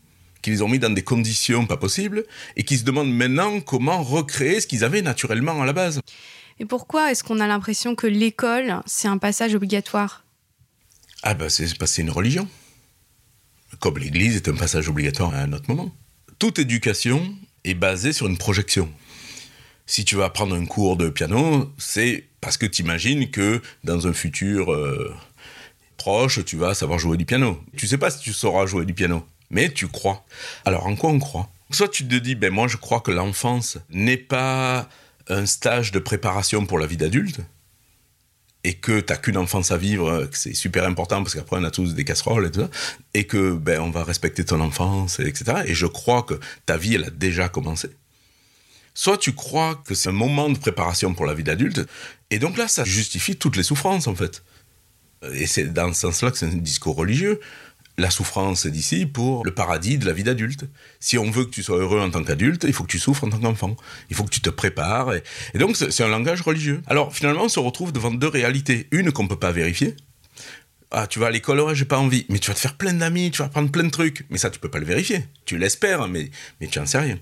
qui 0.41 0.51
les 0.51 0.63
ont 0.63 0.69
mis 0.69 0.79
dans 0.79 0.91
des 0.91 1.03
conditions 1.03 1.67
pas 1.67 1.77
possibles, 1.77 2.25
et 2.57 2.63
qui 2.63 2.79
se 2.79 2.85
demandent 2.85 3.13
maintenant 3.13 3.61
comment 3.61 4.03
recréer 4.05 4.61
ce 4.61 4.69
qu'ils 4.69 4.85
avaient 4.85 5.03
naturellement 5.03 5.61
à 5.61 5.67
la 5.67 5.73
base. 5.73 6.01
Et 6.61 6.65
pourquoi 6.65 7.11
est-ce 7.11 7.25
qu'on 7.25 7.41
a 7.41 7.49
l'impression 7.49 7.97
que 7.97 8.07
l'école, 8.07 8.81
c'est 8.87 9.09
un 9.09 9.19
passage 9.19 9.55
obligatoire? 9.57 10.25
Ah 11.23 11.35
ben 11.35 11.49
c'est 11.49 11.77
parce 11.77 11.93
c'est 11.93 12.03
une 12.03 12.11
religion. 12.11 12.49
Comme 13.79 13.99
l'Église 13.99 14.37
est 14.37 14.49
un 14.49 14.55
passage 14.55 14.89
obligatoire 14.89 15.35
à 15.35 15.41
un 15.41 15.53
autre 15.53 15.69
moment. 15.69 15.95
Toute 16.39 16.59
éducation 16.59 17.35
est 17.65 17.75
basée 17.75 18.13
sur 18.13 18.27
une 18.27 18.39
projection. 18.39 18.91
Si 19.87 20.05
tu 20.05 20.17
vas 20.17 20.31
prendre 20.31 20.55
un 20.55 20.65
cours 20.67 20.97
de 20.97 21.09
piano, 21.09 21.73
c'est 21.79 22.25
parce 22.41 22.57
que 22.57 22.67
tu 22.67 22.83
imagines 22.83 23.31
que 23.31 23.61
dans 23.85 24.07
un 24.07 24.13
futur 24.13 24.73
euh, 24.73 25.15
proche, 25.97 26.45
tu 26.45 26.57
vas 26.57 26.75
savoir 26.75 26.99
jouer 26.99 27.17
du 27.17 27.27
piano. 27.27 27.63
Tu 27.77 27.87
sais 27.87 27.99
pas 27.99 28.11
si 28.11 28.21
tu 28.21 28.33
sauras 28.33 28.67
jouer 28.67 28.87
du 28.87 28.95
piano, 28.95 29.27
mais 29.51 29.71
tu 29.71 29.89
crois. 29.89 30.25
Alors 30.65 30.87
en 30.87 30.97
quoi 30.97 31.11
on 31.11 31.19
croit? 31.19 31.51
Soit 31.71 31.89
tu 31.89 32.07
te 32.07 32.15
dis, 32.15 32.35
ben 32.35 32.53
moi 32.53 32.67
je 32.67 32.77
crois 32.77 33.01
que 33.01 33.11
l'enfance 33.11 33.79
n'est 33.91 34.17
pas 34.17 34.89
un 35.29 35.47
stage 35.47 35.93
de 35.93 35.99
préparation 35.99 36.67
pour 36.67 36.79
la 36.79 36.87
vie 36.87 36.97
d'adulte, 36.97 37.41
et 38.65 38.75
que 38.75 39.01
t'as 39.01 39.17
qu'une 39.17 39.37
enfance 39.37 39.71
à 39.71 39.77
vivre, 39.77 40.27
que 40.27 40.37
c'est 40.37 40.55
super 40.55 40.85
important 40.85 41.23
parce 41.23 41.35
qu'après 41.35 41.57
on 41.59 41.65
a 41.65 41.71
tous 41.71 41.95
des 41.95 42.05
casseroles 42.05 42.47
et 42.47 42.51
tout 42.51 42.61
ça, 42.61 42.71
et 43.15 43.25
que 43.25 43.53
ben 43.53 43.81
on 43.81 43.91
va 43.91 44.05
respecter 44.05 44.45
ton 44.45 44.61
enfance, 44.61 45.19
etc. 45.21 45.63
Et 45.67 45.75
je 45.75 45.87
crois 45.87 46.23
que 46.23 46.39
ta 46.67 46.77
vie 46.77 46.95
elle 46.95 47.05
a 47.05 47.11
déjà 47.11 47.49
commencé. 47.49 47.89
Soit 48.93 49.19
tu 49.19 49.33
crois 49.33 49.81
que 49.87 49.95
c'est 49.95 50.11
un 50.11 50.13
moment 50.13 50.51
de 50.51 50.59
préparation 50.59 51.15
pour 51.15 51.25
la 51.25 51.35
vie 51.35 51.45
d'adulte, 51.45 51.87
et 52.31 52.39
donc 52.39 52.59
là 52.59 52.69
ça 52.69 52.85
justifie 52.85 53.37
toutes 53.37 53.57
les 53.57 53.63
souffrances 53.63 54.07
en 54.07 54.15
fait. 54.15 54.43
Et 55.33 55.47
c'est 55.47 55.73
dans 55.73 55.93
ce 55.93 56.01
sens-là 56.01 56.31
que 56.31 56.39
c'est 56.39 56.47
un 56.47 56.57
discours 56.57 56.97
religieux 56.97 57.41
la 58.01 58.11
souffrance 58.11 58.67
d'ici 58.67 59.07
pour 59.07 59.45
le 59.45 59.53
paradis 59.53 59.99
de 59.99 60.07
la 60.07 60.13
vie 60.13 60.25
d'adulte. 60.25 60.65
Si 60.99 61.19
on 61.19 61.31
veut 61.31 61.45
que 61.45 61.51
tu 61.51 61.63
sois 61.63 61.79
heureux 61.79 62.01
en 62.01 62.11
tant 62.11 62.25
qu'adulte, 62.25 62.65
il 62.67 62.73
faut 62.73 62.85
que 62.85 62.91
tu 62.91 62.99
souffres 62.99 63.25
en 63.25 63.31
tant 63.31 63.39
qu'enfant. 63.39 63.77
Il 64.09 64.17
faut 64.17 64.25
que 64.25 64.31
tu 64.31 64.41
te 64.41 64.51
prépares. 64.51 65.15
Et, 65.15 65.59
donc, 65.59 65.77
c'est 65.77 66.03
un 66.03 66.09
langage 66.09 66.41
religieux. 66.41 66.83
Alors, 66.87 67.15
finalement, 67.15 67.45
on 67.45 67.49
se 67.49 67.61
retrouve 67.61 67.93
devant 67.93 68.11
deux 68.11 68.29
réalités. 68.29 68.89
Une 68.91 69.13
qu'on 69.13 69.25
ne 69.25 69.29
peut 69.29 69.39
pas 69.39 69.53
vérifier. 69.53 69.95
Ah, 70.91 71.07
tu 71.07 71.21
vas 71.21 71.27
à 71.27 71.31
l'école, 71.31 71.61
ouais, 71.61 71.75
j'ai 71.75 71.85
pas 71.85 71.99
envie. 71.99 72.27
Mais 72.29 72.39
tu 72.39 72.49
vas 72.49 72.55
te 72.55 72.61
faire 72.61 72.77
plein 72.77 72.95
d'amis, 72.95 73.31
tu 73.31 73.39
vas 73.39 73.45
apprendre 73.47 73.71
plein 73.71 73.85
de 73.85 73.91
trucs. 73.91 74.27
Mais 74.31 74.39
ça, 74.39 74.51
tu 74.51 74.59
peux 74.59 74.71
pas 74.71 74.81
le 74.81 74.87
vérifier. 74.87 75.25
Tu 75.45 75.57
l'espères, 75.57 76.09
mais, 76.09 76.31
mais 76.61 76.67
tu 76.67 76.79
n'en 76.79 76.87
sais 76.87 76.99
rien. 76.99 77.19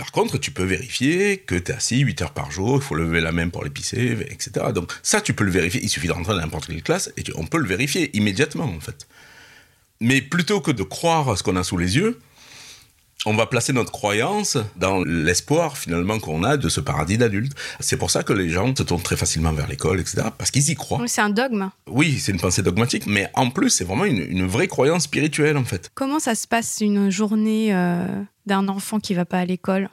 Par 0.00 0.12
contre, 0.12 0.38
tu 0.38 0.50
peux 0.50 0.64
vérifier 0.64 1.36
que 1.36 1.54
tu 1.54 1.70
es 1.70 1.74
assis 1.74 1.98
8 1.98 2.22
heures 2.22 2.32
par 2.32 2.50
jour, 2.50 2.76
il 2.76 2.82
faut 2.82 2.94
lever 2.94 3.20
la 3.20 3.32
main 3.32 3.50
pour 3.50 3.64
l'épicer, 3.64 4.16
etc. 4.30 4.68
Donc 4.74 4.90
ça, 5.02 5.20
tu 5.20 5.34
peux 5.34 5.44
le 5.44 5.50
vérifier. 5.50 5.78
Il 5.82 5.90
suffit 5.90 6.06
de 6.06 6.12
rentrer 6.12 6.32
dans 6.32 6.40
n'importe 6.40 6.68
quelle 6.68 6.82
classe 6.82 7.12
et 7.18 7.22
on 7.34 7.44
peut 7.44 7.58
le 7.58 7.66
vérifier 7.66 8.16
immédiatement, 8.16 8.64
en 8.64 8.80
fait. 8.80 9.06
Mais 10.00 10.22
plutôt 10.22 10.60
que 10.60 10.70
de 10.70 10.82
croire 10.82 11.28
à 11.28 11.36
ce 11.36 11.42
qu'on 11.42 11.56
a 11.56 11.62
sous 11.62 11.76
les 11.76 11.96
yeux, 11.96 12.18
on 13.26 13.34
va 13.34 13.46
placer 13.46 13.74
notre 13.74 13.92
croyance 13.92 14.56
dans 14.76 15.04
l'espoir 15.04 15.76
finalement 15.76 16.18
qu'on 16.18 16.42
a 16.42 16.56
de 16.56 16.68
ce 16.70 16.80
paradis 16.80 17.18
d'adulte. 17.18 17.52
C'est 17.78 17.98
pour 17.98 18.10
ça 18.10 18.22
que 18.22 18.32
les 18.32 18.48
gens 18.48 18.74
se 18.74 18.82
tournent 18.82 19.02
très 19.02 19.16
facilement 19.16 19.52
vers 19.52 19.66
l'école, 19.66 20.00
etc. 20.00 20.28
Parce 20.38 20.50
qu'ils 20.50 20.70
y 20.70 20.74
croient. 20.74 21.02
c'est 21.06 21.20
un 21.20 21.28
dogme. 21.28 21.70
Oui, 21.86 22.18
c'est 22.18 22.32
une 22.32 22.40
pensée 22.40 22.62
dogmatique, 22.62 23.06
mais 23.06 23.30
en 23.34 23.50
plus, 23.50 23.70
c'est 23.70 23.84
vraiment 23.84 24.06
une, 24.06 24.46
vraie 24.46 24.68
croyance 24.68 25.04
spirituelle 25.04 25.58
en 25.58 25.64
fait. 25.64 25.90
Comment 25.94 26.18
ça 26.18 26.34
se 26.34 26.46
passe 26.46 26.78
une 26.80 27.10
journée 27.10 27.74
euh, 27.74 28.06
d'un 28.46 28.68
enfant 28.68 29.00
qui 29.00 29.12
va 29.12 29.26
pas 29.26 29.40
à 29.40 29.44
l'école? 29.44 29.90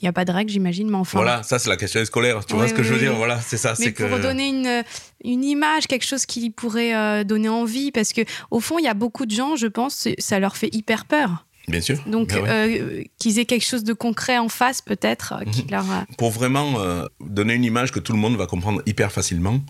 Il 0.00 0.06
n'y 0.06 0.08
a 0.08 0.12
pas 0.14 0.24
de 0.24 0.32
règle, 0.32 0.50
j'imagine, 0.50 0.88
mais 0.88 0.96
enfin. 0.96 1.18
Voilà, 1.18 1.42
ça 1.42 1.58
c'est 1.58 1.68
la 1.68 1.76
question 1.76 2.02
scolaire. 2.06 2.44
Tu 2.46 2.54
vois 2.54 2.66
ce 2.66 2.72
que 2.72 2.82
je 2.82 2.94
veux 2.94 2.98
dire 2.98 3.14
Voilà, 3.14 3.38
c'est 3.40 3.58
ça. 3.58 3.74
Mais 3.78 3.90
pour 3.90 4.08
que... 4.08 4.22
donner 4.22 4.48
une, 4.48 4.82
une 5.24 5.44
image, 5.44 5.86
quelque 5.86 6.06
chose 6.06 6.24
qui 6.24 6.48
pourrait 6.48 6.94
euh, 6.94 7.22
donner 7.22 7.50
envie, 7.50 7.92
parce 7.92 8.14
que 8.14 8.22
au 8.50 8.60
fond, 8.60 8.78
il 8.78 8.84
y 8.84 8.88
a 8.88 8.94
beaucoup 8.94 9.26
de 9.26 9.30
gens, 9.30 9.56
je 9.56 9.66
pense, 9.66 10.08
ça 10.18 10.38
leur 10.38 10.56
fait 10.56 10.70
hyper 10.72 11.04
peur. 11.04 11.44
Bien 11.68 11.82
sûr. 11.82 12.02
Donc, 12.06 12.28
ben 12.30 12.46
euh, 12.46 13.04
qu'ils 13.18 13.38
aient 13.38 13.44
quelque 13.44 13.66
chose 13.66 13.84
de 13.84 13.92
concret 13.92 14.38
en 14.38 14.48
face, 14.48 14.80
peut-être, 14.80 15.34
euh, 15.34 15.50
qui 15.50 15.64
mhm. 15.64 15.70
leur. 15.70 15.84
Pour 16.16 16.30
vraiment 16.30 16.78
donner 17.20 17.52
une 17.54 17.64
image 17.64 17.92
que 17.92 18.00
tout 18.00 18.12
le 18.12 18.18
monde 18.18 18.36
va 18.36 18.46
comprendre 18.46 18.80
hyper 18.86 19.12
facilement, 19.12 19.60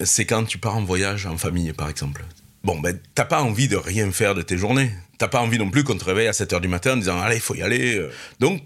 c'est 0.00 0.24
quand 0.24 0.44
tu 0.44 0.58
pars 0.58 0.76
en 0.76 0.84
voyage 0.84 1.26
en 1.26 1.36
famille, 1.36 1.72
par 1.72 1.88
exemple. 1.88 2.24
Bon, 2.62 2.78
ben, 2.78 2.96
t'as 3.16 3.24
pas 3.24 3.42
envie 3.42 3.66
de 3.66 3.76
rien 3.76 4.12
faire 4.12 4.36
de 4.36 4.42
tes 4.42 4.56
journées. 4.56 4.92
T'as 5.18 5.26
pas 5.26 5.40
envie 5.40 5.58
non 5.58 5.68
plus 5.68 5.82
qu'on 5.82 5.98
te 5.98 6.04
réveille 6.04 6.28
à 6.28 6.32
7 6.32 6.52
h 6.52 6.60
du 6.60 6.68
matin 6.68 6.92
en 6.92 6.96
disant 6.96 7.20
Allez, 7.20 7.36
il 7.36 7.42
faut 7.42 7.56
y 7.56 7.62
aller. 7.62 8.00
Donc, 8.38 8.62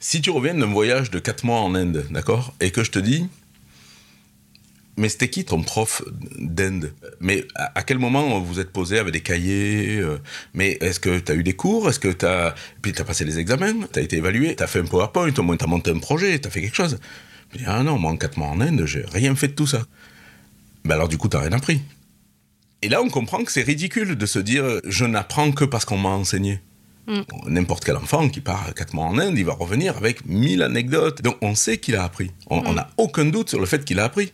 si 0.00 0.20
tu 0.20 0.30
reviens 0.30 0.54
d'un 0.54 0.66
voyage 0.66 1.10
de 1.10 1.18
4 1.18 1.44
mois 1.44 1.60
en 1.60 1.74
Inde, 1.74 2.06
d'accord, 2.10 2.54
et 2.60 2.70
que 2.70 2.84
je 2.84 2.90
te 2.90 2.98
dis, 2.98 3.28
mais 4.98 5.08
c'était 5.08 5.30
qui 5.30 5.44
ton 5.44 5.62
prof 5.62 6.02
d'Inde? 6.38 6.92
Mais 7.20 7.46
à, 7.54 7.82
quel 7.84 7.98
moment 7.98 8.40
vous 8.40 8.58
êtes 8.58 8.70
posé 8.70 8.98
avec 8.98 9.12
des 9.12 9.20
cahiers 9.20 9.98
euh, 10.00 10.18
Mais 10.54 10.76
est-ce 10.80 10.98
que 10.98 11.20
tu 11.20 11.30
as 11.30 11.36
eu 11.36 11.44
des 11.44 11.54
cours? 11.54 11.88
Est-ce 11.88 12.00
que 12.00 12.08
tu 12.08 12.26
as... 12.26 12.54
Puis 12.82 12.92
tu 12.92 13.00
as 13.00 13.04
passé 13.04 13.24
les 13.24 13.38
examens? 13.38 13.86
Tu 13.92 14.00
as 14.00 14.02
été 14.02 14.16
évalué? 14.16 14.56
Tu 14.56 14.62
as 14.62 14.66
fait 14.66 14.80
un 14.80 14.86
PowerPoint? 14.86 15.32
Au 15.38 15.42
moins 15.42 15.56
tu 15.56 15.64
as 15.64 15.68
monté 15.68 15.92
un 15.92 16.00
projet? 16.00 16.40
Tu 16.40 16.48
as 16.48 16.50
fait 16.50 16.60
quelque 16.60 16.74
chose? 16.74 16.98
Je 17.52 17.58
dis, 17.58 17.64
Ah 17.66 17.84
non, 17.84 17.96
moi 17.96 18.10
en 18.10 18.16
4 18.16 18.36
mois 18.38 18.48
en 18.48 18.60
Inde, 18.60 18.84
j'ai 18.86 19.04
rien 19.12 19.36
fait 19.36 19.48
de 19.48 19.52
tout 19.52 19.68
ça. 19.68 19.86
Ben 20.84 20.96
alors 20.96 21.08
du 21.08 21.16
coup, 21.16 21.28
tu 21.28 21.36
rien 21.36 21.52
appris. 21.52 21.80
Et 22.82 22.88
là, 22.88 23.00
on 23.00 23.08
comprend 23.08 23.44
que 23.44 23.52
c'est 23.52 23.62
ridicule 23.62 24.16
de 24.16 24.26
se 24.26 24.40
dire 24.40 24.80
Je 24.84 25.04
n'apprends 25.04 25.52
que 25.52 25.64
parce 25.64 25.84
qu'on 25.84 25.98
m'a 25.98 26.08
enseigné. 26.08 26.60
Mm. 27.08 27.22
N'importe 27.48 27.84
quel 27.84 27.96
enfant 27.96 28.28
qui 28.28 28.40
part 28.40 28.72
quatre 28.74 28.94
mois 28.94 29.06
en 29.06 29.18
Inde, 29.18 29.36
il 29.36 29.44
va 29.44 29.54
revenir 29.54 29.96
avec 29.96 30.26
mille 30.26 30.62
anecdotes. 30.62 31.22
Donc 31.22 31.36
on 31.40 31.54
sait 31.54 31.78
qu'il 31.78 31.96
a 31.96 32.04
appris. 32.04 32.30
On 32.48 32.74
n'a 32.74 32.90
aucun 32.98 33.24
doute 33.24 33.48
sur 33.48 33.58
le 33.58 33.66
fait 33.66 33.84
qu'il 33.84 33.98
a 33.98 34.04
appris. 34.04 34.32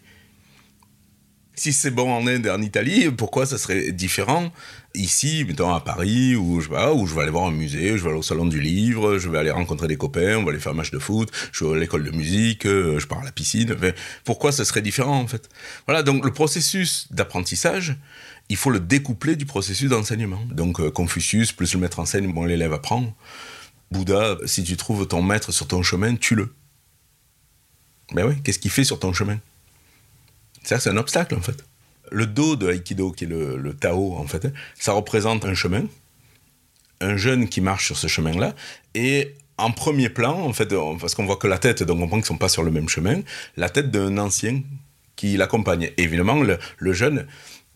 Si 1.56 1.72
c'est 1.72 1.92
bon 1.92 2.12
en 2.12 2.26
Inde 2.26 2.46
et 2.46 2.50
en 2.50 2.60
Italie, 2.60 3.10
pourquoi 3.12 3.46
ça 3.46 3.58
serait 3.58 3.92
différent 3.92 4.50
ici, 4.94 5.44
mettons 5.46 5.72
à 5.72 5.80
Paris, 5.80 6.36
où 6.36 6.60
je, 6.60 6.68
vais, 6.68 6.86
où 6.92 7.06
je 7.06 7.14
vais 7.14 7.22
aller 7.22 7.30
voir 7.30 7.46
un 7.46 7.50
musée, 7.50 7.96
je 7.96 8.02
vais 8.02 8.10
aller 8.10 8.18
au 8.18 8.22
salon 8.22 8.46
du 8.46 8.60
livre, 8.60 9.18
je 9.18 9.28
vais 9.28 9.38
aller 9.38 9.50
rencontrer 9.50 9.88
des 9.88 9.96
copains, 9.96 10.36
on 10.36 10.44
va 10.44 10.50
aller 10.50 10.60
faire 10.60 10.72
un 10.72 10.76
match 10.76 10.90
de 10.90 10.98
foot, 10.98 11.30
je 11.52 11.64
vais 11.64 11.76
à 11.76 11.78
l'école 11.78 12.04
de 12.04 12.10
musique, 12.10 12.66
euh, 12.66 12.98
je 12.98 13.06
pars 13.06 13.20
à 13.20 13.24
la 13.24 13.32
piscine. 13.32 13.76
pourquoi 14.24 14.52
ça 14.52 14.64
serait 14.64 14.82
différent 14.82 15.20
en 15.20 15.26
fait? 15.26 15.48
Voilà, 15.86 16.02
donc 16.02 16.24
le 16.24 16.32
processus 16.32 17.08
d'apprentissage, 17.10 17.96
il 18.48 18.56
faut 18.56 18.70
le 18.70 18.80
découpler 18.80 19.36
du 19.36 19.46
processus 19.46 19.90
d'enseignement. 19.90 20.40
Donc 20.50 20.80
euh, 20.80 20.90
Confucius 20.90 21.52
plus 21.52 21.72
le 21.74 21.80
maître 21.80 21.98
en 22.00 22.04
scène, 22.04 22.32
bon, 22.32 22.44
l'élève 22.44 22.72
apprend. 22.72 23.14
Bouddha, 23.90 24.36
si 24.44 24.64
tu 24.64 24.76
trouves 24.76 25.06
ton 25.06 25.22
maître 25.22 25.52
sur 25.52 25.66
ton 25.66 25.82
chemin, 25.82 26.16
tue-le. 26.16 26.52
Ben 28.12 28.26
oui, 28.26 28.34
qu'est-ce 28.42 28.58
qu'il 28.58 28.70
fait 28.70 28.84
sur 28.84 28.98
ton 28.98 29.12
chemin? 29.12 29.38
Ça, 30.62 30.80
c'est 30.80 30.90
un 30.90 30.96
obstacle 30.96 31.34
en 31.34 31.40
fait. 31.40 31.64
Le 32.10 32.26
dos 32.26 32.56
de 32.56 32.70
Aikido, 32.70 33.12
qui 33.12 33.24
est 33.24 33.28
le, 33.28 33.74
Tao 33.74 34.16
en 34.16 34.26
fait, 34.26 34.52
ça 34.78 34.92
représente 34.92 35.44
un 35.44 35.54
chemin, 35.54 35.84
un 37.00 37.16
jeune 37.16 37.48
qui 37.48 37.60
marche 37.60 37.86
sur 37.86 37.96
ce 37.96 38.06
chemin-là, 38.06 38.54
et 38.94 39.34
en 39.56 39.70
premier 39.70 40.08
plan, 40.08 40.38
en 40.40 40.52
fait, 40.52 40.74
parce 41.00 41.14
qu'on 41.14 41.26
voit 41.26 41.36
que 41.36 41.46
la 41.46 41.58
tête, 41.58 41.82
donc 41.82 41.98
on 41.98 42.00
comprend 42.02 42.16
qu'ils 42.16 42.26
sont 42.26 42.36
pas 42.36 42.48
sur 42.48 42.62
le 42.62 42.70
même 42.70 42.88
chemin, 42.88 43.22
la 43.56 43.70
tête 43.70 43.90
d'un 43.90 44.18
ancien 44.18 44.62
qui 45.16 45.36
l'accompagne. 45.36 45.90
Évidemment, 45.96 46.42
le, 46.42 46.92
jeune 46.92 47.26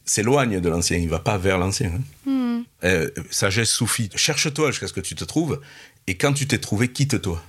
s'éloigne 0.08 0.60
de 0.60 0.68
l'ancien, 0.68 0.96
il 0.96 1.08
va 1.08 1.18
pas 1.18 1.38
vers 1.38 1.58
l'ancien. 1.58 1.92
Hein. 2.26 2.30
Hmm. 2.30 2.62
Euh, 2.84 3.10
sagesse 3.30 3.70
soufie, 3.70 4.10
cherche-toi 4.14 4.70
jusqu'à 4.70 4.88
ce 4.88 4.92
que 4.92 5.00
tu 5.00 5.14
te 5.14 5.24
trouves, 5.24 5.60
et 6.06 6.16
quand 6.16 6.32
tu 6.32 6.46
t'es 6.46 6.58
trouvé, 6.58 6.88
quitte-toi. 6.88 7.42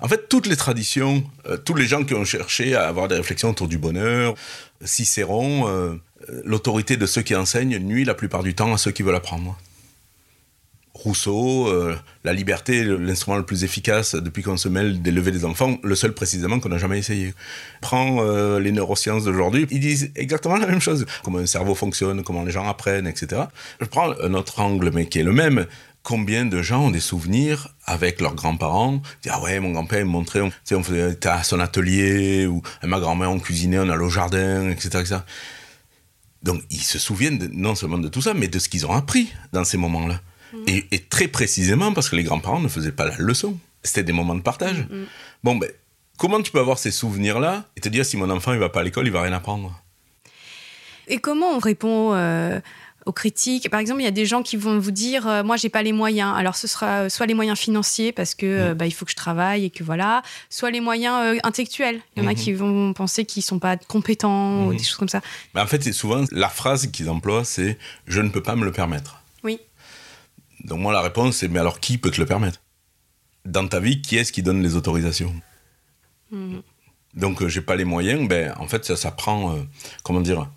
En 0.00 0.08
fait, 0.08 0.28
toutes 0.28 0.46
les 0.46 0.56
traditions, 0.56 1.24
euh, 1.46 1.56
tous 1.56 1.74
les 1.74 1.86
gens 1.86 2.04
qui 2.04 2.14
ont 2.14 2.24
cherché 2.24 2.74
à 2.74 2.88
avoir 2.88 3.08
des 3.08 3.16
réflexions 3.16 3.50
autour 3.50 3.68
du 3.68 3.78
bonheur, 3.78 4.34
Cicéron, 4.82 5.68
euh, 5.68 5.94
l'autorité 6.44 6.96
de 6.96 7.06
ceux 7.06 7.22
qui 7.22 7.34
enseignent 7.34 7.78
nuit 7.78 8.04
la 8.04 8.14
plupart 8.14 8.42
du 8.42 8.54
temps 8.54 8.72
à 8.72 8.78
ceux 8.78 8.90
qui 8.90 9.02
veulent 9.02 9.14
apprendre. 9.14 9.58
Rousseau, 10.96 11.68
euh, 11.68 11.96
la 12.24 12.32
liberté, 12.32 12.84
l'instrument 12.84 13.36
le 13.36 13.44
plus 13.44 13.64
efficace 13.64 14.14
depuis 14.14 14.42
qu'on 14.42 14.56
se 14.56 14.68
mêle 14.68 15.02
d'élever 15.02 15.30
des 15.30 15.44
enfants, 15.44 15.78
le 15.82 15.94
seul 15.94 16.12
précisément 16.12 16.58
qu'on 16.60 16.70
n'a 16.70 16.78
jamais 16.78 16.98
essayé. 16.98 17.34
Prends 17.80 18.22
les 18.58 18.72
neurosciences 18.72 19.24
d'aujourd'hui, 19.24 19.66
ils 19.70 19.80
disent 19.80 20.10
exactement 20.16 20.56
la 20.56 20.66
même 20.66 20.80
chose. 20.80 21.06
Comment 21.22 21.38
un 21.38 21.46
cerveau 21.46 21.74
fonctionne, 21.74 22.22
comment 22.24 22.42
les 22.42 22.50
gens 22.50 22.68
apprennent, 22.68 23.06
etc. 23.06 23.42
Je 23.80 23.86
prends 23.86 24.12
un 24.20 24.34
autre 24.34 24.60
angle, 24.60 24.90
mais 24.92 25.06
qui 25.06 25.20
est 25.20 25.22
le 25.22 25.32
même 25.32 25.66
combien 26.06 26.46
de 26.46 26.62
gens 26.62 26.84
ont 26.84 26.90
des 26.90 27.00
souvenirs 27.00 27.74
avec 27.84 28.20
leurs 28.20 28.36
grands-parents 28.36 29.02
Ah 29.28 29.42
ouais, 29.42 29.58
mon 29.58 29.72
grand-père 29.72 30.06
me 30.06 30.10
montrait, 30.10 30.40
on, 30.40 30.52
on 30.70 30.82
faisait 30.84 31.26
à 31.26 31.42
son 31.42 31.58
atelier, 31.58 32.46
ou 32.46 32.62
ma 32.84 33.00
grand-mère, 33.00 33.32
on 33.32 33.40
cuisinait, 33.40 33.80
on 33.80 33.88
allait 33.88 34.04
au 34.04 34.08
jardin, 34.08 34.70
etc. 34.70 35.16
Donc 36.44 36.62
ils 36.70 36.80
se 36.82 37.00
souviennent 37.00 37.50
non 37.52 37.74
seulement 37.74 37.98
de 37.98 38.06
tout 38.06 38.22
ça, 38.22 38.34
mais 38.34 38.46
de 38.46 38.60
ce 38.60 38.68
qu'ils 38.68 38.86
ont 38.86 38.92
appris 38.92 39.32
dans 39.52 39.64
ces 39.64 39.78
moments-là. 39.78 40.20
Mm. 40.52 40.64
Et, 40.68 40.98
très 41.08 41.28
précisément 41.28 41.92
parce 41.92 42.08
que 42.08 42.16
les 42.16 42.24
grands-parents 42.24 42.60
ne 42.60 42.68
faisaient 42.68 42.92
pas 42.92 43.06
la 43.06 43.16
leçon. 43.18 43.58
C'était 43.82 44.02
des 44.02 44.12
moments 44.12 44.34
de 44.34 44.42
partage. 44.42 44.86
Mm, 44.90 44.94
mm. 44.94 45.06
Bon, 45.44 45.56
ben, 45.56 45.70
comment 46.18 46.42
tu 46.42 46.50
peux 46.50 46.60
avoir 46.60 46.78
ces 46.78 46.90
souvenirs-là 46.90 47.64
et 47.76 47.80
te 47.80 47.88
dire 47.88 48.04
si 48.04 48.16
mon 48.16 48.30
enfant 48.30 48.52
il 48.52 48.58
va 48.58 48.68
pas 48.68 48.80
à 48.80 48.84
l'école, 48.84 49.06
il 49.06 49.12
va 49.12 49.22
rien 49.22 49.32
apprendre? 49.32 49.80
Et 51.08 51.18
comment 51.18 51.50
on 51.50 51.58
répond 51.58 52.14
euh, 52.14 52.60
aux 53.06 53.12
critiques? 53.12 53.70
Par 53.70 53.80
exemple, 53.80 54.00
il 54.00 54.04
y 54.04 54.08
a 54.08 54.12
des 54.12 54.26
gens 54.26 54.42
qui 54.42 54.56
vont 54.56 54.78
vous 54.78 54.90
dire 54.90 55.26
euh, 55.26 55.44
moi 55.44 55.56
j'ai 55.56 55.68
pas 55.68 55.82
les 55.82 55.92
moyens. 55.92 56.34
Alors 56.36 56.56
ce 56.56 56.66
sera 56.66 57.02
euh, 57.02 57.08
soit 57.08 57.26
les 57.26 57.34
moyens 57.34 57.58
financiers 57.58 58.12
parce 58.12 58.34
que 58.34 58.46
euh, 58.46 58.74
bah, 58.74 58.86
il 58.86 58.90
faut 58.90 59.04
que 59.04 59.12
je 59.12 59.16
travaille 59.16 59.64
et 59.64 59.70
que 59.70 59.84
voilà, 59.84 60.22
soit 60.50 60.70
les 60.70 60.80
moyens 60.80 61.38
intellectuels. 61.44 62.00
Il 62.16 62.22
y 62.22 62.26
en 62.26 62.28
a 62.28 62.32
mhm. 62.32 62.36
qui 62.36 62.52
vont 62.52 62.92
penser 62.92 63.24
qu'ils 63.24 63.44
sont 63.44 63.58
pas 63.58 63.76
compétents 63.76 64.66
ou 64.66 64.72
mhm. 64.72 64.76
des 64.76 64.84
choses 64.84 64.96
comme 64.96 65.08
ça. 65.08 65.22
Mais 65.54 65.60
en 65.60 65.66
fait, 65.66 65.82
c'est 65.82 65.92
souvent 65.92 66.24
la 66.32 66.48
phrase 66.48 66.88
qu'ils 66.88 67.08
emploient, 67.08 67.44
c'est 67.44 67.78
je 68.06 68.20
ne 68.20 68.28
peux 68.28 68.42
pas 68.42 68.56
me 68.56 68.64
le 68.64 68.72
permettre. 68.72 69.22
Donc 70.66 70.80
moi 70.80 70.92
la 70.92 71.00
réponse 71.00 71.36
c'est 71.36 71.48
mais 71.48 71.58
alors 71.58 71.80
qui 71.80 71.98
peut 71.98 72.10
te 72.10 72.20
le 72.20 72.26
permettre? 72.26 72.60
Dans 73.44 73.66
ta 73.66 73.80
vie, 73.80 74.02
qui 74.02 74.16
est-ce 74.16 74.32
qui 74.32 74.42
donne 74.42 74.62
les 74.62 74.76
autorisations? 74.76 75.32
Mhm. 76.30 76.62
Donc 77.14 77.46
j'ai 77.46 77.62
pas 77.62 77.76
les 77.76 77.84
moyens, 77.84 78.28
ben 78.28 78.54
en 78.58 78.68
fait 78.68 78.84
ça, 78.84 78.96
ça 78.96 79.10
prend 79.10 79.56
comment 80.02 80.20
dire 80.20 80.48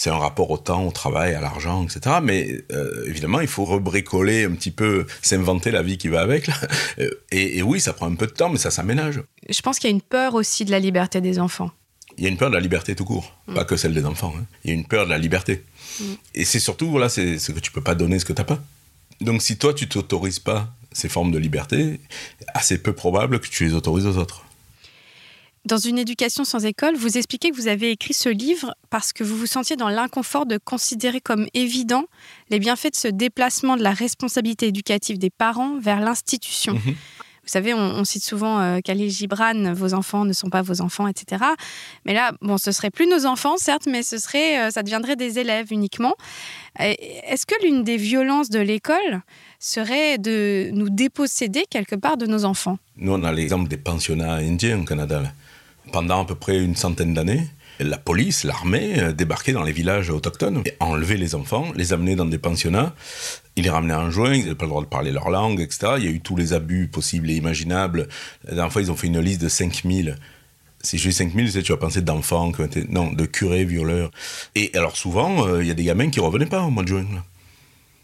c'est 0.00 0.08
un 0.08 0.16
rapport 0.16 0.50
au 0.50 0.56
temps, 0.56 0.86
au 0.86 0.92
travail, 0.92 1.34
à 1.34 1.42
l'argent, 1.42 1.84
etc. 1.84 2.16
Mais 2.22 2.64
euh, 2.72 3.04
évidemment, 3.06 3.40
il 3.40 3.48
faut 3.48 3.66
rebricoler 3.66 4.44
un 4.44 4.52
petit 4.52 4.70
peu, 4.70 5.06
s'inventer 5.20 5.70
la 5.70 5.82
vie 5.82 5.98
qui 5.98 6.08
va 6.08 6.22
avec. 6.22 6.50
Euh, 6.98 7.08
et, 7.30 7.62
oui, 7.62 7.80
ça 7.80 7.92
prend 7.92 8.06
un 8.06 8.14
peu 8.14 8.26
de 8.26 8.32
temps, 8.32 8.50
mais 8.50 8.58
ça 8.58 8.70
s'aménage. 8.70 9.22
Je 9.48 9.60
pense 9.62 9.78
qu'il 9.78 9.88
y 9.88 9.92
a 9.92 9.94
une 9.94 10.02
peur 10.02 10.34
aussi 10.34 10.64
de 10.64 10.70
la 10.70 10.78
liberté 10.78 11.20
des 11.20 11.38
enfants. 11.38 11.70
Il 12.18 12.24
y 12.24 12.26
a 12.26 12.30
une 12.30 12.36
peur 12.36 12.50
de 12.50 12.54
la 12.54 12.60
liberté 12.60 12.94
tout 12.94 13.04
court, 13.04 13.38
mm. 13.46 13.54
pas 13.54 13.64
que 13.64 13.76
celle 13.76 13.94
des 13.94 14.04
enfants. 14.04 14.34
Hein. 14.36 14.44
Il 14.64 14.70
y 14.70 14.72
a 14.72 14.76
une 14.76 14.84
peur 14.84 15.06
de 15.06 15.10
la 15.10 15.18
liberté. 15.18 15.64
Mm. 16.00 16.04
Et 16.34 16.44
c'est 16.44 16.58
surtout, 16.58 16.90
voilà, 16.90 17.08
c'est 17.08 17.38
ce 17.38 17.52
que 17.52 17.60
tu 17.60 17.70
peux 17.70 17.80
pas 17.80 17.94
donner 17.94 18.18
ce 18.18 18.24
que 18.24 18.32
tu 18.32 18.40
n'as 18.40 18.44
pas. 18.44 18.58
Donc 19.20 19.42
si 19.42 19.58
toi, 19.58 19.74
tu 19.74 19.88
t'autorises 19.88 20.38
pas 20.38 20.72
ces 20.92 21.08
formes 21.08 21.30
de 21.30 21.38
liberté, 21.38 22.00
assez 22.54 22.78
peu 22.78 22.92
probable 22.92 23.40
que 23.40 23.46
tu 23.46 23.64
les 23.64 23.74
autorises 23.74 24.06
aux 24.06 24.16
autres. 24.16 24.44
Dans 25.66 25.76
une 25.76 25.98
éducation 25.98 26.44
sans 26.44 26.64
école, 26.64 26.96
vous 26.96 27.18
expliquez 27.18 27.50
que 27.50 27.56
vous 27.56 27.68
avez 27.68 27.90
écrit 27.90 28.14
ce 28.14 28.30
livre 28.30 28.74
parce 28.88 29.12
que 29.12 29.22
vous 29.22 29.36
vous 29.36 29.46
sentiez 29.46 29.76
dans 29.76 29.90
l'inconfort 29.90 30.46
de 30.46 30.56
considérer 30.56 31.20
comme 31.20 31.46
évident 31.52 32.06
les 32.48 32.58
bienfaits 32.58 32.92
de 32.92 32.96
ce 32.96 33.08
déplacement 33.08 33.76
de 33.76 33.82
la 33.82 33.92
responsabilité 33.92 34.68
éducative 34.68 35.18
des 35.18 35.28
parents 35.28 35.78
vers 35.78 36.00
l'institution. 36.00 36.74
Mhm. 36.74 36.94
Vous 37.50 37.54
savez, 37.54 37.74
on, 37.74 38.04
cite 38.04 38.22
souvent 38.22 38.60
euh, 38.60 38.78
Khalil 38.78 39.10
Gibran, 39.10 39.74
vos 39.74 39.92
enfants 39.92 40.24
ne 40.24 40.32
sont 40.32 40.50
pas 40.50 40.62
vos 40.62 40.82
enfants, 40.82 41.08
etc. 41.08 41.42
Mais 42.04 42.14
là, 42.14 42.30
bon, 42.42 42.58
ce 42.58 42.70
serait 42.70 42.90
plus 42.90 43.08
nos 43.08 43.26
enfants, 43.26 43.56
certes, 43.56 43.88
mais 43.90 44.04
ce 44.04 44.18
serait, 44.18 44.68
euh, 44.68 44.70
ça 44.70 44.84
deviendrait 44.84 45.16
des 45.16 45.40
élèves 45.40 45.72
uniquement. 45.72 46.14
Est-ce 46.78 47.46
que 47.46 47.56
l'une 47.64 47.82
des 47.82 47.96
violences 47.96 48.50
de 48.50 48.60
l'école 48.60 49.22
serait 49.58 50.18
de 50.18 50.70
nous 50.74 50.90
déposséder 50.90 51.64
quelque 51.68 51.96
part 51.96 52.16
de 52.16 52.26
nos 52.26 52.44
enfants? 52.44 52.78
Nous, 52.98 53.12
on 53.12 53.24
a 53.24 53.32
l'exemple 53.32 53.68
des 53.68 53.78
pensionnats 53.78 54.34
indiens 54.34 54.80
au 54.80 54.84
Canada 54.84 55.20
pendant 55.90 56.22
à 56.22 56.24
peu 56.24 56.36
près 56.36 56.62
une 56.62 56.76
centaine 56.76 57.14
d'années, 57.14 57.48
la 57.80 57.98
police, 57.98 58.44
l'armée 58.44 59.00
euh, 59.00 59.12
débarquait 59.12 59.52
dans 59.52 59.62
les 59.62 59.72
villages 59.72 60.10
autochtones 60.10 60.62
et 60.66 60.74
enlevait 60.80 61.16
les 61.16 61.34
enfants, 61.34 61.66
les 61.74 61.92
amenait 61.92 62.14
dans 62.14 62.26
des 62.26 62.38
pensionnats, 62.38 62.94
ils 63.56 63.64
les 63.64 63.70
ramenaient 63.70 63.94
en 63.94 64.10
juin, 64.10 64.34
ils 64.34 64.44
n'avaient 64.44 64.54
pas 64.54 64.64
le 64.64 64.70
droit 64.70 64.82
de 64.82 64.88
parler 64.88 65.10
leur 65.10 65.30
langue, 65.30 65.60
etc. 65.60 65.94
Il 65.98 66.04
y 66.04 66.08
a 66.08 66.10
eu 66.10 66.20
tous 66.20 66.36
les 66.36 66.52
abus 66.52 66.88
possibles 66.88 67.30
et 67.30 67.34
imaginables. 67.34 68.08
La 68.44 68.54
dernière 68.54 68.72
fois, 68.72 68.82
ils 68.82 68.90
ont 68.90 68.96
fait 68.96 69.08
une 69.08 69.20
liste 69.20 69.42
de 69.42 69.48
5000 69.48 70.16
si 70.82 70.98
je 70.98 71.08
dis 71.08 71.14
5000, 71.14 71.62
tu 71.62 71.72
vas 71.72 71.78
penser 71.78 72.00
d'enfants, 72.00 72.52
non, 72.88 73.12
de 73.12 73.26
curés, 73.26 73.64
violeurs. 73.64 74.10
Et 74.54 74.70
alors 74.74 74.96
souvent, 74.96 75.46
euh, 75.46 75.62
il 75.62 75.68
y 75.68 75.70
a 75.70 75.74
des 75.74 75.84
gamins 75.84 76.08
qui 76.10 76.20
revenaient 76.20 76.46
pas 76.46 76.62
au 76.62 76.70
mois 76.70 76.82
de 76.82 76.88
juin. 76.88 77.04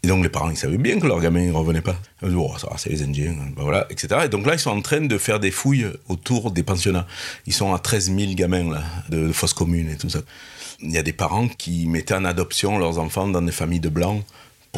Et 0.03 0.07
donc 0.07 0.23
les 0.23 0.29
parents, 0.29 0.51
ils 0.51 0.57
savaient 0.57 0.77
bien 0.77 0.99
que 0.99 1.07
leurs 1.07 1.19
gamins 1.19 1.45
ne 1.45 1.51
revenaient 1.51 1.81
pas. 1.81 1.95
Ils 2.21 2.29
disaient, 2.29 2.39
oh, 2.39 2.55
ça 2.57 2.69
c'est 2.77 2.91
les 2.91 3.01
Indiens, 3.01 3.35
ben 3.55 3.63
voilà, 3.63 3.87
etc. 3.89 4.21
Et 4.25 4.29
donc 4.29 4.45
là, 4.45 4.53
ils 4.53 4.59
sont 4.59 4.69
en 4.69 4.81
train 4.81 5.01
de 5.01 5.17
faire 5.17 5.39
des 5.39 5.51
fouilles 5.51 5.87
autour 6.07 6.51
des 6.51 6.63
pensionnats. 6.63 7.07
Ils 7.47 7.53
sont 7.53 7.73
à 7.73 7.79
13 7.79 8.15
000 8.15 8.33
gamins, 8.33 8.71
là, 8.71 8.83
de, 9.09 9.31
fausses 9.31 9.53
communes 9.53 9.89
et 9.89 9.97
tout 9.97 10.09
ça. 10.09 10.19
Il 10.79 10.91
y 10.91 10.99
a 10.99 11.03
des 11.03 11.13
parents 11.13 11.47
qui 11.47 11.87
mettaient 11.87 12.13
en 12.13 12.25
adoption 12.25 12.77
leurs 12.77 12.99
enfants 12.99 13.27
dans 13.27 13.41
des 13.41 13.51
familles 13.51 13.79
de 13.79 13.89
blancs 13.89 14.23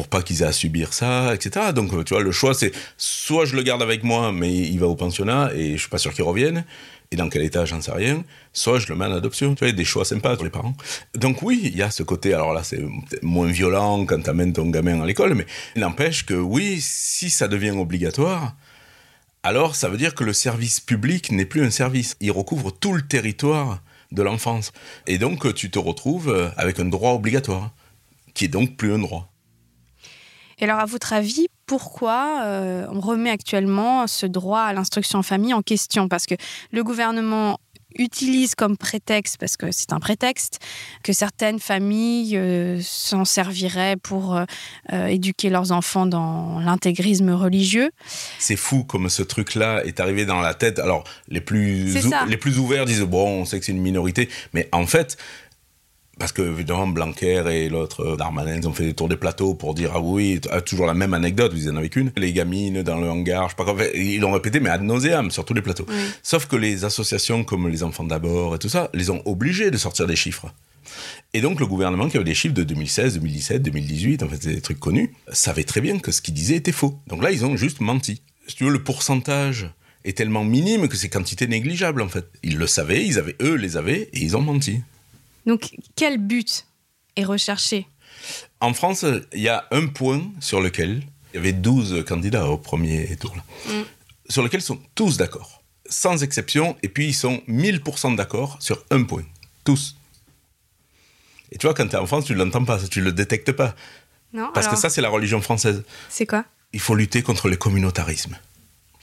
pour 0.00 0.08
pas 0.08 0.22
qu'ils 0.22 0.40
aient 0.40 0.46
à 0.46 0.52
subir 0.52 0.94
ça, 0.94 1.34
etc. 1.34 1.72
Donc, 1.74 1.90
tu 2.06 2.14
vois, 2.14 2.22
le 2.22 2.32
choix, 2.32 2.54
c'est 2.54 2.72
soit 2.96 3.44
je 3.44 3.54
le 3.54 3.62
garde 3.62 3.82
avec 3.82 4.02
moi, 4.02 4.32
mais 4.32 4.50
il 4.50 4.80
va 4.80 4.86
au 4.86 4.94
pensionnat 4.94 5.50
et 5.54 5.72
je 5.72 5.76
suis 5.76 5.90
pas 5.90 5.98
sûr 5.98 6.14
qu'il 6.14 6.24
revienne, 6.24 6.64
et 7.10 7.16
dans 7.16 7.28
quel 7.28 7.42
état, 7.42 7.66
j'en 7.66 7.82
sais 7.82 7.92
rien. 7.92 8.24
Soit 8.54 8.78
je 8.78 8.88
le 8.88 8.94
mets 8.96 9.04
en 9.04 9.12
adoption. 9.12 9.54
Tu 9.54 9.62
vois, 9.62 9.72
des 9.72 9.84
choix 9.84 10.06
sympas 10.06 10.36
pour 10.36 10.44
les 10.44 10.50
parents. 10.50 10.74
Donc 11.14 11.42
oui, 11.42 11.60
il 11.64 11.76
y 11.76 11.82
a 11.82 11.90
ce 11.90 12.02
côté, 12.02 12.32
alors 12.32 12.54
là, 12.54 12.62
c'est 12.64 12.80
moins 13.20 13.50
violent 13.50 14.06
quand 14.06 14.22
tu 14.22 14.30
amènes 14.30 14.54
ton 14.54 14.70
gamin 14.70 15.02
à 15.02 15.06
l'école, 15.06 15.34
mais 15.34 15.44
n'empêche 15.76 16.24
que 16.24 16.32
oui, 16.32 16.78
si 16.80 17.28
ça 17.28 17.46
devient 17.46 17.72
obligatoire, 17.72 18.56
alors 19.42 19.76
ça 19.76 19.90
veut 19.90 19.98
dire 19.98 20.14
que 20.14 20.24
le 20.24 20.32
service 20.32 20.80
public 20.80 21.30
n'est 21.30 21.44
plus 21.44 21.62
un 21.62 21.70
service. 21.70 22.16
Il 22.20 22.30
recouvre 22.30 22.70
tout 22.70 22.94
le 22.94 23.02
territoire 23.02 23.82
de 24.12 24.22
l'enfance. 24.22 24.72
Et 25.06 25.18
donc 25.18 25.52
tu 25.52 25.70
te 25.70 25.78
retrouves 25.78 26.50
avec 26.56 26.80
un 26.80 26.86
droit 26.86 27.12
obligatoire, 27.12 27.70
qui 28.32 28.46
est 28.46 28.48
donc 28.48 28.78
plus 28.78 28.94
un 28.94 28.98
droit. 29.00 29.30
Et 30.60 30.64
alors, 30.64 30.78
à 30.78 30.86
votre 30.86 31.12
avis, 31.12 31.48
pourquoi 31.66 32.42
euh, 32.44 32.86
on 32.90 33.00
remet 33.00 33.30
actuellement 33.30 34.06
ce 34.06 34.26
droit 34.26 34.60
à 34.60 34.72
l'instruction 34.72 35.20
en 35.20 35.22
famille 35.22 35.54
en 35.54 35.62
question? 35.62 36.08
Parce 36.08 36.26
que 36.26 36.34
le 36.70 36.84
gouvernement 36.84 37.58
utilise 37.98 38.54
comme 38.54 38.76
prétexte, 38.76 39.36
parce 39.38 39.56
que 39.56 39.72
c'est 39.72 39.92
un 39.92 39.98
prétexte, 39.98 40.58
que 41.02 41.12
certaines 41.12 41.58
familles 41.58 42.36
euh, 42.36 42.78
s'en 42.82 43.24
serviraient 43.24 43.96
pour 43.96 44.36
euh, 44.36 45.06
éduquer 45.06 45.50
leurs 45.50 45.72
enfants 45.72 46.06
dans 46.06 46.60
l'intégrisme 46.60 47.30
religieux. 47.30 47.90
C'est 48.38 48.56
fou 48.56 48.84
comme 48.84 49.08
ce 49.08 49.22
truc-là 49.22 49.82
est 49.84 49.98
arrivé 49.98 50.24
dans 50.24 50.40
la 50.40 50.54
tête. 50.54 50.78
Alors, 50.78 51.04
les 51.28 51.40
plus, 51.40 51.96
les 52.28 52.36
plus 52.36 52.58
ouverts 52.58 52.84
disent, 52.84 53.02
bon, 53.02 53.40
on 53.40 53.44
sait 53.44 53.58
que 53.58 53.64
c'est 53.64 53.72
une 53.72 53.82
minorité, 53.82 54.28
mais 54.52 54.68
en 54.72 54.86
fait, 54.86 55.16
parce 56.20 56.32
que, 56.32 56.42
évidemment, 56.42 56.86
Blanquer 56.86 57.42
et 57.50 57.70
l'autre, 57.70 58.02
euh, 58.02 58.16
Darmanin, 58.16 58.54
ils 58.54 58.68
ont 58.68 58.74
fait 58.74 58.84
des 58.84 58.92
tours 58.92 59.08
des 59.08 59.16
plateaux 59.16 59.54
pour 59.54 59.72
dire 59.72 59.92
Ah 59.94 60.00
oui, 60.00 60.38
ah, 60.50 60.60
toujours 60.60 60.84
la 60.84 60.92
même 60.92 61.14
anecdote, 61.14 61.54
vous 61.54 61.66
en 61.70 61.76
avez 61.76 61.88
qu'une. 61.88 62.12
Les 62.14 62.34
gamines 62.34 62.82
dans 62.82 63.00
le 63.00 63.08
hangar, 63.08 63.48
je 63.48 63.52
sais 63.52 63.56
pas 63.56 63.64
quoi. 63.64 63.82
Ils 63.94 64.20
l'ont 64.20 64.30
répété, 64.30 64.60
mais 64.60 64.68
ad 64.68 64.82
nauseam, 64.82 65.30
sur 65.30 65.46
tous 65.46 65.54
les 65.54 65.62
plateaux. 65.62 65.86
Sauf 66.22 66.44
que 66.44 66.56
les 66.56 66.84
associations 66.84 67.42
comme 67.42 67.68
les 67.68 67.82
Enfants 67.82 68.04
d'abord 68.04 68.54
et 68.54 68.58
tout 68.58 68.68
ça, 68.68 68.90
les 68.92 69.08
ont 69.08 69.22
obligés 69.24 69.70
de 69.70 69.78
sortir 69.78 70.06
des 70.06 70.14
chiffres. 70.14 70.52
Et 71.32 71.40
donc 71.40 71.58
le 71.58 71.66
gouvernement 71.66 72.10
qui 72.10 72.18
avait 72.18 72.24
des 72.24 72.34
chiffres 72.34 72.54
de 72.54 72.64
2016, 72.64 73.14
2017, 73.14 73.62
2018, 73.62 74.22
en 74.22 74.28
fait 74.28 74.46
des 74.46 74.60
trucs 74.60 74.78
connus, 74.78 75.14
savait 75.32 75.64
très 75.64 75.80
bien 75.80 75.98
que 75.98 76.12
ce 76.12 76.20
qu'il 76.20 76.34
disait 76.34 76.56
était 76.56 76.70
faux. 76.70 77.00
Donc 77.06 77.22
là, 77.22 77.30
ils 77.30 77.46
ont 77.46 77.56
juste 77.56 77.80
menti. 77.80 78.20
Si 78.46 78.56
tu 78.56 78.64
veux, 78.64 78.70
le 78.70 78.84
pourcentage 78.84 79.70
est 80.04 80.18
tellement 80.18 80.44
minime 80.44 80.86
que 80.88 80.96
c'est 80.98 81.08
quantité 81.08 81.46
négligeable 81.46 82.02
en 82.02 82.08
fait. 82.08 82.26
Ils 82.42 82.58
le 82.58 82.66
savaient, 82.66 83.06
ils 83.06 83.18
avaient, 83.18 83.36
eux 83.40 83.54
les 83.54 83.78
avaient, 83.78 84.10
et 84.12 84.20
ils 84.20 84.36
ont 84.36 84.42
menti. 84.42 84.82
Donc 85.46 85.70
quel 85.96 86.18
but 86.18 86.66
est 87.16 87.24
recherché? 87.24 87.86
En 88.60 88.74
France, 88.74 89.04
il 89.32 89.40
y 89.40 89.48
a 89.48 89.66
un 89.70 89.86
point 89.86 90.22
sur 90.40 90.60
lequel 90.60 91.02
il 91.32 91.36
y 91.36 91.38
avait 91.38 91.52
12 91.52 92.04
candidats 92.06 92.46
au 92.48 92.58
premier 92.58 93.16
tour, 93.16 93.34
là, 93.36 93.44
Mm. 93.66 93.82
sur 94.28 94.42
lequel 94.42 94.60
ils 94.60 94.64
sont 94.64 94.80
tous 94.94 95.16
d'accord, 95.16 95.62
sans 95.88 96.22
exception, 96.22 96.76
et 96.82 96.88
puis 96.88 97.06
ils 97.08 97.14
sont 97.14 97.42
1000% 97.48 98.14
d'accord 98.16 98.56
sur 98.60 98.84
un 98.90 99.04
point, 99.04 99.24
tous. 99.64 99.96
Et 101.52 101.58
tu 101.58 101.66
vois, 101.66 101.74
quand 101.74 101.86
tu 101.88 101.94
es 101.94 101.98
en 101.98 102.06
France, 102.06 102.26
tu 102.26 102.32
ne 102.34 102.38
l'entends 102.44 102.64
pas, 102.64 102.78
tu 102.78 103.00
ne 103.00 103.04
le 103.06 103.12
détectes 103.12 103.52
pas. 103.52 103.74
Non 104.32 104.50
Parce 104.54 104.66
alors, 104.66 104.76
que 104.76 104.80
ça, 104.80 104.90
c'est 104.90 105.00
la 105.00 105.08
religion 105.08 105.40
française. 105.40 105.82
c'est 106.08 106.26
quoi? 106.26 106.44
Il 106.72 106.78
faut 106.80 106.94
lutter 106.94 107.22
contre 107.22 107.48
le 107.48 107.56
communautarisme. 107.56 108.38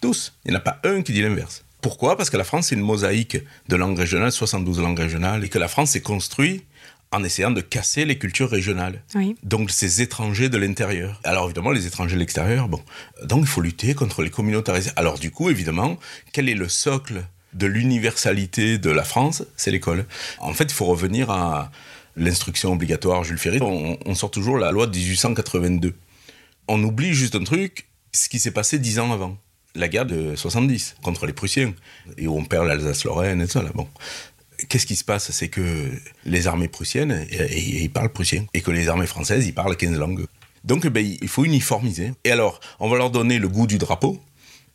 Tous. 0.02 0.34
Il 0.46 0.52
n'y 0.52 0.56
en 0.56 0.60
a 0.60 0.62
pas 0.64 0.80
un 0.86 1.02
qui 1.02 1.12
dit 1.12 1.22
l'inverse. 1.22 1.66
Pourquoi? 1.82 2.18
Parce 2.18 2.30
que 2.30 2.38
la 2.38 2.44
France, 2.44 2.68
c'est 2.68 2.76
une 2.76 2.82
mosaïque 2.82 3.38
de 3.68 3.76
langues 3.76 3.98
régionales, 3.98 4.32
72 4.32 4.80
langues 4.82 5.00
régionales, 5.00 5.44
et 5.44 5.50
que 5.50 5.60
la 5.60 5.68
France 5.68 5.92
s'est 5.92 6.02
construite 6.02 6.66
en 7.12 7.24
essayant 7.24 7.52
de 7.52 7.62
casser 7.62 8.06
les 8.06 8.18
cultures 8.18 8.50
régionales. 8.50 9.02
Oui. 9.16 9.36
Donc 9.44 9.72
ces 9.72 10.02
étrangers 10.02 10.50
de 10.50 10.58
l'intérieur. 10.58 11.22
Alors 11.24 11.46
évidemment, 11.46 11.72
les 11.72 11.88
étrangers 11.88 12.16
de 12.16 12.20
l'extérieur, 12.20 12.68
bon. 12.68 12.82
Donc 13.24 13.42
il 13.42 13.48
faut 13.48 13.62
lutter 13.62 13.94
contre 13.94 14.24
les 14.24 14.30
communautarismes. 14.30 14.92
Alors 14.96 15.18
du 15.18 15.32
coup, 15.32 15.50
évidemment, 15.50 15.98
quel 16.34 16.50
est 16.50 16.54
le 16.56 16.68
socle 16.68 17.24
de 17.54 17.66
l'universalité 17.66 18.78
de 18.78 18.90
la 18.90 19.04
France? 19.04 19.44
C'est 19.56 19.72
l'école. 19.72 20.06
En 20.40 20.54
fait, 20.54 20.66
il 20.66 20.74
faut 20.74 20.86
revenir 20.86 21.30
à 21.30 21.72
l'instruction 22.18 22.74
obligatoire 22.74 23.24
Jules 23.24 23.38
Ferry. 23.38 23.60
On, 23.62 23.98
on 24.06 24.16
sort 24.16 24.32
toujours 24.32 24.58
la 24.58 24.72
loi 24.72 24.88
de 24.88 24.98
1882. 24.98 25.94
On 26.68 26.84
oublie 26.84 27.14
juste 27.14 27.36
un 27.36 27.44
truc, 27.44 27.88
ce 28.12 28.28
qui 28.28 28.40
s'est 28.40 28.52
passé 28.52 28.80
dix 28.80 29.00
ans 29.00 29.14
avant. 29.14 29.38
La 29.78 29.88
guerre 29.88 30.06
de 30.06 30.36
70 30.36 30.98
contre 31.02 31.26
les 31.26 31.34
Prussiens. 31.34 31.74
Et 32.18 32.28
où 32.28 32.38
on 32.38 32.44
perd 32.44 32.68
l'Alsace-Lorraine 32.68 33.42
et 33.42 33.46
tout 33.46 33.54
ça. 33.54 33.64
Bon. 33.74 33.88
Qu'est-ce 34.70 34.88
qui 34.88 34.96
se 34.96 35.04
passe? 35.04 35.32
C'est 35.32 35.50
que 35.50 35.92
les 36.26 36.48
armées 36.48 36.68
prussiennes, 36.68 37.26
ils 37.52 37.92
parlent 37.92 38.12
prussien. 38.12 38.46
Et 38.54 38.62
que 38.62 38.72
les 38.72 38.90
armées 38.90 39.06
françaises, 39.06 39.46
ils 39.46 39.54
parlent 39.54 39.78
15 39.78 39.98
langues. 39.98 40.26
Donc, 40.64 40.88
ben, 40.88 41.06
il 41.22 41.28
faut 41.28 41.46
uniformiser. 41.46 42.12
Et 42.24 42.32
alors, 42.32 42.60
on 42.80 42.90
va 42.90 42.98
leur 42.98 43.12
donner 43.12 43.38
le 43.38 43.48
goût 43.48 43.68
du 43.68 43.78
drapeau. 43.78 44.20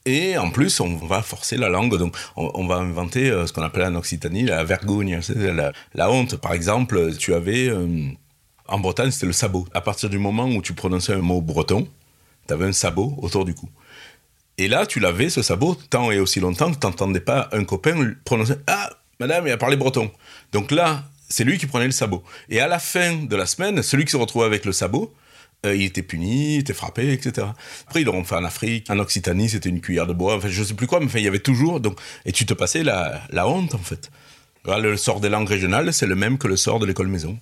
Et 0.06 0.38
en 0.38 0.50
plus, 0.50 0.80
on 0.80 0.96
va 0.96 1.20
forcer 1.22 1.56
la 1.56 1.68
langue. 1.68 1.96
Donc, 1.98 2.16
on, 2.36 2.66
va 2.66 2.76
inventer 2.76 3.30
euh, 3.30 3.46
ce 3.46 3.52
qu'on 3.52 3.62
appelle 3.62 3.84
en 3.84 3.94
Occitanie 3.96 4.44
la 4.44 4.64
vergogne, 4.64 5.20
la 5.94 6.10
honte. 6.10 6.36
Par 6.36 6.52
exemple, 6.52 7.14
tu 7.16 7.34
avais. 7.34 7.68
euh, 7.68 8.08
en 8.68 8.78
Bretagne, 8.78 9.10
c'était 9.10 9.26
le 9.26 9.32
sabot. 9.32 9.66
À 9.74 9.80
partir 9.80 10.08
du 10.08 10.18
moment 10.18 10.46
où 10.46 10.62
tu 10.62 10.72
prononçais 10.72 11.12
un 11.12 11.20
mot 11.20 11.40
breton, 11.40 11.86
tu 12.46 12.54
avais 12.54 12.64
un 12.64 12.72
sabot 12.72 13.14
autour 13.20 13.44
du 13.44 13.54
cou. 13.54 13.68
Et 14.58 14.68
là, 14.68 14.86
tu 14.86 15.00
l'avais, 15.00 15.30
ce 15.30 15.42
sabot, 15.42 15.74
tant 15.74 16.10
et 16.10 16.18
aussi 16.18 16.40
longtemps 16.40 16.72
que 16.72 16.78
tu 16.78 16.86
n'entendais 16.86 17.20
pas 17.20 17.48
un 17.52 17.64
copain 17.64 18.14
prononcer 18.24 18.54
Ah, 18.66 18.90
madame, 19.18 19.46
il 19.46 19.52
a 19.52 19.56
parlé 19.56 19.76
breton. 19.76 20.10
Donc 20.52 20.70
là, 20.70 21.04
c'est 21.28 21.44
lui 21.44 21.58
qui 21.58 21.66
prenait 21.66 21.86
le 21.86 21.92
sabot. 21.92 22.22
Et 22.48 22.60
à 22.60 22.68
la 22.68 22.78
fin 22.78 23.14
de 23.14 23.36
la 23.36 23.46
semaine, 23.46 23.82
celui 23.82 24.04
qui 24.04 24.12
se 24.12 24.16
retrouvait 24.16 24.46
avec 24.46 24.64
le 24.64 24.72
sabot, 24.72 25.14
euh, 25.64 25.74
il 25.74 25.84
était 25.84 26.02
puni, 26.02 26.56
il 26.56 26.60
était 26.60 26.74
frappé, 26.74 27.12
etc. 27.12 27.46
Après, 27.86 28.02
ils 28.02 28.04
l'auront 28.04 28.24
fait 28.24 28.34
en 28.34 28.44
Afrique, 28.44 28.90
en 28.90 28.98
Occitanie, 28.98 29.48
c'était 29.48 29.68
une 29.68 29.80
cuillère 29.80 30.06
de 30.06 30.12
bois, 30.12 30.36
enfin, 30.36 30.48
je 30.48 30.62
sais 30.62 30.74
plus 30.74 30.86
quoi, 30.86 31.00
mais 31.00 31.06
enfin, 31.06 31.18
il 31.18 31.24
y 31.24 31.28
avait 31.28 31.38
toujours. 31.38 31.80
Donc, 31.80 31.98
et 32.26 32.32
tu 32.32 32.44
te 32.44 32.52
passais 32.52 32.82
la, 32.82 33.22
la 33.30 33.48
honte, 33.48 33.74
en 33.74 33.78
fait. 33.78 34.10
Le 34.66 34.96
sort 34.96 35.20
des 35.20 35.28
langues 35.28 35.48
régionales, 35.48 35.92
c'est 35.92 36.06
le 36.06 36.14
même 36.14 36.38
que 36.38 36.46
le 36.46 36.56
sort 36.56 36.78
de 36.78 36.86
l'école 36.86 37.08
maison. 37.08 37.38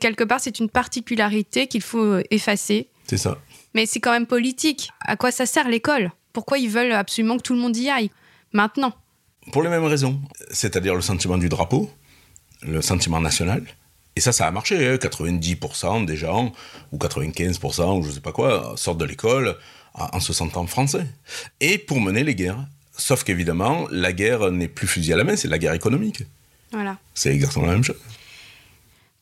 Quelque 0.00 0.24
part, 0.24 0.40
c'est 0.40 0.58
une 0.58 0.70
particularité 0.70 1.66
qu'il 1.66 1.82
faut 1.82 2.18
effacer. 2.30 2.88
C'est 3.06 3.18
ça. 3.18 3.38
Mais 3.74 3.86
c'est 3.86 4.00
quand 4.00 4.12
même 4.12 4.26
politique. 4.26 4.90
À 5.00 5.16
quoi 5.16 5.30
ça 5.30 5.44
sert 5.44 5.68
l'école? 5.68 6.12
Pourquoi 6.32 6.58
ils 6.58 6.68
veulent 6.68 6.92
absolument 6.92 7.36
que 7.36 7.42
tout 7.42 7.54
le 7.54 7.60
monde 7.60 7.76
y 7.76 7.88
aille 7.88 8.10
Maintenant. 8.52 8.92
Pour 9.52 9.62
les 9.62 9.68
mêmes 9.70 9.84
raisons. 9.84 10.20
C'est-à-dire 10.50 10.94
le 10.94 11.00
sentiment 11.00 11.38
du 11.38 11.48
drapeau, 11.48 11.90
le 12.62 12.80
sentiment 12.82 13.20
national. 13.20 13.64
Et 14.14 14.20
ça, 14.20 14.32
ça 14.32 14.46
a 14.46 14.50
marché. 14.50 14.86
hein. 14.86 14.96
90% 14.96 16.04
des 16.04 16.16
gens, 16.16 16.52
ou 16.92 16.98
95%, 16.98 17.98
ou 17.98 18.02
je 18.02 18.10
sais 18.10 18.20
pas 18.20 18.32
quoi, 18.32 18.74
sortent 18.76 18.98
de 18.98 19.04
l'école 19.04 19.56
en 19.94 20.08
en 20.12 20.20
se 20.20 20.32
sentant 20.32 20.66
français. 20.66 21.06
Et 21.60 21.78
pour 21.78 22.00
mener 22.00 22.24
les 22.24 22.34
guerres. 22.34 22.64
Sauf 22.96 23.24
qu'évidemment, 23.24 23.86
la 23.90 24.12
guerre 24.12 24.50
n'est 24.50 24.68
plus 24.68 24.86
fusil 24.86 25.12
à 25.14 25.16
la 25.16 25.24
main, 25.24 25.34
c'est 25.36 25.48
la 25.48 25.58
guerre 25.58 25.72
économique. 25.72 26.24
Voilà. 26.72 26.98
C'est 27.14 27.34
exactement 27.34 27.66
la 27.66 27.72
même 27.72 27.84
chose. 27.84 27.96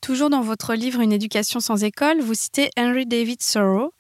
Toujours 0.00 0.30
dans 0.30 0.42
votre 0.42 0.74
livre 0.74 1.00
Une 1.00 1.12
éducation 1.12 1.60
sans 1.60 1.84
école, 1.84 2.20
vous 2.20 2.34
citez 2.34 2.70
Henry 2.76 3.06
David 3.06 3.38
Thoreau. 3.40 3.92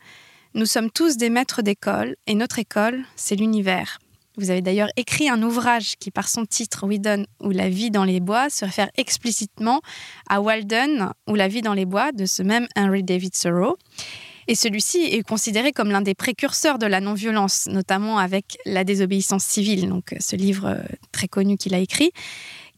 Nous 0.52 0.66
sommes 0.66 0.90
tous 0.90 1.16
des 1.16 1.30
maîtres 1.30 1.62
d'école 1.62 2.16
et 2.26 2.34
notre 2.34 2.58
école, 2.58 3.04
c'est 3.14 3.36
l'univers. 3.36 4.00
Vous 4.36 4.50
avez 4.50 4.62
d'ailleurs 4.62 4.88
écrit 4.96 5.28
un 5.28 5.40
ouvrage 5.44 5.94
qui, 6.00 6.10
par 6.10 6.28
son 6.28 6.44
titre 6.44 6.88
Whedon 6.88 7.24
ou 7.40 7.50
La 7.50 7.68
vie 7.68 7.92
dans 7.92 8.02
les 8.02 8.18
bois, 8.18 8.50
se 8.50 8.64
réfère 8.64 8.90
explicitement 8.96 9.80
à 10.28 10.40
Walden 10.40 11.12
ou 11.28 11.36
La 11.36 11.46
vie 11.46 11.62
dans 11.62 11.72
les 11.72 11.84
bois 11.84 12.10
de 12.10 12.26
ce 12.26 12.42
même 12.42 12.66
Henry 12.76 13.04
David 13.04 13.32
Thoreau. 13.32 13.76
Et 14.48 14.56
celui-ci 14.56 14.98
est 14.98 15.22
considéré 15.22 15.70
comme 15.70 15.92
l'un 15.92 16.00
des 16.00 16.16
précurseurs 16.16 16.80
de 16.80 16.86
la 16.86 17.00
non-violence, 17.00 17.66
notamment 17.66 18.18
avec 18.18 18.56
La 18.66 18.82
désobéissance 18.82 19.44
civile, 19.44 19.88
donc 19.88 20.16
ce 20.18 20.34
livre 20.34 20.66
euh, 20.66 20.82
très 21.12 21.28
connu 21.28 21.58
qu'il 21.58 21.76
a 21.76 21.78
écrit. 21.78 22.10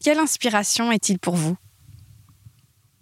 Quelle 0.03 0.19
inspiration 0.19 0.91
est-il 0.91 1.17
pour 1.17 1.35
vous? 1.35 1.57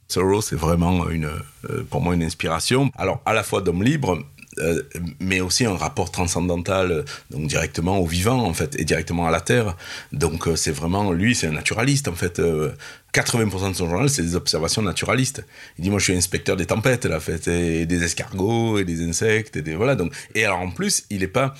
Thoreau, 0.07 0.39
c'est 0.39 0.55
vraiment 0.55 1.09
une, 1.09 1.29
euh, 1.69 1.83
pour 1.89 1.99
moi 1.99 2.15
une 2.15 2.23
inspiration. 2.23 2.89
Alors, 2.95 3.21
à 3.25 3.33
la 3.33 3.43
fois 3.43 3.61
d'homme 3.61 3.83
libre, 3.83 4.17
euh, 4.59 4.81
mais 5.19 5.39
aussi 5.41 5.65
un 5.65 5.75
rapport 5.75 6.11
transcendantal, 6.11 6.91
euh, 6.91 7.03
donc 7.29 7.47
directement 7.47 7.99
au 7.99 8.05
vivant, 8.05 8.43
en 8.43 8.53
fait, 8.53 8.79
et 8.79 8.85
directement 8.85 9.27
à 9.27 9.31
la 9.31 9.41
terre. 9.41 9.77
Donc, 10.11 10.47
euh, 10.47 10.55
c'est 10.55 10.71
vraiment, 10.71 11.11
lui, 11.11 11.35
c'est 11.35 11.47
un 11.47 11.53
naturaliste, 11.53 12.07
en 12.07 12.15
fait. 12.15 12.39
Euh, 12.39 12.71
80% 13.13 13.71
de 13.71 13.75
son 13.75 13.89
journal, 13.89 14.09
c'est 14.09 14.23
des 14.23 14.35
observations 14.35 14.81
naturalistes. 14.81 15.45
Il 15.77 15.83
dit, 15.83 15.89
moi, 15.89 15.99
je 15.99 16.05
suis 16.05 16.15
inspecteur 16.15 16.55
des 16.55 16.65
tempêtes, 16.65 17.05
là, 17.05 17.17
en 17.17 17.19
fait, 17.19 17.49
des 17.49 18.03
escargots, 18.03 18.77
et 18.79 18.85
des 18.85 19.07
insectes, 19.07 19.57
et 19.57 19.75
voilà. 19.75 19.95
Donc, 19.95 20.13
et 20.33 20.45
alors, 20.45 20.59
en 20.59 20.71
plus, 20.71 21.03
il 21.09 21.19
n'est 21.19 21.27
pas, 21.27 21.53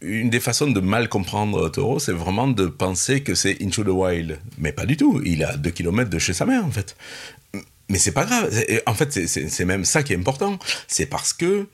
une 0.00 0.30
des 0.30 0.40
façons 0.40 0.70
de 0.70 0.80
mal 0.80 1.08
comprendre 1.08 1.70
Taureau, 1.70 1.98
c'est 1.98 2.12
vraiment 2.12 2.48
de 2.48 2.66
penser 2.66 3.22
que 3.22 3.34
c'est 3.34 3.62
Into 3.62 3.82
the 3.82 3.88
Wild. 3.88 4.38
Mais 4.58 4.72
pas 4.72 4.86
du 4.86 4.96
tout. 4.96 5.22
Il 5.24 5.40
est 5.40 5.46
à 5.46 5.56
2 5.56 5.70
km 5.70 6.10
de 6.10 6.18
chez 6.18 6.32
sa 6.32 6.44
mère, 6.44 6.64
en 6.64 6.70
fait. 6.70 6.96
Mais 7.88 7.98
c'est 7.98 8.12
pas 8.12 8.24
grave. 8.24 8.50
En 8.86 8.94
fait, 8.94 9.26
c'est 9.26 9.64
même 9.64 9.84
ça 9.84 10.02
qui 10.02 10.12
est 10.12 10.16
important. 10.16 10.58
C'est 10.88 11.06
parce 11.06 11.32
que 11.32 11.68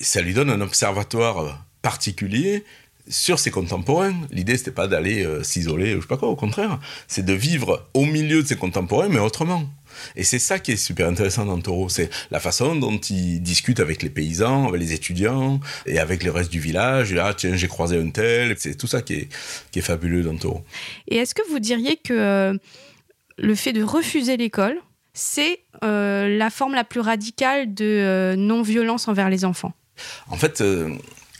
ça 0.00 0.20
lui 0.20 0.34
donne 0.34 0.50
un 0.50 0.60
observatoire 0.60 1.64
particulier 1.82 2.64
sur 3.08 3.38
ses 3.38 3.50
contemporains. 3.50 4.14
L'idée, 4.30 4.56
c'était 4.56 4.72
pas 4.72 4.88
d'aller 4.88 5.24
euh, 5.24 5.42
s'isoler, 5.42 5.94
ou 5.94 5.98
je 5.98 6.02
sais 6.02 6.08
pas 6.08 6.16
quoi, 6.16 6.28
au 6.28 6.36
contraire. 6.36 6.80
C'est 7.06 7.24
de 7.24 7.32
vivre 7.32 7.88
au 7.94 8.04
milieu 8.04 8.42
de 8.42 8.48
ses 8.48 8.56
contemporains, 8.56 9.08
mais 9.08 9.20
autrement. 9.20 9.68
Et 10.14 10.24
c'est 10.24 10.38
ça 10.38 10.58
qui 10.58 10.72
est 10.72 10.76
super 10.76 11.08
intéressant 11.08 11.46
dans 11.46 11.58
Taureau, 11.58 11.88
c'est 11.88 12.10
la 12.30 12.40
façon 12.40 12.76
dont 12.76 12.98
il 12.98 13.40
discute 13.40 13.80
avec 13.80 14.02
les 14.02 14.10
paysans, 14.10 14.68
avec 14.68 14.80
les 14.80 14.92
étudiants, 14.92 15.60
et 15.86 15.98
avec 15.98 16.22
le 16.22 16.30
reste 16.30 16.50
du 16.50 16.60
village. 16.60 17.12
Et, 17.12 17.18
ah, 17.18 17.34
tiens, 17.34 17.56
j'ai 17.56 17.68
croisé 17.68 17.98
un 17.98 18.10
tel. 18.10 18.54
C'est 18.58 18.76
tout 18.76 18.86
ça 18.86 19.02
qui 19.02 19.14
est, 19.14 19.28
qui 19.70 19.78
est 19.78 19.82
fabuleux 19.82 20.22
dans 20.22 20.36
Taureau. 20.36 20.64
Et 21.08 21.16
est-ce 21.16 21.34
que 21.34 21.48
vous 21.50 21.58
diriez 21.58 21.96
que 21.96 22.12
euh, 22.12 22.58
le 23.38 23.54
fait 23.54 23.72
de 23.72 23.82
refuser 23.82 24.36
l'école, 24.36 24.78
c'est 25.14 25.60
euh, 25.82 26.36
la 26.36 26.50
forme 26.50 26.74
la 26.74 26.84
plus 26.84 27.00
radicale 27.00 27.72
de 27.72 27.84
euh, 27.84 28.36
non-violence 28.36 29.08
envers 29.08 29.30
les 29.30 29.44
enfants? 29.44 29.72
En 30.28 30.36
fait, 30.36 30.60
euh, 30.60 30.96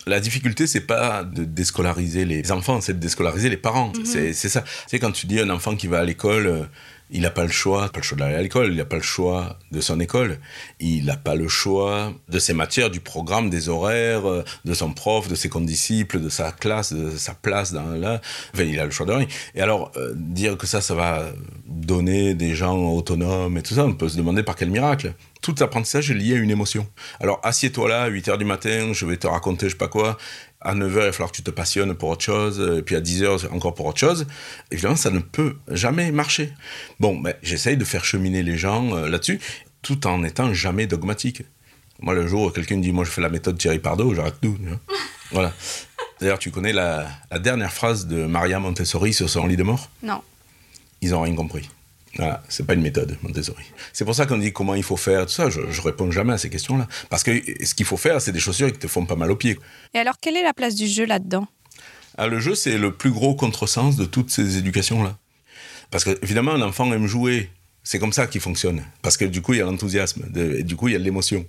la 0.07 0.21
difficulté, 0.21 0.67
c'est 0.67 0.81
pas 0.81 1.25
de 1.25 1.45
déscolariser 1.45 2.25
les 2.25 2.53
enfants, 2.53 2.81
c'est 2.81 2.95
de 2.95 2.99
déscolariser 2.99 3.49
les 3.49 3.57
parents. 3.57 3.93
C'est 4.05 4.33
c'est 4.33 4.49
ça. 4.49 4.65
C'est 4.87 4.99
quand 4.99 5.13
tu 5.13 5.27
dis 5.27 5.41
un 5.41 5.51
enfant 5.51 5.75
qui 5.75 5.89
va 5.89 5.99
à 5.99 6.05
l'école, 6.05 6.47
euh, 6.47 6.63
il 7.11 7.23
n'a 7.23 7.31
pas 7.31 7.43
le 7.43 7.51
choix, 7.51 7.89
pas 7.89 8.01
le 8.01 8.05
choix 8.05 8.19
d'aller 8.19 8.35
à 8.35 8.43
l'école, 8.43 8.73
il 8.73 8.77
n'a 8.77 8.85
pas 8.85 8.97
le 8.97 9.03
choix 9.03 9.59
de 9.71 9.81
son 9.81 10.01
école, 10.01 10.39
il 10.81 11.05
n'a 11.05 11.17
pas 11.17 11.35
le 11.35 11.49
choix 11.49 12.13
de 12.29 12.39
ses 12.39 12.53
matières, 12.53 12.91
du 12.91 13.01
programme, 13.01 13.51
des 13.51 13.69
horaires, 13.69 14.29
euh, 14.29 14.45
de 14.65 14.75
son 14.75 14.93
prof, 14.93 15.29
de 15.29 15.35
ses 15.35 15.49
condisciples, 15.49 16.21
de 16.21 16.29
sa 16.29 16.53
classe, 16.53 16.93
de 16.93 17.17
sa 17.17 17.35
place 17.35 17.73
dans 17.73 17.91
là. 17.91 18.21
Enfin, 18.55 18.65
il 18.65 18.79
a 18.81 18.85
le 18.85 18.91
choix 18.91 19.07
de 19.07 19.13
rien. 19.13 19.27
Et 19.55 19.61
alors, 19.61 19.93
euh, 19.97 20.13
dire 20.17 20.57
que 20.57 20.67
ça, 20.67 20.81
ça 20.81 20.95
va 20.95 21.27
donner 21.67 22.35
des 22.35 22.55
gens 22.55 22.77
autonomes 22.77 23.57
et 23.59 23.63
tout 23.63 23.75
ça, 23.75 23.85
on 23.85 23.95
peut 23.95 24.09
se 24.09 24.17
demander 24.17 24.43
par 24.43 24.57
quel 24.57 24.71
miracle. 24.71 25.15
Tout 25.43 25.55
apprentissage 25.61 26.11
est 26.11 26.15
lié 26.15 26.35
à 26.35 26.39
une 26.39 26.51
émotion. 26.51 26.87
Alors, 27.21 27.41
assieds-toi 27.45 27.89
là, 27.89 28.03
à 28.03 28.09
8 28.09 28.29
h 28.29 28.39
du 28.39 28.45
matin, 28.45 28.93
je 28.93 29.07
vais 29.07 29.17
te 29.17 29.27
raconter 29.27 29.67
je 29.67 29.73
sais 29.73 29.79
pas 29.79 29.89
quoi. 29.89 30.17
À 30.67 30.75
9 30.75 30.93
h, 30.93 30.97
il 30.97 30.97
va 30.97 31.13
falloir 31.13 31.31
que 31.31 31.37
tu 31.37 31.45
te 31.45 31.51
passionnes 31.53 31.95
pour 31.95 32.09
autre 32.09 32.25
chose. 32.25 32.77
Et 32.79 32.83
puis 32.83 32.97
à 32.97 33.01
10 33.01 33.23
h, 33.23 33.49
encore 33.53 33.73
pour 33.73 33.87
autre 33.87 34.01
chose. 34.01 34.27
Évidemment, 34.73 34.97
ça 34.97 35.11
ne 35.11 35.21
peut 35.21 35.55
jamais 35.71 36.11
marcher. 36.11 36.53
Bon, 36.99 37.17
mais 37.17 37.37
j'essaye 37.41 37.77
de 37.77 37.85
faire 37.85 38.05
cheminer 38.05 38.43
les 38.43 38.57
gens 38.57 38.93
euh, 38.97 39.09
là-dessus, 39.09 39.39
tout 39.83 40.09
en 40.09 40.25
étant 40.25 40.53
jamais 40.53 40.89
dogmatique. 40.89 41.43
Moi, 42.01 42.15
le 42.15 42.27
jour 42.27 42.43
où 42.43 42.51
quelqu'un 42.51 42.79
me 42.79 42.83
dit, 42.83 42.91
moi, 42.91 43.05
je 43.05 43.11
fais 43.11 43.21
la 43.21 43.29
méthode 43.29 43.57
Thierry 43.59 43.79
Pardo, 43.79 44.13
j'arrête 44.13 44.41
tout. 44.43 44.59
voilà. 45.31 45.53
D'ailleurs, 46.21 46.41
tu 46.41 46.51
connais 46.51 46.73
la, 46.73 47.07
la 47.31 47.39
dernière 47.39 47.73
phrase 47.73 48.09
de 48.09 48.27
Maria 48.27 48.59
Montessori 48.59 49.15
sur 49.15 49.31
son 49.31 49.47
lit 49.47 49.57
de 49.57 49.63
mort? 49.63 49.89
Non. 50.03 50.21
Ils 51.01 51.11
n'ont 51.11 51.21
rien 51.21 51.37
compris. 51.37 51.71
Voilà, 52.17 52.43
c'est 52.49 52.67
pas 52.67 52.75
une 52.75 52.83
méthode, 52.83 53.17
Montessori. 53.23 53.65
C'est 53.93 54.05
pour 54.05 54.15
ça 54.15 54.27
qu'on 54.27 54.39
dit 54.39 54.53
comment 54.53 54.75
il 54.75 54.83
faut 54.83 54.97
faire, 54.97 55.27
tout 55.27 55.33
ça. 55.33 55.51
Je, 55.51 55.61
je 55.71 55.83
réponds 55.83 56.11
jamais 56.11 56.33
à 56.33 56.39
ces 56.39 56.49
questions-là. 56.49 56.89
Parce 57.11 57.23
que 57.23 57.31
ce 57.65 57.75
qu'il 57.75 57.87
faut 57.87 57.97
faire, 57.97 58.21
c'est 58.21 58.33
des 58.33 58.41
chaussures 58.41 58.73
qui 58.73 58.79
te 58.79 58.89
font 58.89 59.05
pas 59.05 59.17
mal 59.17 59.31
aux 59.31 59.37
pieds. 59.37 59.59
Et 59.95 59.99
alors, 59.99 60.15
quelle 60.21 60.37
est 60.37 60.43
la 60.43 60.55
place 60.55 60.75
du 60.75 60.87
jeu 60.87 61.05
là-dedans? 61.05 61.47
Ah, 62.17 62.27
Le 62.27 62.41
jeu, 62.41 62.55
c'est 62.55 62.79
le 62.79 62.93
plus 62.93 63.11
gros 63.11 63.35
contresens 63.35 63.97
de 63.97 64.05
toutes 64.05 64.31
ces 64.31 64.57
éducations-là. 64.57 65.19
Parce 65.91 66.05
que, 66.05 66.19
évidemment, 66.23 66.53
un 66.53 66.63
enfant 66.63 66.91
aime 66.93 67.07
jouer. 67.07 67.51
C'est 67.85 67.99
comme 67.99 68.13
ça 68.13 68.27
qu'il 68.27 68.41
fonctionne. 68.41 68.83
Parce 69.03 69.17
que 69.17 69.25
du 69.25 69.43
coup, 69.43 69.53
il 69.53 69.59
y 69.59 69.63
a 69.63 69.65
l'enthousiasme. 69.65 70.25
Et 70.35 70.65
du 70.65 70.75
coup, 70.75 70.89
il 70.89 70.93
y 70.93 70.97
a 70.97 70.99
de 70.99 71.05
l'émotion. 71.05 71.47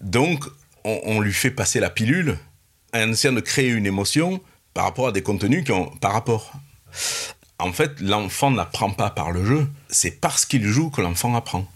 Donc, 0.00 0.44
on, 0.84 1.00
on, 1.04 1.20
lui 1.20 1.32
fait 1.32 1.50
passer 1.50 1.80
la 1.80 1.90
pilule 1.90 2.38
en 2.94 3.10
essayant 3.10 3.32
de 3.32 3.40
créer 3.40 3.70
une 3.70 3.86
émotion 3.86 4.40
par 4.74 4.84
rapport 4.84 5.08
à 5.08 5.12
des 5.12 5.22
contenus 5.22 5.64
qui 5.64 5.72
ont 5.72 5.86
par 5.96 6.12
rapport. 6.12 6.52
En 7.58 7.72
fait, 7.72 8.00
l'enfant 8.00 8.50
n'apprend 8.50 8.90
pas 8.90 9.10
par 9.10 9.30
le 9.30 9.44
jeu, 9.44 9.68
c'est 9.88 10.20
parce 10.20 10.44
qu'il 10.44 10.64
joue 10.66 10.90
que 10.90 11.00
l'enfant 11.00 11.34
apprend. 11.36 11.66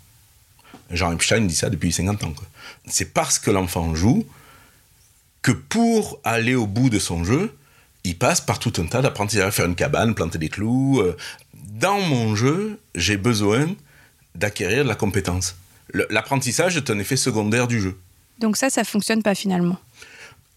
Jean 0.90 1.12
Epstein 1.12 1.42
dit 1.42 1.54
ça 1.54 1.70
depuis 1.70 1.92
50 1.92 2.24
ans. 2.24 2.34
C'est 2.86 3.12
parce 3.12 3.38
que 3.38 3.50
l'enfant 3.50 3.94
joue 3.94 4.26
que 5.42 5.52
pour 5.52 6.20
aller 6.24 6.54
au 6.54 6.66
bout 6.66 6.90
de 6.90 6.98
son 6.98 7.24
jeu, 7.24 7.56
il 8.04 8.16
passe 8.16 8.40
par 8.40 8.58
tout 8.58 8.72
un 8.78 8.86
tas 8.86 9.02
d'apprentissages, 9.02 9.52
faire 9.52 9.66
une 9.66 9.74
cabane, 9.74 10.14
planter 10.14 10.38
des 10.38 10.48
clous. 10.48 11.02
Dans 11.54 12.00
mon 12.00 12.34
jeu, 12.36 12.80
j'ai 12.94 13.16
besoin 13.16 13.66
d'acquérir 14.34 14.84
de 14.84 14.88
la 14.88 14.94
compétence. 14.94 15.56
L'apprentissage 16.10 16.76
est 16.76 16.90
un 16.90 16.98
effet 16.98 17.16
secondaire 17.16 17.68
du 17.68 17.80
jeu. 17.80 17.98
Donc 18.38 18.56
ça, 18.56 18.70
ça 18.70 18.84
fonctionne 18.84 19.22
pas 19.22 19.34
finalement. 19.34 19.78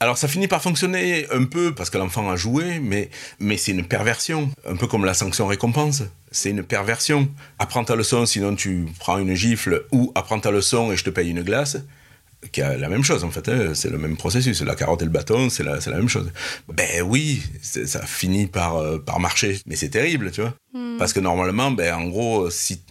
Alors 0.02 0.18
ça 0.18 0.30
finit 0.30 0.48
par 0.48 0.62
fonctionner 0.62 1.28
un 1.30 1.44
peu 1.44 1.76
parce 1.76 1.90
que 1.90 1.98
l'enfant 1.98 2.30
a 2.30 2.38
joué, 2.38 2.80
mais, 2.80 3.10
mais 3.40 3.58
c'est 3.58 3.72
une 3.72 3.86
perversion, 3.86 4.50
un 4.66 4.78
peu 4.78 4.88
comme 4.88 5.04
la 5.04 5.14
sanction-récompense. 5.14 6.04
C'est 6.32 6.52
une 6.52 6.64
perversion. 6.64 7.30
Apprends 7.58 7.84
ta 7.84 7.98
leçon, 7.98 8.26
sinon 8.26 8.56
tu 8.56 8.86
prends 8.98 9.18
une 9.18 9.34
gifle, 9.34 9.86
ou 9.92 10.14
apprends 10.16 10.40
ta 10.40 10.52
leçon 10.52 10.94
et 10.94 10.96
je 10.96 11.04
te 11.04 11.10
paye 11.10 11.30
une 11.30 11.44
glace, 11.44 11.80
qui 12.54 12.62
a 12.62 12.78
la 12.78 12.88
même 12.88 13.04
chose 13.04 13.26
en 13.26 13.30
fait, 13.30 13.50
hein. 13.50 13.74
c'est 13.74 13.90
le 13.90 13.98
même 13.98 14.16
processus, 14.16 14.62
la 14.62 14.76
carotte 14.76 15.02
et 15.02 15.06
le 15.06 15.12
bâton, 15.12 15.50
c'est 15.50 15.64
la, 15.64 15.80
la 15.86 15.98
même 15.98 16.08
chose. 16.08 16.32
Ben 16.70 17.02
oui, 17.02 17.44
ça 17.62 18.06
finit 18.06 18.48
par, 18.48 18.78
euh, 18.78 19.00
par 19.00 19.20
marcher, 19.20 19.60
mais 19.66 19.76
c'est 19.76 19.90
terrible, 19.90 20.32
tu 20.32 20.40
vois. 20.40 20.54
Mm. 20.74 20.98
Parce 20.98 21.12
que 21.12 21.20
normalement, 21.20 21.72
ben, 21.72 21.94
en 21.94 22.08
gros, 22.08 22.50
si, 22.50 22.82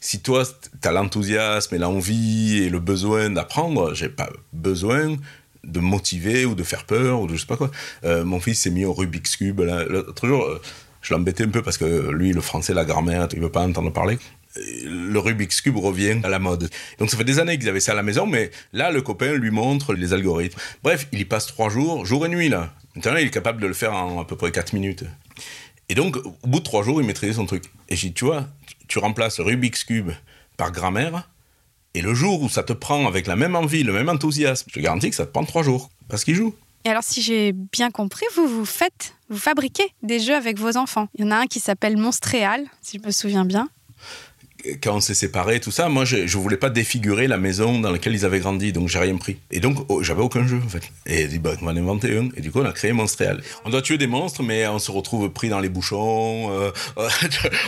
si 0.00 0.20
toi, 0.20 0.44
tu 0.44 0.88
as 0.88 0.92
l'enthousiasme 0.92 1.74
et 1.74 1.78
l'envie 1.78 2.62
et 2.62 2.70
le 2.70 2.78
besoin 2.78 3.30
d'apprendre, 3.30 3.94
j'ai 3.94 4.08
pas 4.08 4.30
besoin 4.52 5.16
de 5.64 5.80
motiver 5.80 6.44
ou 6.44 6.54
de 6.54 6.62
faire 6.62 6.84
peur 6.84 7.20
ou 7.20 7.26
de 7.26 7.34
je 7.34 7.40
sais 7.40 7.46
pas 7.46 7.56
quoi. 7.56 7.70
Euh, 8.04 8.24
mon 8.24 8.40
fils 8.40 8.60
s'est 8.60 8.70
mis 8.70 8.84
au 8.84 8.92
Rubik's 8.92 9.36
Cube. 9.36 9.60
L'autre 9.60 10.26
jour, 10.26 10.42
euh, 10.44 10.60
je 11.02 11.14
l'embêtais 11.14 11.44
un 11.44 11.48
peu 11.48 11.62
parce 11.62 11.78
que 11.78 12.10
lui, 12.10 12.32
le 12.32 12.40
français, 12.40 12.74
la 12.74 12.84
grammaire, 12.84 13.28
il 13.32 13.40
veut 13.40 13.50
pas 13.50 13.62
entendre 13.62 13.92
parler. 13.92 14.18
Le 14.56 15.18
Rubik's 15.18 15.60
Cube 15.60 15.78
revient 15.78 16.20
à 16.24 16.28
la 16.28 16.38
mode. 16.38 16.68
Donc 16.98 17.10
ça 17.10 17.16
fait 17.16 17.24
des 17.24 17.38
années 17.38 17.58
qu'ils 17.58 17.68
avaient 17.68 17.80
ça 17.80 17.92
à 17.92 17.94
la 17.94 18.02
maison, 18.02 18.26
mais 18.26 18.50
là, 18.72 18.90
le 18.90 19.00
copain 19.00 19.32
lui 19.32 19.50
montre 19.50 19.94
les 19.94 20.12
algorithmes. 20.12 20.58
Bref, 20.82 21.08
il 21.12 21.20
y 21.20 21.24
passe 21.24 21.46
trois 21.46 21.70
jours, 21.70 22.04
jour 22.04 22.26
et 22.26 22.28
nuit, 22.28 22.48
là. 22.48 22.74
Maintenant, 22.94 23.16
il 23.16 23.26
est 23.26 23.30
capable 23.30 23.62
de 23.62 23.66
le 23.66 23.72
faire 23.72 23.94
en 23.94 24.20
à 24.20 24.24
peu 24.26 24.36
près 24.36 24.52
quatre 24.52 24.74
minutes. 24.74 25.04
Et 25.88 25.94
donc, 25.94 26.16
au 26.16 26.46
bout 26.46 26.58
de 26.58 26.64
trois 26.64 26.82
jours, 26.82 27.00
il 27.00 27.06
maîtrisait 27.06 27.34
son 27.34 27.46
truc. 27.46 27.64
Et 27.88 27.96
j'ai 27.96 28.08
dit, 28.08 28.14
tu 28.14 28.26
vois, 28.26 28.46
tu 28.88 28.98
remplaces 28.98 29.40
Rubik's 29.40 29.84
Cube 29.84 30.10
par 30.58 30.70
grammaire, 30.70 31.28
et 31.94 32.02
le 32.02 32.14
jour 32.14 32.42
où 32.42 32.48
ça 32.48 32.62
te 32.62 32.72
prend 32.72 33.06
avec 33.06 33.26
la 33.26 33.36
même 33.36 33.54
envie, 33.54 33.82
le 33.82 33.92
même 33.92 34.08
enthousiasme, 34.08 34.66
je 34.68 34.74
te 34.74 34.80
garantis 34.80 35.10
que 35.10 35.16
ça 35.16 35.26
te 35.26 35.30
prend 35.30 35.44
trois 35.44 35.62
jours, 35.62 35.90
parce 36.08 36.24
qu'il 36.24 36.34
joue. 36.34 36.54
Et 36.84 36.88
alors, 36.88 37.04
si 37.04 37.22
j'ai 37.22 37.52
bien 37.52 37.90
compris, 37.90 38.26
vous, 38.34 38.48
vous 38.48 38.64
faites, 38.64 39.14
vous 39.28 39.38
fabriquez 39.38 39.92
des 40.02 40.18
jeux 40.18 40.34
avec 40.34 40.58
vos 40.58 40.76
enfants. 40.76 41.08
Il 41.14 41.24
y 41.24 41.28
en 41.28 41.30
a 41.30 41.36
un 41.36 41.46
qui 41.46 41.60
s'appelle 41.60 41.96
Monstréal, 41.96 42.64
si 42.80 42.98
je 43.00 43.06
me 43.06 43.12
souviens 43.12 43.44
bien. 43.44 43.68
Quand 44.82 44.96
on 44.96 45.00
s'est 45.00 45.14
séparés, 45.14 45.60
tout 45.60 45.70
ça, 45.70 45.88
moi, 45.88 46.04
je, 46.04 46.26
je 46.26 46.38
voulais 46.38 46.56
pas 46.56 46.70
défigurer 46.70 47.26
la 47.26 47.38
maison 47.38 47.80
dans 47.80 47.90
laquelle 47.90 48.14
ils 48.14 48.24
avaient 48.24 48.40
grandi, 48.40 48.72
donc 48.72 48.88
j'ai 48.88 48.98
rien 48.98 49.16
pris. 49.16 49.38
Et 49.50 49.60
donc, 49.60 49.78
oh, 49.88 50.02
j'avais 50.02 50.22
aucun 50.22 50.46
jeu, 50.46 50.60
en 50.64 50.68
fait. 50.68 50.82
Et 51.06 51.26
dit, 51.26 51.38
bah, 51.38 51.52
on 51.60 51.64
va 51.64 51.72
en 51.72 51.76
inventer 51.76 52.16
un. 52.16 52.28
Et 52.36 52.40
du 52.40 52.50
coup, 52.50 52.60
on 52.60 52.64
a 52.64 52.72
créé 52.72 52.92
Monstréal. 52.92 53.42
On 53.64 53.70
doit 53.70 53.82
tuer 53.82 53.98
des 53.98 54.06
monstres, 54.06 54.42
mais 54.42 54.66
on 54.68 54.78
se 54.78 54.90
retrouve 54.90 55.30
pris 55.30 55.48
dans 55.48 55.60
les 55.60 55.68
bouchons. 55.68 56.50
Euh, 56.50 56.70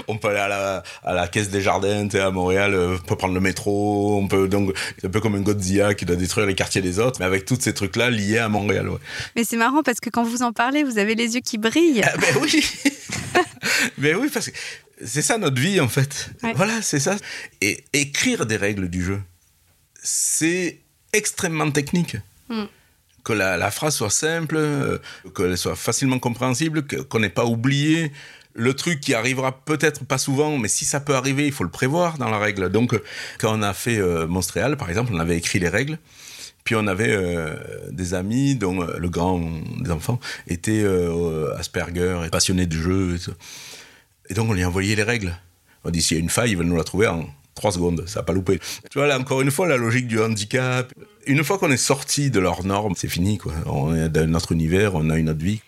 on 0.08 0.18
peut 0.18 0.28
aller 0.28 0.38
à 0.38 0.48
la, 0.48 0.82
à 1.02 1.14
la 1.14 1.28
caisse 1.28 1.50
des 1.50 1.60
jardins, 1.60 2.08
à 2.14 2.30
Montréal, 2.30 2.74
euh, 2.74 2.96
on 3.02 3.06
peut 3.06 3.16
prendre 3.16 3.34
le 3.34 3.40
métro. 3.40 4.18
On 4.18 4.28
peut, 4.28 4.48
donc, 4.48 4.72
c'est 4.98 5.06
un 5.06 5.10
peu 5.10 5.20
comme 5.20 5.34
un 5.34 5.40
Godzilla 5.40 5.94
qui 5.94 6.04
doit 6.04 6.16
détruire 6.16 6.46
les 6.46 6.54
quartiers 6.54 6.82
des 6.82 6.98
autres, 6.98 7.18
mais 7.20 7.26
avec 7.26 7.44
tous 7.44 7.58
ces 7.60 7.74
trucs-là 7.74 8.10
liés 8.10 8.38
à 8.38 8.48
Montréal, 8.48 8.88
ouais. 8.88 8.98
Mais 9.36 9.44
c'est 9.44 9.56
marrant 9.56 9.82
parce 9.82 10.00
que 10.00 10.10
quand 10.10 10.24
vous 10.24 10.42
en 10.42 10.52
parlez, 10.52 10.84
vous 10.84 10.98
avez 10.98 11.14
les 11.14 11.34
yeux 11.34 11.40
qui 11.40 11.58
brillent. 11.58 12.02
Ah, 12.04 12.16
ben 12.18 12.34
oui! 12.40 12.64
mais 13.98 14.14
oui, 14.14 14.28
parce 14.32 14.50
que 14.50 14.56
c'est 15.02 15.22
ça 15.22 15.38
notre 15.38 15.60
vie 15.60 15.80
en 15.80 15.88
fait. 15.88 16.30
Ouais. 16.42 16.52
Voilà, 16.54 16.82
c'est 16.82 17.00
ça. 17.00 17.16
Et 17.60 17.84
écrire 17.92 18.46
des 18.46 18.56
règles 18.56 18.88
du 18.88 19.02
jeu, 19.04 19.20
c'est 20.02 20.80
extrêmement 21.12 21.70
technique. 21.70 22.16
Mm. 22.48 22.64
Que 23.24 23.32
la, 23.32 23.56
la, 23.56 23.70
phrase 23.70 23.96
soit 23.96 24.10
simple, 24.10 24.56
euh, 24.56 24.98
qu'elle 25.34 25.56
soit 25.56 25.76
facilement 25.76 26.18
compréhensible, 26.18 26.84
qu'on 27.08 27.20
n'ait 27.20 27.30
pas 27.30 27.46
oublié 27.46 28.12
le 28.54 28.74
truc 28.74 29.00
qui 29.00 29.14
arrivera 29.14 29.64
peut-être 29.64 30.04
pas 30.04 30.18
souvent, 30.18 30.58
mais 30.58 30.68
si 30.68 30.84
ça 30.84 31.00
peut 31.00 31.14
arriver, 31.14 31.46
il 31.46 31.52
faut 31.52 31.64
le 31.64 31.70
prévoir 31.70 32.18
dans 32.18 32.28
la 32.28 32.38
règle. 32.38 32.68
Donc, 32.68 32.94
quand 33.38 33.58
on 33.58 33.62
a 33.62 33.72
fait 33.72 33.98
euh, 33.98 34.26
Monstréal, 34.26 34.76
par 34.76 34.90
exemple, 34.90 35.12
on 35.14 35.18
avait 35.18 35.38
écrit 35.38 35.58
les 35.58 35.70
règles. 35.70 35.98
Puis 36.64 36.74
on 36.74 36.86
avait 36.86 37.12
euh, 37.12 37.54
des 37.90 38.14
amis 38.14 38.56
dont 38.56 38.82
euh, 38.82 38.96
le 38.98 39.10
grand 39.10 39.38
des 39.80 39.90
enfants 39.90 40.18
était 40.48 40.82
euh, 40.82 41.54
Asperger 41.58 42.22
et 42.26 42.30
passionné 42.30 42.66
de 42.66 42.74
jeu. 42.74 43.16
Et, 43.16 43.18
tout. 43.18 43.34
Et 44.28 44.34
donc 44.34 44.50
on 44.50 44.52
lui 44.52 44.62
a 44.62 44.68
envoyé 44.68 44.96
les 44.96 45.02
règles. 45.02 45.36
On 45.84 45.90
dit 45.90 46.02
s'il 46.02 46.16
y 46.16 46.20
a 46.20 46.22
une 46.22 46.30
faille, 46.30 46.52
ils 46.52 46.56
veulent 46.56 46.66
nous 46.66 46.76
la 46.76 46.84
trouver 46.84 47.06
en 47.06 47.26
trois 47.54 47.72
secondes. 47.72 48.04
Ça 48.06 48.20
n'a 48.20 48.24
pas 48.24 48.32
loupé. 48.32 48.58
Tu 48.90 48.98
vois, 48.98 49.06
là, 49.06 49.18
encore 49.18 49.40
une 49.40 49.50
fois, 49.50 49.68
la 49.68 49.76
logique 49.76 50.06
du 50.06 50.20
handicap. 50.20 50.92
Une 51.26 51.44
fois 51.44 51.58
qu'on 51.58 51.70
est 51.70 51.76
sorti 51.76 52.30
de 52.30 52.40
leurs 52.40 52.64
normes, 52.64 52.94
c'est 52.96 53.08
fini. 53.08 53.38
Quoi. 53.38 53.52
On 53.66 53.94
est 53.94 54.08
dans 54.08 54.28
notre 54.28 54.52
univers, 54.52 54.94
on 54.94 55.10
a 55.10 55.16
une 55.16 55.30
autre 55.30 55.44
vie. 55.44 55.60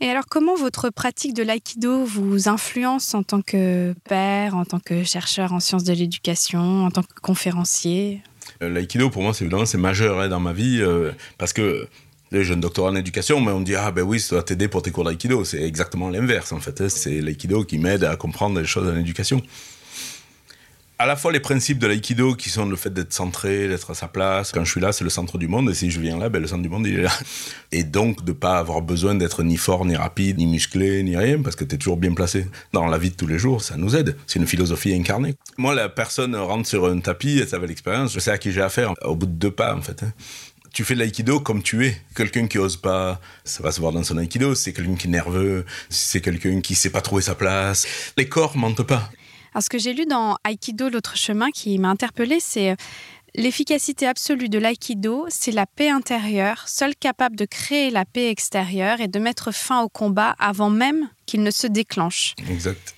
Et 0.00 0.08
alors, 0.08 0.26
comment 0.28 0.54
votre 0.54 0.90
pratique 0.90 1.34
de 1.34 1.42
l'aïkido 1.42 2.04
vous 2.04 2.48
influence 2.48 3.14
en 3.14 3.24
tant 3.24 3.42
que 3.42 3.94
père, 4.08 4.56
en 4.56 4.64
tant 4.64 4.78
que 4.78 5.02
chercheur 5.02 5.52
en 5.52 5.60
sciences 5.60 5.84
de 5.84 5.92
l'éducation, 5.92 6.84
en 6.84 6.90
tant 6.90 7.02
que 7.02 7.20
conférencier? 7.20 8.22
L'aïkido, 8.60 9.10
pour 9.10 9.22
moi, 9.22 9.34
c'est 9.34 9.44
évidemment 9.44 9.66
c'est 9.66 9.78
majeur 9.78 10.20
hein, 10.20 10.28
dans 10.28 10.40
ma 10.40 10.52
vie 10.52 10.80
euh, 10.80 11.10
parce 11.36 11.52
que 11.52 11.88
j'ai 12.32 12.54
un 12.54 12.58
doctorat 12.58 12.90
en 12.90 12.96
éducation, 12.96 13.40
mais 13.40 13.52
on 13.52 13.60
dit 13.60 13.74
ah 13.74 13.90
ben 13.90 14.02
oui, 14.02 14.20
ça 14.20 14.36
doit 14.36 14.42
t'aider 14.42 14.68
pour 14.68 14.82
tes 14.82 14.90
cours 14.90 15.04
d'aïkido. 15.04 15.44
C'est 15.44 15.62
exactement 15.62 16.10
l'inverse 16.10 16.52
en 16.52 16.60
fait. 16.60 16.88
C'est 16.88 17.20
l'aïkido 17.20 17.64
qui 17.64 17.78
m'aide 17.78 18.04
à 18.04 18.16
comprendre 18.16 18.60
les 18.60 18.66
choses 18.66 18.88
en 18.88 18.96
éducation. 18.96 19.42
À 21.00 21.06
la 21.06 21.14
fois 21.14 21.30
les 21.30 21.38
principes 21.38 21.78
de 21.78 21.86
l'aïkido 21.86 22.34
qui 22.34 22.50
sont 22.50 22.66
le 22.66 22.74
fait 22.74 22.92
d'être 22.92 23.12
centré, 23.12 23.68
d'être 23.68 23.92
à 23.92 23.94
sa 23.94 24.08
place. 24.08 24.50
Quand 24.50 24.64
je 24.64 24.72
suis 24.72 24.80
là, 24.80 24.90
c'est 24.90 25.04
le 25.04 25.10
centre 25.10 25.38
du 25.38 25.46
monde, 25.46 25.70
et 25.70 25.74
si 25.74 25.92
je 25.92 26.00
viens 26.00 26.18
là, 26.18 26.28
ben 26.28 26.42
le 26.42 26.48
centre 26.48 26.62
du 26.62 26.68
monde 26.68 26.88
est 26.88 27.02
là. 27.02 27.12
Et 27.70 27.84
donc 27.84 28.24
de 28.24 28.32
pas 28.32 28.58
avoir 28.58 28.82
besoin 28.82 29.14
d'être 29.14 29.44
ni 29.44 29.56
fort, 29.56 29.84
ni 29.84 29.94
rapide, 29.94 30.38
ni 30.38 30.46
musclé, 30.46 31.04
ni 31.04 31.16
rien, 31.16 31.40
parce 31.40 31.54
que 31.54 31.62
tu 31.64 31.76
es 31.76 31.78
toujours 31.78 31.98
bien 31.98 32.14
placé. 32.14 32.46
Dans 32.72 32.88
la 32.88 32.98
vie 32.98 33.10
de 33.10 33.14
tous 33.14 33.28
les 33.28 33.38
jours, 33.38 33.62
ça 33.62 33.76
nous 33.76 33.94
aide. 33.94 34.16
C'est 34.26 34.40
une 34.40 34.48
philosophie 34.48 34.92
incarnée. 34.92 35.36
Moi, 35.56 35.72
la 35.72 35.88
personne 35.88 36.34
rentre 36.34 36.68
sur 36.68 36.86
un 36.86 36.98
tapis, 36.98 37.44
ça 37.46 37.60
va 37.60 37.66
l'expérience, 37.66 38.12
je 38.12 38.18
sais 38.18 38.32
à 38.32 38.38
qui 38.38 38.50
j'ai 38.50 38.62
affaire, 38.62 38.92
au 39.02 39.14
bout 39.14 39.26
de 39.26 39.30
deux 39.30 39.52
pas 39.52 39.76
en 39.76 39.82
fait. 39.82 40.02
Hein 40.02 40.12
tu 40.72 40.84
fais 40.84 40.94
de 40.94 41.00
l'aïkido 41.00 41.40
comme 41.40 41.62
tu 41.62 41.86
es. 41.86 42.00
Quelqu'un 42.14 42.46
qui 42.46 42.58
ose 42.58 42.76
pas, 42.76 43.20
ça 43.44 43.62
va 43.62 43.72
se 43.72 43.80
voir 43.80 43.92
dans 43.92 44.04
son 44.04 44.18
aïkido. 44.18 44.54
C'est 44.54 44.72
quelqu'un 44.72 44.94
qui 44.94 45.06
est 45.06 45.10
nerveux, 45.10 45.64
c'est 45.88 46.20
quelqu'un 46.20 46.60
qui 46.60 46.74
sait 46.74 46.90
pas 46.90 47.00
trouver 47.00 47.22
sa 47.22 47.34
place. 47.34 47.86
Les 48.16 48.28
corps 48.28 48.56
mentent 48.56 48.82
pas. 48.82 49.10
Alors, 49.52 49.62
ce 49.62 49.70
que 49.70 49.78
j'ai 49.78 49.94
lu 49.94 50.06
dans 50.06 50.36
Aïkido, 50.44 50.88
l'autre 50.88 51.16
chemin, 51.16 51.50
qui 51.50 51.78
m'a 51.78 51.88
interpellé, 51.88 52.38
c'est 52.38 52.76
l'efficacité 53.34 54.06
absolue 54.06 54.48
de 54.48 54.58
l'aïkido, 54.58 55.26
c'est 55.30 55.52
la 55.52 55.66
paix 55.66 55.88
intérieure, 55.88 56.68
seule 56.68 56.94
capable 56.94 57.34
de 57.34 57.44
créer 57.44 57.90
la 57.90 58.04
paix 58.04 58.30
extérieure 58.30 59.00
et 59.00 59.08
de 59.08 59.18
mettre 59.18 59.52
fin 59.52 59.82
au 59.82 59.88
combat 59.88 60.36
avant 60.38 60.70
même 60.70 61.08
qu'il 61.26 61.42
ne 61.42 61.50
se 61.50 61.66
déclenche. 61.66 62.34
Exact. 62.50 62.94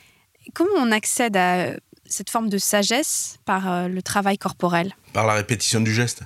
Comment 0.54 0.76
on 0.76 0.90
accède 0.90 1.36
à 1.36 1.76
cette 2.04 2.30
forme 2.30 2.48
de 2.48 2.58
sagesse 2.58 3.38
par 3.44 3.88
le 3.88 4.02
travail 4.02 4.36
corporel? 4.36 4.94
Par 5.12 5.26
la 5.26 5.34
répétition 5.34 5.80
du 5.80 5.94
geste 5.94 6.22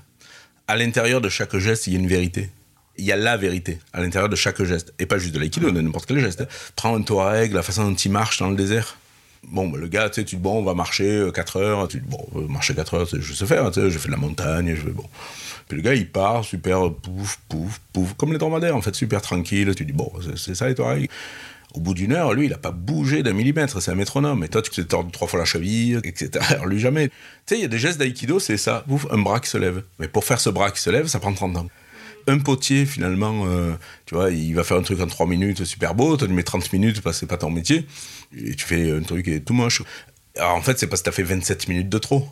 à 0.68 0.76
l'intérieur 0.76 1.20
de 1.20 1.28
chaque 1.28 1.56
geste, 1.56 1.86
il 1.86 1.92
y 1.92 1.96
a 1.96 1.98
une 1.98 2.08
vérité. 2.08 2.50
Il 2.96 3.04
y 3.04 3.12
a 3.12 3.16
la 3.16 3.36
vérité 3.36 3.80
à 3.92 4.00
l'intérieur 4.00 4.28
de 4.28 4.36
chaque 4.36 4.62
geste. 4.62 4.94
Et 4.98 5.06
pas 5.06 5.18
juste 5.18 5.34
de 5.34 5.38
l'aïkido, 5.38 5.70
de 5.70 5.80
n'importe 5.80 6.06
quel 6.06 6.20
geste. 6.20 6.44
Prends 6.76 6.96
un 6.96 7.02
touareg, 7.02 7.52
la 7.52 7.62
façon 7.62 7.90
dont 7.90 7.94
il 7.94 8.10
marche 8.10 8.38
dans 8.38 8.50
le 8.50 8.56
désert. 8.56 8.96
Bon, 9.48 9.68
bah, 9.68 9.78
le 9.78 9.88
gars, 9.88 10.08
tu 10.08 10.20
sais, 10.20 10.24
tu 10.24 10.36
dis, 10.36 10.42
bon, 10.42 10.58
on 10.58 10.62
va 10.62 10.74
marcher 10.74 11.28
4 11.34 11.56
heures. 11.56 11.88
Tu 11.88 12.00
dis, 12.00 12.06
bon, 12.08 12.26
marcher 12.48 12.74
4 12.74 12.94
heures, 12.94 13.08
je 13.12 13.32
sais 13.34 13.46
faire, 13.46 13.70
tu 13.70 13.80
sais, 13.80 13.90
je 13.90 13.98
fais 13.98 14.06
de 14.06 14.12
la 14.12 14.18
montagne, 14.18 14.74
je 14.74 14.88
bon. 14.88 15.04
Puis 15.68 15.76
le 15.76 15.82
gars, 15.82 15.94
il 15.94 16.08
part, 16.08 16.44
super, 16.44 16.90
pouf, 16.92 17.38
pouf, 17.48 17.80
pouf, 17.92 18.14
comme 18.14 18.32
les 18.32 18.38
dromadaires, 18.38 18.76
en 18.76 18.82
fait, 18.82 18.94
super 18.94 19.20
tranquille. 19.22 19.74
Tu 19.74 19.84
dis, 19.84 19.92
bon, 19.92 20.12
c'est 20.36 20.54
ça 20.54 20.68
les 20.68 20.74
touaregs. 20.74 21.10
Au 21.74 21.80
bout 21.80 21.92
d'une 21.92 22.12
heure, 22.12 22.32
lui, 22.34 22.46
il 22.46 22.50
n'a 22.50 22.56
pas 22.56 22.70
bougé 22.70 23.24
d'un 23.24 23.32
millimètre, 23.32 23.82
c'est 23.82 23.90
un 23.90 23.96
métronome. 23.96 24.44
Et 24.44 24.48
toi, 24.48 24.62
tu 24.62 24.70
t'es 24.70 24.84
tordu 24.84 25.10
trois 25.10 25.26
fois 25.26 25.40
la 25.40 25.44
cheville, 25.44 26.00
etc. 26.04 26.30
Alors 26.50 26.66
lui, 26.66 26.78
jamais. 26.78 27.08
Tu 27.08 27.14
sais, 27.46 27.58
il 27.58 27.62
y 27.62 27.64
a 27.64 27.68
des 27.68 27.80
gestes 27.80 27.98
d'aïkido, 27.98 28.38
c'est 28.38 28.56
ça. 28.56 28.84
Ouf, 28.88 29.06
un 29.10 29.18
bras 29.18 29.40
qui 29.40 29.50
se 29.50 29.58
lève. 29.58 29.82
Mais 29.98 30.06
pour 30.06 30.24
faire 30.24 30.38
ce 30.38 30.50
bras 30.50 30.70
qui 30.70 30.80
se 30.80 30.90
lève, 30.90 31.08
ça 31.08 31.18
prend 31.18 31.32
30 31.32 31.56
ans. 31.56 31.68
Un 32.28 32.38
potier, 32.38 32.86
finalement, 32.86 33.46
euh, 33.46 33.72
tu 34.06 34.14
vois, 34.14 34.30
il 34.30 34.54
va 34.54 34.62
faire 34.62 34.76
un 34.76 34.82
truc 34.82 35.00
en 35.00 35.08
3 35.08 35.26
minutes, 35.26 35.64
super 35.64 35.96
beau. 35.96 36.16
Tu 36.16 36.26
lui 36.28 36.34
mets 36.34 36.44
30 36.44 36.72
minutes 36.72 37.00
parce 37.00 37.16
que 37.16 37.20
c'est 37.20 37.26
pas 37.26 37.38
ton 37.38 37.50
métier. 37.50 37.86
Et 38.38 38.54
tu 38.54 38.64
fais 38.64 38.92
un 38.92 39.02
truc 39.02 39.24
qui 39.24 39.32
est 39.32 39.40
tout 39.40 39.52
moche. 39.52 39.82
Alors, 40.36 40.54
en 40.54 40.62
fait, 40.62 40.78
c'est 40.78 40.86
parce 40.86 41.02
que 41.02 41.06
tu 41.06 41.10
as 41.10 41.12
fait 41.12 41.22
27 41.24 41.66
minutes 41.66 41.88
de 41.88 41.98
trop. 41.98 42.28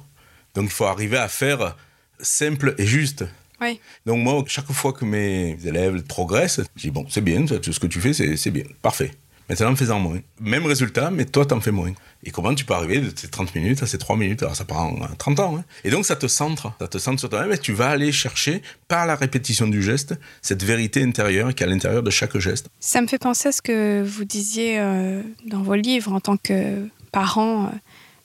Donc, 0.55 0.66
il 0.66 0.70
faut 0.70 0.86
arriver 0.86 1.18
à 1.18 1.28
faire 1.28 1.76
simple 2.20 2.76
et 2.78 2.86
juste. 2.86 3.24
Oui. 3.61 3.80
Donc, 4.07 4.22
moi, 4.22 4.45
chaque 4.47 4.70
fois 4.70 4.93
que 4.93 5.05
mes 5.05 5.59
élèves 5.64 6.01
progressent, 6.05 6.61
je 6.76 6.82
dis 6.82 6.90
Bon, 6.90 7.07
c'est 7.09 7.20
bien, 7.20 7.45
ce 7.47 7.78
que 7.80 7.86
tu 7.88 8.01
fais, 8.01 8.12
c'est 8.12 8.51
bien, 8.53 8.64
parfait. 8.82 9.11
Maintenant, 9.53 9.76
fais-en 9.76 9.98
moins. 9.98 10.18
Même 10.40 10.64
résultat, 10.64 11.11
mais 11.11 11.26
toi, 11.26 11.44
t'en 11.44 11.61
fais 11.61 11.72
moins. 11.72 11.92
Et 12.24 12.30
comment 12.30 12.55
tu 12.55 12.64
peux 12.64 12.72
arriver 12.72 13.00
de 13.00 13.12
ces 13.14 13.28
30 13.28 13.55
minutes 13.55 13.82
à 13.82 13.86
ces 13.86 13.98
3 13.98 14.16
minutes? 14.16 14.42
Alors, 14.42 14.57
ça 14.57 14.64
prend 14.64 14.98
30 15.18 15.40
ans. 15.40 15.59
Hein. 15.59 15.64
Et 15.84 15.90
donc, 15.90 16.07
ça 16.07 16.16
te 16.16 16.26
centre. 16.26 16.72
Ça 16.80 16.88
te 16.88 16.96
centre 16.96 17.20
sur 17.20 17.28
toi-même 17.28 17.53
et 17.53 17.59
tu 17.59 17.74
vas 17.74 17.90
aller 17.90 18.12
chercher, 18.12 18.62
par 18.88 19.05
la 19.05 19.14
répétition 19.14 19.68
du 19.68 19.82
geste, 19.82 20.14
cette 20.40 20.64
vérité 20.64 21.03
intérieure 21.03 21.55
qui 21.55 21.62
est 21.62 21.66
à 21.66 21.68
l'intérieur 21.68 22.03
de 22.03 22.09
chaque 22.09 22.38
geste. 22.38 22.70
Ça 22.80 23.03
me 23.03 23.07
fait 23.07 23.18
penser 23.18 23.50
à 23.50 23.53
ce 23.53 23.61
que 23.61 24.03
vous 24.03 24.24
disiez 24.24 24.78
euh, 24.80 25.20
dans 25.46 25.61
vos 25.61 25.74
livres 25.74 26.14
en 26.14 26.20
tant 26.20 26.38
que 26.38 26.88
parent, 27.12 27.66
euh, 27.66 27.68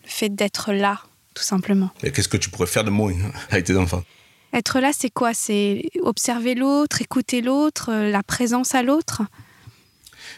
le 0.05 0.09
fait 0.09 0.29
d'être 0.29 0.71
là, 0.71 1.01
tout 1.33 1.43
simplement. 1.43 1.89
Et 2.03 2.13
qu'est-ce 2.13 2.29
que 2.29 2.37
tu 2.37 2.49
pourrais 2.49 2.67
faire 2.67 2.85
de 2.85 2.89
moins 2.89 3.11
hein, 3.11 3.31
avec 3.49 3.65
tes 3.65 3.75
enfants? 3.75 4.05
Être 4.53 4.79
là, 4.79 4.91
c'est 4.97 5.09
quoi? 5.09 5.33
C'est 5.33 5.89
observer 6.03 6.55
l'autre, 6.55 7.01
écouter 7.01 7.41
l'autre, 7.41 7.91
euh, 7.91 8.09
la 8.09 8.23
présence 8.23 8.75
à 8.75 8.81
l'autre? 8.81 9.23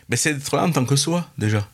Mais 0.10 0.18
c'est 0.18 0.34
d'être 0.34 0.56
là 0.56 0.64
en 0.64 0.72
tant 0.72 0.86
que 0.86 0.96
soi, 0.96 1.28
déjà. 1.38 1.68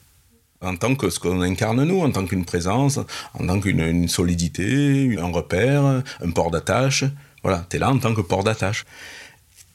En 0.61 0.75
tant 0.75 0.95
que 0.95 1.09
ce 1.09 1.19
qu'on 1.19 1.41
incarne 1.41 1.83
nous, 1.83 2.01
en 2.01 2.11
tant 2.11 2.25
qu'une 2.25 2.45
présence, 2.45 2.99
en 3.33 3.47
tant 3.47 3.59
qu'une 3.59 4.07
solidité, 4.07 5.15
un 5.19 5.31
repère, 5.31 5.83
un 5.83 6.31
port 6.31 6.51
d'attache. 6.51 7.03
Voilà, 7.43 7.65
tu 7.69 7.75
es 7.75 7.79
là 7.79 7.91
en 7.91 7.99
tant 7.99 8.13
que 8.13 8.21
port 8.21 8.43
d'attache. 8.43 8.85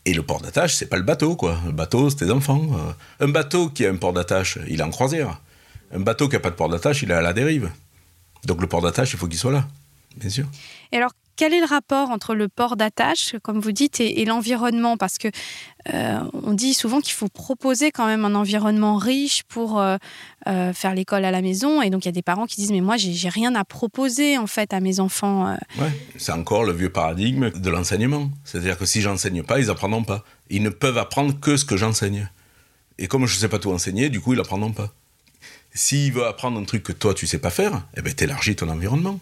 Et 0.04 0.14
le 0.14 0.22
port 0.22 0.40
d'attache, 0.40 0.74
c'est 0.74 0.86
pas 0.86 0.96
le 0.96 1.02
bateau, 1.02 1.36
quoi. 1.36 1.58
Le 1.66 1.72
bateau, 1.72 2.10
c'est 2.10 2.24
tes 2.24 2.30
enfants. 2.30 2.70
Un 3.20 3.28
bateau 3.28 3.68
qui 3.68 3.86
a 3.86 3.90
un 3.90 3.96
port 3.96 4.12
d'attache, 4.12 4.58
il 4.68 4.80
est 4.80 4.82
en 4.82 4.90
croisière. 4.90 5.40
Un 5.92 6.00
bateau 6.00 6.28
qui 6.28 6.34
n'a 6.34 6.40
pas 6.40 6.50
de 6.50 6.56
port 6.56 6.68
d'attache, 6.68 7.02
il 7.02 7.10
est 7.10 7.14
à 7.14 7.20
la 7.20 7.32
dérive. 7.32 7.70
Donc 8.46 8.60
le 8.60 8.66
port 8.66 8.80
d'attache, 8.80 9.12
il 9.12 9.18
faut 9.18 9.28
qu'il 9.28 9.38
soit 9.38 9.52
là, 9.52 9.68
bien 10.16 10.30
sûr. 10.30 10.46
Et 10.90 10.96
alors, 10.96 11.12
quel 11.40 11.54
est 11.54 11.60
le 11.60 11.66
rapport 11.66 12.10
entre 12.10 12.34
le 12.34 12.48
port 12.48 12.76
d'attache, 12.76 13.34
comme 13.42 13.60
vous 13.60 13.72
dites, 13.72 13.98
et, 13.98 14.26
l'environnement? 14.26 14.98
Parce 14.98 15.16
que 15.16 15.28
euh, 15.94 16.20
on 16.34 16.52
dit 16.52 16.74
souvent 16.74 17.00
qu'il 17.00 17.14
faut 17.14 17.30
proposer 17.30 17.92
quand 17.92 18.04
même 18.04 18.26
un 18.26 18.34
environnement 18.34 18.96
riche 18.96 19.42
pour 19.44 19.80
euh, 19.80 19.96
euh, 20.48 20.74
faire 20.74 20.94
l'école 20.94 21.24
à 21.24 21.30
la 21.30 21.40
maison. 21.40 21.80
Et 21.80 21.88
donc 21.88 22.04
il 22.04 22.08
y 22.08 22.10
a 22.10 22.12
des 22.12 22.20
parents 22.20 22.44
qui 22.44 22.56
disent 22.56 22.72
mais 22.72 22.82
moi 22.82 22.98
j'ai 22.98 23.30
rien 23.30 23.54
à 23.54 23.64
proposer 23.64 24.36
en 24.36 24.46
fait 24.46 24.74
à 24.74 24.80
mes 24.80 25.00
enfants. 25.00 25.56
Ouais, 25.78 25.90
c'est 26.18 26.32
encore 26.32 26.64
le 26.64 26.74
vieux 26.74 26.90
paradigme 26.90 27.48
de 27.48 27.70
l'enseignement. 27.70 28.30
C'est-à-dire 28.44 28.76
que 28.76 28.84
si 28.84 29.00
j'enseigne 29.00 29.42
pas, 29.42 29.60
ils 29.60 29.70
apprendront 29.70 30.04
pas. 30.04 30.22
Ils 30.50 30.62
ne 30.62 30.68
peuvent 30.68 30.98
apprendre 30.98 31.40
que 31.40 31.56
ce 31.56 31.64
que 31.64 31.78
j'enseigne. 31.78 32.28
Et 32.98 33.06
comme 33.06 33.24
je 33.24 33.34
ne 33.34 33.40
sais 33.40 33.48
pas 33.48 33.58
tout 33.58 33.72
enseigner, 33.72 34.10
du 34.10 34.20
coup 34.20 34.34
ils 34.34 34.40
apprendront 34.40 34.72
pas. 34.72 34.92
S'il 35.72 36.12
veut 36.12 36.26
apprendre 36.26 36.60
un 36.60 36.64
truc 36.64 36.82
que 36.82 36.92
toi 36.92 37.14
tu 37.14 37.26
sais 37.26 37.38
pas 37.38 37.48
faire, 37.48 37.86
eh 37.96 38.02
ben 38.02 38.12
élargis 38.20 38.56
ton 38.56 38.68
environnement 38.68 39.18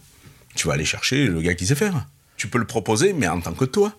tu 0.55 0.67
vas 0.67 0.73
aller 0.73 0.85
chercher 0.85 1.27
le 1.27 1.41
gars 1.41 1.55
qui 1.55 1.65
sait 1.65 1.75
faire. 1.75 2.07
Tu 2.37 2.47
peux 2.47 2.59
le 2.59 2.67
proposer, 2.67 3.13
mais 3.13 3.27
en 3.27 3.41
tant 3.41 3.53
que 3.53 3.65
toi. 3.65 3.93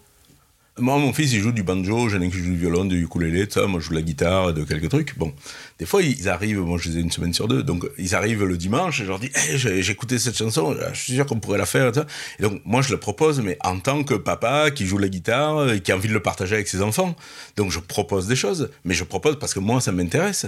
Moi, 0.79 0.97
mon 0.97 1.13
fils, 1.13 1.33
il 1.33 1.41
joue 1.41 1.53
du 1.53 1.63
banjo, 1.63 2.09
j'en 2.09 2.23
ai 2.23 2.31
qui 2.31 2.39
joue 2.39 2.53
du 2.53 2.57
violon, 2.57 2.87
du 2.87 3.03
ukulélé, 3.03 3.47
tout 3.47 3.61
ça. 3.61 3.67
Moi, 3.67 3.81
je 3.81 3.87
joue 3.87 3.91
de 3.91 3.97
la 3.97 4.03
guitare, 4.03 4.55
de 4.55 4.65
quelques 4.65 4.89
trucs. 4.89 5.19
Bon, 5.19 5.35
des 5.79 5.85
fois, 5.85 6.01
ils 6.01 6.29
arrivent, 6.29 6.61
moi, 6.61 6.79
je 6.81 6.89
les 6.89 6.99
ai 6.99 7.01
une 7.01 7.11
semaine 7.11 7.35
sur 7.35 7.49
deux, 7.49 7.63
donc 7.63 7.85
ils 7.99 8.15
arrivent 8.15 8.45
le 8.45 8.57
dimanche 8.57 9.01
et 9.01 9.05
je 9.05 9.09
leur 9.09 9.19
dis, 9.19 9.31
hey, 9.35 9.59
j'ai 9.59 9.91
écouté 9.91 10.19
cette 10.19 10.39
chanson, 10.39 10.75
je 10.93 10.99
suis 10.99 11.13
sûr 11.13 11.27
qu'on 11.27 11.39
pourrait 11.39 11.59
la 11.59 11.67
faire, 11.67 11.89
et, 11.89 11.93
ça. 11.93 12.07
et 12.39 12.43
donc, 12.43 12.63
moi, 12.65 12.81
je 12.81 12.91
le 12.93 12.97
propose, 12.99 13.41
mais 13.41 13.59
en 13.63 13.79
tant 13.79 14.05
que 14.05 14.15
papa 14.15 14.71
qui 14.71 14.87
joue 14.87 14.97
la 14.97 15.09
guitare 15.09 15.71
et 15.71 15.81
qui 15.81 15.93
a 15.93 15.97
envie 15.97 16.09
de 16.09 16.15
le 16.15 16.23
partager 16.23 16.55
avec 16.55 16.69
ses 16.69 16.81
enfants. 16.81 17.15
Donc, 17.57 17.71
je 17.73 17.81
propose 17.81 18.27
des 18.27 18.37
choses, 18.37 18.71
mais 18.85 18.95
je 18.95 19.05
propose 19.05 19.39
parce 19.39 19.53
que 19.53 19.61
moi, 19.61 19.83
ça 19.83 19.93
m'intéresse. 19.93 20.47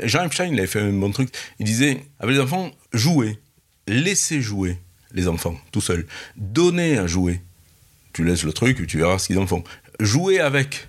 Jean 0.00 0.24
Epstein, 0.24 0.52
il 0.52 0.58
avait 0.58 0.68
fait 0.68 0.80
un 0.80 0.92
bon 0.92 1.10
truc. 1.10 1.30
Il 1.58 1.66
disait, 1.66 2.04
avec 2.20 2.36
les 2.36 2.40
enfants, 2.40 2.70
jouez, 2.92 3.38
laissez 3.88 4.40
jouer 4.42 4.78
les 5.16 5.26
enfants, 5.26 5.58
tout 5.72 5.80
seuls. 5.80 6.06
Donner 6.36 6.98
à 6.98 7.08
jouer. 7.08 7.40
Tu 8.12 8.22
laisses 8.22 8.44
le 8.44 8.52
truc, 8.52 8.86
tu 8.86 8.98
verras 8.98 9.18
ce 9.18 9.26
qu'ils 9.26 9.38
en 9.38 9.46
font. 9.46 9.64
Jouer 9.98 10.38
avec. 10.38 10.88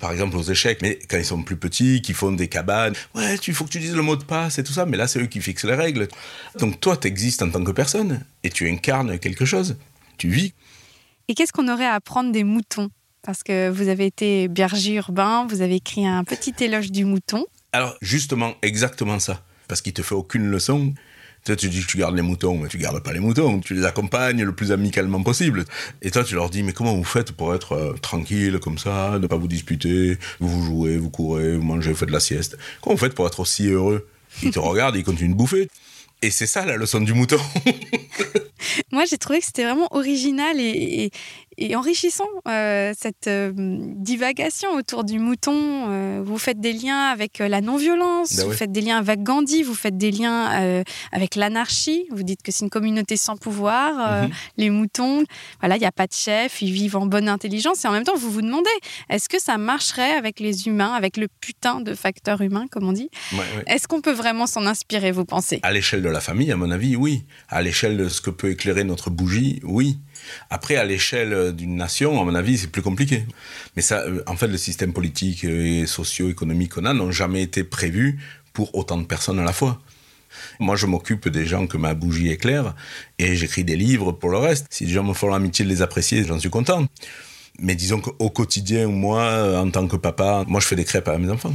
Par 0.00 0.10
exemple 0.10 0.36
aux 0.36 0.42
échecs, 0.42 0.80
mais 0.82 0.98
quand 1.08 1.18
ils 1.18 1.24
sont 1.24 1.42
plus 1.42 1.56
petits, 1.56 2.02
qui 2.02 2.14
font 2.14 2.32
des 2.32 2.48
cabanes, 2.48 2.94
ouais, 3.14 3.36
il 3.36 3.54
faut 3.54 3.64
que 3.64 3.70
tu 3.70 3.78
dises 3.78 3.94
le 3.94 4.02
mot 4.02 4.16
de 4.16 4.24
passe 4.24 4.58
et 4.58 4.64
tout 4.64 4.72
ça, 4.72 4.86
mais 4.86 4.96
là 4.96 5.06
c'est 5.06 5.20
eux 5.20 5.26
qui 5.26 5.40
fixent 5.40 5.64
les 5.64 5.74
règles. 5.74 6.08
Donc 6.58 6.80
toi, 6.80 6.96
tu 6.96 7.06
existes 7.06 7.42
en 7.42 7.50
tant 7.50 7.62
que 7.62 7.70
personne 7.70 8.24
et 8.42 8.50
tu 8.50 8.68
incarnes 8.68 9.18
quelque 9.18 9.44
chose, 9.44 9.76
tu 10.18 10.28
vis. 10.28 10.52
Et 11.28 11.34
qu'est-ce 11.34 11.52
qu'on 11.52 11.68
aurait 11.68 11.86
à 11.86 11.94
apprendre 11.94 12.32
des 12.32 12.44
moutons? 12.44 12.90
Parce 13.22 13.42
que 13.42 13.70
vous 13.70 13.88
avez 13.88 14.04
été 14.04 14.48
berger 14.48 14.94
urbain, 14.94 15.46
vous 15.48 15.62
avez 15.62 15.76
écrit 15.76 16.06
un 16.06 16.24
petit 16.24 16.54
éloge 16.60 16.90
du 16.90 17.04
mouton. 17.04 17.46
Alors 17.72 17.96
justement, 18.02 18.54
exactement 18.62 19.20
ça. 19.20 19.42
Parce 19.68 19.80
qu'il 19.80 19.94
te 19.94 20.02
fait 20.02 20.14
aucune 20.14 20.50
leçon, 20.50 20.92
toi, 21.44 21.56
tu 21.56 21.68
dis 21.68 21.82
que 21.82 21.86
tu 21.86 21.98
gardes 21.98 22.16
les 22.16 22.22
moutons, 22.22 22.56
mais 22.56 22.68
tu 22.68 22.78
gardes 22.78 23.02
pas 23.02 23.12
les 23.12 23.20
moutons. 23.20 23.60
Tu 23.60 23.74
les 23.74 23.84
accompagnes 23.84 24.42
le 24.42 24.54
plus 24.54 24.72
amicalement 24.72 25.22
possible. 25.22 25.66
Et 26.00 26.10
toi, 26.10 26.24
tu 26.24 26.34
leur 26.34 26.48
dis, 26.48 26.62
mais 26.62 26.72
comment 26.72 26.94
vous 26.94 27.04
faites 27.04 27.32
pour 27.32 27.54
être 27.54 27.72
euh, 27.72 27.92
tranquille 28.00 28.58
comme 28.60 28.78
ça, 28.78 29.18
ne 29.18 29.26
pas 29.26 29.36
vous 29.36 29.46
disputer, 29.46 30.16
vous 30.40 30.64
jouez, 30.64 30.96
vous 30.96 31.10
courez, 31.10 31.56
vous 31.56 31.62
mangez, 31.62 31.90
vous 31.90 31.98
faites 31.98 32.08
de 32.08 32.14
la 32.14 32.20
sieste. 32.20 32.56
Comment 32.80 32.94
vous 32.94 33.00
faites 33.00 33.14
pour 33.14 33.26
être 33.26 33.40
aussi 33.40 33.68
heureux? 33.68 34.08
Ils 34.42 34.52
te 34.52 34.58
regardent, 34.58 34.96
ils 34.96 35.04
continuent 35.04 35.32
de 35.32 35.36
bouffer. 35.36 35.68
Et 36.22 36.30
c'est 36.30 36.46
ça 36.46 36.64
la 36.64 36.76
leçon 36.76 37.02
du 37.02 37.12
mouton. 37.12 37.38
Moi, 38.92 39.04
j'ai 39.04 39.18
trouvé 39.18 39.40
que 39.40 39.44
c'était 39.44 39.64
vraiment 39.64 39.88
original 39.94 40.58
et, 40.58 41.04
et 41.04 41.10
enrichissant 41.74 42.28
euh, 42.48 42.92
cette 42.98 43.26
euh, 43.26 43.52
divagation 43.54 44.70
autour 44.74 45.04
du 45.04 45.18
mouton. 45.18 45.86
Euh, 45.88 46.22
vous 46.24 46.38
faites 46.38 46.60
des 46.60 46.72
liens 46.72 47.08
avec 47.08 47.38
la 47.38 47.60
non-violence, 47.60 48.36
ben 48.36 48.46
vous 48.46 48.52
faites 48.52 48.72
des 48.72 48.80
liens 48.80 48.98
avec 48.98 49.22
Gandhi, 49.22 49.62
vous 49.62 49.74
faites 49.74 49.96
des 49.96 50.10
liens 50.10 50.82
avec 51.12 51.34
l'anarchie. 51.34 52.06
Vous 52.10 52.22
dites 52.22 52.42
que 52.42 52.52
c'est 52.52 52.64
une 52.64 52.70
communauté 52.70 53.16
sans 53.16 53.36
pouvoir, 53.36 54.24
mhm. 54.24 54.30
les 54.56 54.70
moutons. 54.70 55.24
Voilà, 55.60 55.76
il 55.76 55.80
n'y 55.80 55.86
a 55.86 55.92
pas 55.92 56.06
de 56.06 56.12
chef, 56.12 56.62
ils 56.62 56.72
vivent 56.72 56.96
en 56.96 57.06
bonne 57.06 57.28
intelligence. 57.28 57.84
Et 57.84 57.88
en 57.88 57.92
même 57.92 58.04
temps, 58.04 58.16
vous 58.16 58.30
vous 58.30 58.42
demandez, 58.42 58.70
est-ce 59.10 59.28
que 59.28 59.40
ça 59.40 59.58
marcherait 59.58 60.12
avec 60.12 60.40
les 60.40 60.66
humains, 60.66 60.92
avec 60.92 61.16
le 61.16 61.28
putain 61.40 61.80
de 61.80 61.94
facteur 61.94 62.40
humain, 62.40 62.66
comme 62.70 62.88
on 62.88 62.92
dit? 62.92 63.10
Est-ce 63.66 63.88
qu'on 63.88 64.00
peut 64.00 64.12
vraiment 64.12 64.46
s'en 64.46 64.66
inspirer, 64.66 65.12
vous 65.12 65.24
pensez? 65.24 65.60
À 65.62 65.72
l'échelle 65.72 66.02
de 66.02 66.08
la 66.08 66.20
famille, 66.20 66.50
à 66.52 66.56
mon 66.56 66.70
avis, 66.70 66.96
oui. 66.96 67.24
À 67.48 67.62
l'échelle 67.62 67.96
de 67.96 68.08
ce 68.08 68.20
que 68.20 68.30
peut 68.30 68.50
éclairer 68.50 68.84
notre 68.84 69.10
bougie, 69.10 69.60
oui. 69.62 69.98
Après, 70.50 70.76
à 70.76 70.84
l'échelle 70.84 71.52
d'une 71.54 71.76
nation, 71.76 72.20
à 72.20 72.24
mon 72.24 72.34
avis, 72.34 72.58
c'est 72.58 72.70
plus 72.70 72.82
compliqué. 72.82 73.24
Mais 73.76 73.82
ça, 73.82 74.00
euh, 74.00 74.22
en 74.26 74.36
fait, 74.36 74.48
le 74.48 74.58
système 74.58 74.92
politique 74.92 75.44
et 75.44 75.86
socio-économique 75.86 76.74
qu'on 76.74 76.84
a 76.84 76.94
n'ont 76.94 77.10
jamais 77.10 77.42
été 77.42 77.64
prévus 77.64 78.18
pour 78.52 78.74
autant 78.74 78.98
de 78.98 79.04
personnes 79.04 79.38
à 79.38 79.44
la 79.44 79.52
fois. 79.52 79.80
Moi, 80.60 80.76
je 80.76 80.86
m'occupe 80.86 81.28
des 81.28 81.46
gens 81.46 81.66
que 81.66 81.76
ma 81.76 81.94
bougie 81.94 82.30
éclaire 82.30 82.74
et 83.18 83.36
j'écris 83.36 83.64
des 83.64 83.76
livres 83.76 84.12
pour 84.12 84.30
le 84.30 84.38
reste. 84.38 84.66
Si 84.70 84.84
les 84.84 84.92
gens 84.92 85.04
me 85.04 85.14
font 85.14 85.28
l'amitié 85.28 85.64
de 85.64 85.70
les 85.70 85.82
apprécier, 85.82 86.24
j'en 86.24 86.38
suis 86.38 86.50
content. 86.50 86.86
Mais 87.60 87.76
disons 87.76 88.00
qu'au 88.00 88.30
quotidien, 88.30 88.88
moi, 88.88 89.58
en 89.60 89.70
tant 89.70 89.86
que 89.86 89.96
papa, 89.96 90.44
moi, 90.48 90.60
je 90.60 90.66
fais 90.66 90.76
des 90.76 90.84
crêpes 90.84 91.08
à 91.08 91.18
mes 91.18 91.30
enfants. 91.30 91.52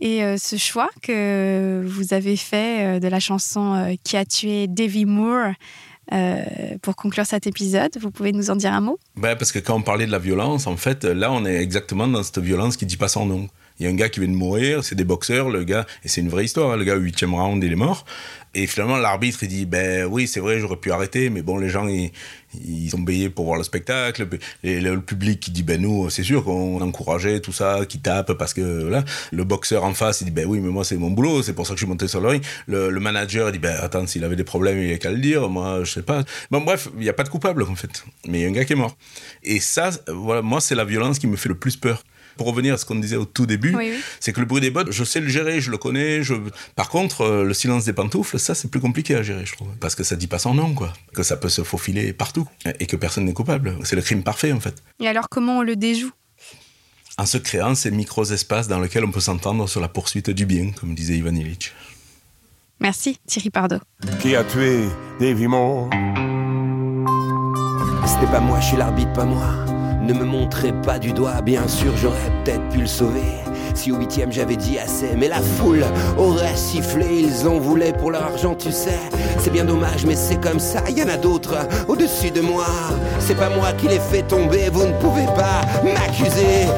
Et 0.00 0.22
euh, 0.22 0.36
ce 0.36 0.56
choix 0.56 0.90
que 1.02 1.82
vous 1.86 2.12
avez 2.12 2.36
fait 2.36 2.96
euh, 2.96 3.00
de 3.00 3.08
la 3.08 3.20
chanson 3.20 3.96
Qui 4.04 4.16
a 4.16 4.24
tué 4.24 4.66
Davy 4.66 5.06
Moore, 5.06 5.52
euh, 6.12 6.44
pour 6.82 6.96
conclure 6.96 7.26
cet 7.26 7.46
épisode, 7.46 7.96
vous 8.00 8.10
pouvez 8.10 8.32
nous 8.32 8.50
en 8.50 8.56
dire 8.56 8.72
un 8.72 8.80
mot? 8.80 8.98
Ben, 9.16 9.36
Parce 9.36 9.52
que 9.52 9.58
quand 9.58 9.74
on 9.74 9.82
parlait 9.82 10.06
de 10.06 10.12
la 10.12 10.18
violence, 10.18 10.66
en 10.66 10.76
fait, 10.76 11.04
là, 11.04 11.32
on 11.32 11.44
est 11.44 11.56
exactement 11.56 12.06
dans 12.06 12.22
cette 12.22 12.38
violence 12.38 12.76
qui 12.76 12.86
dit 12.86 12.96
pas 12.96 13.08
son 13.08 13.26
nom. 13.26 13.48
Il 13.78 13.84
y 13.84 13.88
a 13.88 13.92
un 13.92 13.94
gars 13.94 14.08
qui 14.08 14.20
vient 14.20 14.28
de 14.28 14.34
mourir, 14.34 14.82
c'est 14.84 14.94
des 14.94 15.04
boxeurs, 15.04 15.50
le 15.50 15.64
gars, 15.64 15.86
et 16.04 16.08
c'est 16.08 16.20
une 16.20 16.28
vraie 16.28 16.44
histoire, 16.44 16.72
hein, 16.72 16.76
le 16.76 16.84
gars 16.84 16.96
au 16.96 17.00
huitième 17.00 17.34
round, 17.34 17.62
il 17.62 17.72
est 17.72 17.76
mort. 17.76 18.04
Et 18.54 18.66
finalement, 18.66 18.96
l'arbitre, 18.96 19.40
il 19.42 19.48
dit, 19.48 19.66
ben 19.66 20.06
oui, 20.06 20.26
c'est 20.26 20.40
vrai, 20.40 20.58
j'aurais 20.60 20.78
pu 20.78 20.90
arrêter, 20.90 21.28
mais 21.28 21.42
bon, 21.42 21.58
les 21.58 21.68
gens, 21.68 21.86
ils, 21.88 22.10
ils 22.64 22.88
sont 22.88 23.04
payés 23.04 23.28
pour 23.28 23.44
voir 23.44 23.58
le 23.58 23.64
spectacle. 23.64 24.26
Le, 24.64 24.96
public 25.00 25.40
qui 25.40 25.50
dit, 25.50 25.62
ben 25.62 25.78
nous, 25.78 26.08
c'est 26.08 26.22
sûr 26.22 26.42
qu'on 26.42 26.80
encourageait 26.80 27.40
tout 27.40 27.52
ça, 27.52 27.84
qui 27.86 27.98
tape, 27.98 28.32
parce 28.32 28.54
que 28.54 28.88
là, 28.88 29.04
le 29.30 29.44
boxeur 29.44 29.84
en 29.84 29.92
face, 29.92 30.22
il 30.22 30.26
dit, 30.26 30.30
ben 30.30 30.46
oui, 30.46 30.60
mais 30.60 30.70
moi, 30.70 30.84
c'est 30.84 30.96
mon 30.96 31.10
boulot, 31.10 31.42
c'est 31.42 31.52
pour 31.52 31.66
ça 31.66 31.74
que 31.74 31.80
je 31.80 31.84
suis 31.84 31.88
monté 31.88 32.08
sur 32.08 32.22
le 32.22 32.28
ring. 32.28 32.42
Le, 32.66 32.90
manager, 32.98 33.50
il 33.50 33.52
dit, 33.52 33.58
ben 33.58 33.76
attends, 33.82 34.06
s'il 34.06 34.24
avait 34.24 34.36
des 34.36 34.44
problèmes, 34.44 34.78
il 34.78 34.86
n'y 34.86 34.94
a 34.94 34.98
qu'à 34.98 35.10
le 35.10 35.18
dire, 35.18 35.50
moi, 35.50 35.84
je 35.84 35.92
sais 35.92 36.02
pas. 36.02 36.24
Bon, 36.50 36.62
bref, 36.62 36.88
il 36.94 37.02
n'y 37.02 37.10
a 37.10 37.12
pas 37.12 37.24
de 37.24 37.28
coupable, 37.28 37.62
en 37.62 37.74
fait. 37.74 38.04
Mais 38.26 38.38
il 38.38 38.42
y 38.42 38.46
a 38.46 38.48
un 38.48 38.52
gars 38.52 38.64
qui 38.64 38.72
est 38.72 38.76
mort. 38.76 38.96
Et 39.42 39.60
ça, 39.60 39.90
voilà, 40.08 40.40
moi, 40.40 40.62
c'est 40.62 40.74
la 40.74 40.84
violence 40.84 41.18
qui 41.18 41.26
me 41.26 41.36
fait 41.36 41.50
le 41.50 41.58
plus 41.58 41.76
peur. 41.76 42.02
Pour 42.36 42.46
revenir 42.46 42.74
à 42.74 42.78
ce 42.78 42.84
qu'on 42.84 42.96
disait 42.96 43.16
au 43.16 43.24
tout 43.24 43.46
début, 43.46 43.74
c'est 44.20 44.32
que 44.32 44.40
le 44.40 44.46
bruit 44.46 44.60
des 44.60 44.70
bottes, 44.70 44.92
je 44.92 45.04
sais 45.04 45.20
le 45.20 45.28
gérer, 45.28 45.60
je 45.60 45.70
le 45.70 45.78
connais. 45.78 46.22
Je... 46.22 46.34
Par 46.74 46.88
contre, 46.88 47.22
euh, 47.22 47.44
le 47.44 47.54
silence 47.54 47.84
des 47.84 47.92
pantoufles, 47.92 48.38
ça, 48.38 48.54
c'est 48.54 48.70
plus 48.70 48.80
compliqué 48.80 49.14
à 49.14 49.22
gérer, 49.22 49.46
je 49.46 49.52
trouve. 49.52 49.68
Parce 49.80 49.94
que 49.94 50.04
ça 50.04 50.16
dit 50.16 50.26
pas 50.26 50.38
son 50.38 50.54
nom, 50.54 50.74
quoi. 50.74 50.92
Que 51.14 51.22
ça 51.22 51.36
peut 51.36 51.48
se 51.48 51.62
faufiler 51.62 52.12
partout. 52.12 52.46
Et 52.80 52.86
que 52.86 52.96
personne 52.96 53.24
n'est 53.24 53.32
coupable. 53.32 53.76
C'est 53.84 53.96
le 53.96 54.02
crime 54.02 54.22
parfait, 54.22 54.52
en 54.52 54.60
fait. 54.60 54.82
Et 55.00 55.08
alors, 55.08 55.28
comment 55.28 55.58
on 55.58 55.62
le 55.62 55.76
déjoue? 55.76 56.10
En 57.18 57.24
se 57.24 57.38
créant 57.38 57.74
ces 57.74 57.90
micro-espaces 57.90 58.68
dans 58.68 58.78
lesquels 58.78 59.04
on 59.04 59.10
peut 59.10 59.20
s'entendre 59.20 59.66
sur 59.68 59.80
la 59.80 59.88
poursuite 59.88 60.28
du 60.28 60.44
bien, 60.44 60.72
comme 60.78 60.94
disait 60.94 61.16
Ivan 61.16 61.34
Illich. 61.34 61.72
Merci, 62.80 63.18
Thierry 63.26 63.48
Pardo. 63.48 63.78
Qui 64.20 64.36
a 64.36 64.44
tué 64.44 64.84
Davy 65.18 65.46
C'était 68.06 68.30
pas 68.30 68.40
moi, 68.40 68.60
je 68.60 68.66
suis 68.66 68.76
l'arbitre, 68.76 69.12
pas 69.14 69.24
moi. 69.24 69.75
Ne 70.06 70.12
me 70.14 70.24
montrez 70.24 70.72
pas 70.72 71.00
du 71.00 71.12
doigt, 71.12 71.40
bien 71.42 71.66
sûr 71.66 71.96
j'aurais 71.96 72.30
peut-être 72.44 72.68
pu 72.68 72.78
le 72.78 72.86
sauver. 72.86 73.42
Si 73.74 73.90
au 73.90 73.96
huitième 73.96 74.30
j'avais 74.30 74.54
dit 74.54 74.78
assez, 74.78 75.16
mais 75.16 75.26
la 75.26 75.40
foule 75.40 75.84
aurait 76.16 76.54
sifflé, 76.54 77.06
ils 77.24 77.48
en 77.48 77.58
voulaient 77.58 77.92
pour 77.92 78.12
leur 78.12 78.22
argent, 78.22 78.54
tu 78.54 78.70
sais. 78.70 79.00
C'est 79.38 79.50
bien 79.50 79.64
dommage, 79.64 80.06
mais 80.06 80.14
c'est 80.14 80.40
comme 80.40 80.60
ça, 80.60 80.88
y 80.90 81.02
en 81.02 81.08
a 81.08 81.16
d'autres 81.16 81.56
au-dessus 81.88 82.30
de 82.30 82.40
moi. 82.40 82.66
C'est 83.18 83.34
pas 83.34 83.48
moi 83.48 83.72
qui 83.72 83.88
les 83.88 83.98
fait 83.98 84.22
tomber, 84.22 84.70
vous 84.72 84.86
ne 84.86 84.92
pouvez 84.92 85.26
pas 85.26 85.62
m'accuser. 85.82 86.68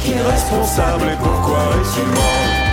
Qui 0.00 0.12
est 0.12 0.22
responsable 0.22 1.06
et 1.06 1.16
pourquoi 1.16 1.58
est-il 1.74 2.06
mort? 2.14 2.65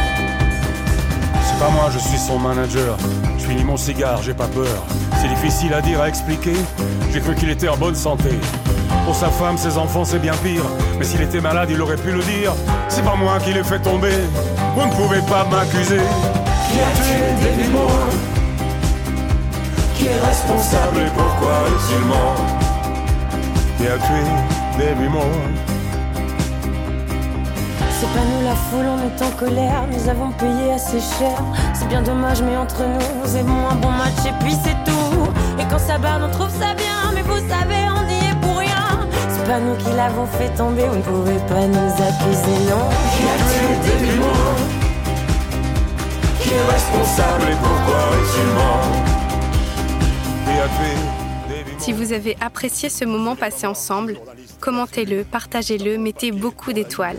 C'est 1.54 1.60
pas 1.60 1.70
moi, 1.70 1.89
je 1.93 1.99
suis 1.99 2.18
son 2.18 2.39
manager. 2.39 2.97
Je 3.38 3.45
finis 3.45 3.64
mon 3.64 3.78
cigare, 3.78 4.22
j'ai 4.24 4.34
pas 4.34 4.47
peur. 4.47 4.86
C'est 5.22 5.28
difficile 5.28 5.74
à 5.74 5.82
dire, 5.82 6.01
à 6.01 6.10
expliquer. 6.10 6.56
J'ai 7.12 7.20
cru 7.20 7.36
qu'il 7.36 7.49
était 7.49 7.70
en 7.70 7.78
bonne 7.78 7.95
santé. 7.95 8.30
Pour 9.06 9.16
sa 9.16 9.30
femme, 9.30 9.58
ses 9.58 9.78
enfants, 9.78 10.04
c'est 10.04 10.20
bien 10.20 10.34
pire. 10.43 10.64
Mais 10.97 11.06
s'il 11.06 11.22
était 11.22 11.41
malade, 11.41 11.70
il 11.72 11.80
aurait 11.82 11.97
pu 11.97 12.12
le 12.12 12.24
dire. 12.24 12.54
C'est 12.89 13.04
pas 13.04 13.16
moi 13.16 13.38
qui 13.43 13.54
l'ai 13.54 13.64
fait 13.64 13.80
tomber. 13.80 14.16
Vous 14.76 14.86
ne 14.86 14.91
pouvez 14.93 15.22
pas 15.30 15.45
m'accuser. 15.45 16.01
Qui 16.72 16.80
a 16.80 16.89
tué 16.95 17.20
David 17.43 17.72
Moore 17.72 18.10
Qui 19.95 20.08
est 20.08 20.20
responsable 20.26 20.97
et 21.01 21.12
pourquoi 21.16 21.54
est-il 21.68 22.06
mort? 22.08 22.36
Qui 23.78 23.88
a 23.88 23.97
tué 23.97 24.24
David 24.80 25.12
Moore 25.12 25.73
c'est 28.04 28.20
pas 28.20 28.26
nous 28.26 28.43
la 28.43 28.56
foule, 28.56 28.86
on 28.86 28.99
est 29.08 29.22
en 29.22 29.32
colère, 29.38 29.88
nous 29.89 30.10
avons 30.10 30.32
payé 30.32 30.74
assez 30.74 30.99
cher. 30.99 31.38
C'est 31.74 31.88
bien 31.88 32.01
dommage, 32.01 32.41
mais 32.41 32.58
entre 32.58 32.84
nous, 32.84 33.22
nous 33.22 33.36
avons 33.36 33.68
un 33.70 33.76
bon 33.76 33.91
match 33.91 34.26
et 34.26 34.34
puis 34.43 34.54
c'est 34.64 34.78
tout. 34.84 35.32
Et 35.60 35.64
quand 35.70 35.80
ça 35.80 35.97
barre, 35.97 36.20
on 36.22 36.30
trouve 36.30 36.49
ça 36.49 36.74
bien, 36.74 37.12
mais 37.14 37.22
vous 37.22 37.39
savez, 37.47 37.84
on 37.95 38.04
y 38.10 38.30
est 38.30 38.39
pour 38.41 38.58
rien. 38.58 39.08
C'est 39.30 39.45
pas 39.45 39.60
nous 39.60 39.76
qui 39.76 39.91
l'avons 39.95 40.26
fait 40.26 40.49
tomber, 40.56 40.86
vous 40.88 40.97
ne 40.97 41.01
pouvez 41.01 41.39
pas 41.47 41.66
nous 41.66 41.91
accuser, 42.10 42.58
non. 42.70 42.89
Qui 43.14 43.24
a 43.24 43.38
tué 43.47 44.18
Moore 44.20 44.60
Qui 46.41 46.49
est 46.49 46.72
responsable 46.72 47.43
et 47.51 47.56
pourquoi 47.56 47.99
est-il 48.20 48.47
mort? 48.54 48.91
Qui 50.45 50.51
a 50.60 50.68
tué 50.68 51.24
si 51.80 51.91
vous 51.91 52.14
avez 52.14 52.38
apprécié 52.39 52.88
ce 52.88 53.04
moment 53.04 53.36
passé 53.36 53.68
ensemble, 53.68 54.18
commentez-le, 54.62 55.26
partagez-le, 55.26 55.97
mettez 55.97 56.32
beaucoup 56.32 56.72
d'étoiles. 56.72 57.18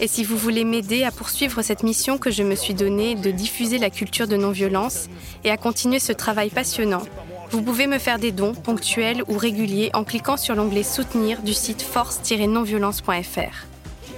Et 0.00 0.08
si 0.08 0.24
vous 0.24 0.36
voulez 0.36 0.64
m'aider 0.64 1.04
à 1.04 1.10
poursuivre 1.10 1.62
cette 1.62 1.82
mission 1.82 2.18
que 2.18 2.30
je 2.30 2.42
me 2.42 2.54
suis 2.54 2.74
donnée 2.74 3.14
de 3.14 3.30
diffuser 3.30 3.78
la 3.78 3.90
culture 3.90 4.26
de 4.26 4.36
non-violence 4.36 5.08
et 5.44 5.50
à 5.50 5.56
continuer 5.56 6.00
ce 6.00 6.12
travail 6.12 6.50
passionnant, 6.50 7.02
vous 7.50 7.62
pouvez 7.62 7.86
me 7.86 7.98
faire 7.98 8.18
des 8.18 8.32
dons 8.32 8.54
ponctuels 8.54 9.22
ou 9.28 9.38
réguliers 9.38 9.90
en 9.94 10.02
cliquant 10.02 10.36
sur 10.36 10.56
l'onglet 10.56 10.82
Soutenir 10.82 11.42
du 11.42 11.54
site 11.54 11.82
force-nonviolence.fr. 11.82 13.66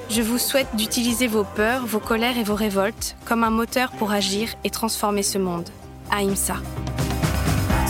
Je 0.09 0.22
vous 0.22 0.39
souhaite 0.39 0.74
d'utiliser 0.74 1.27
vos 1.27 1.45
peurs, 1.45 1.85
vos 1.85 1.99
colères 1.99 2.39
et 2.39 2.45
vos 2.45 2.55
révoltes 2.55 3.16
comme 3.24 3.45
un 3.45 3.51
moteur 3.51 3.91
pour 3.93 4.12
agir 4.12 4.55
et 4.64 4.70
transformer 4.70 5.22
ce 5.22 5.39
monde. 5.39 5.68
Aïmsa. 6.11 6.57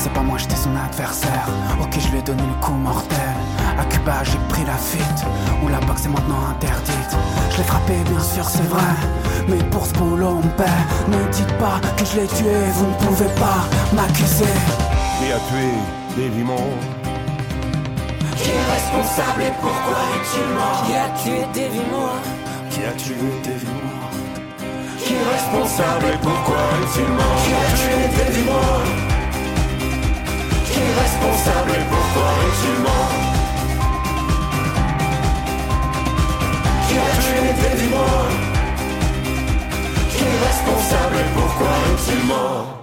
C'est 0.07 0.13
pas 0.13 0.21
moi, 0.21 0.39
j'étais 0.39 0.55
son 0.55 0.71
adversaire. 0.77 1.49
Ok, 1.83 1.99
je 1.99 2.09
lui 2.13 2.19
ai 2.19 2.23
donné 2.23 2.45
le 2.45 2.65
coup 2.65 2.75
mortel. 2.75 3.35
À 3.77 3.85
Cuba, 3.87 4.23
j'ai 4.23 4.39
pris 4.49 4.65
la 4.65 4.77
fuite. 4.77 5.27
Où 5.65 5.69
la 5.69 5.81
boxe 5.81 6.05
est 6.05 6.09
maintenant 6.09 6.47
interdite. 6.49 7.11
Je 7.51 7.57
l'ai 7.57 7.65
frappé, 7.65 7.95
bien 8.09 8.21
sûr, 8.21 8.49
c'est 8.49 8.69
vrai. 8.69 8.95
Mais 9.49 9.59
pour 9.73 9.85
ce 9.85 9.93
boulot, 9.95 10.39
on 10.45 10.49
paie. 10.57 10.79
Ne 11.09 11.19
dites 11.33 11.53
pas 11.59 11.81
que 11.97 12.05
je 12.05 12.21
l'ai 12.21 12.29
tué, 12.29 12.55
vous 12.75 12.87
ne 12.87 12.95
pouvez 13.05 13.29
pas 13.35 13.67
m'accuser. 13.97 14.55
Qui 15.19 15.33
a 15.33 15.41
tué 15.51 15.75
Davy 16.17 16.45
Qui 18.37 18.51
est 18.51 18.67
responsable 18.75 19.43
et 19.43 19.55
pourquoi 19.61 19.99
est-il 20.15 20.47
mort? 20.55 20.85
Qui 20.87 20.95
a 20.95 21.09
tué 21.19 21.41
Davy 21.53 21.83
Moore 21.91 22.23
Qui 22.71 22.85
a 22.85 22.93
tué 22.93 23.17
Davy 23.43 23.67
Qui 25.03 25.15
est 25.15 25.27
responsable 25.35 26.05
et 26.15 26.19
pourquoi 26.23 26.63
est-il 26.85 27.09
mort? 27.09 27.43
Qui 27.43 27.53
a 27.55 27.67
tué 27.75 27.97
Davy 28.17 29.16
qu'irresponsable 30.77 31.71
et 31.71 31.85
pourquoi 31.91 32.29
es-tu 32.45 32.73
mort 32.83 33.13
Qui 36.87 36.95
a 36.99 37.11
tué 37.23 37.41
tes 37.61 37.83
dis-moi 37.83 38.27
responsable. 40.45 41.17
Et 41.17 41.35
pourquoi 41.35 41.69
es-tu 41.93 42.27
mort 42.27 42.76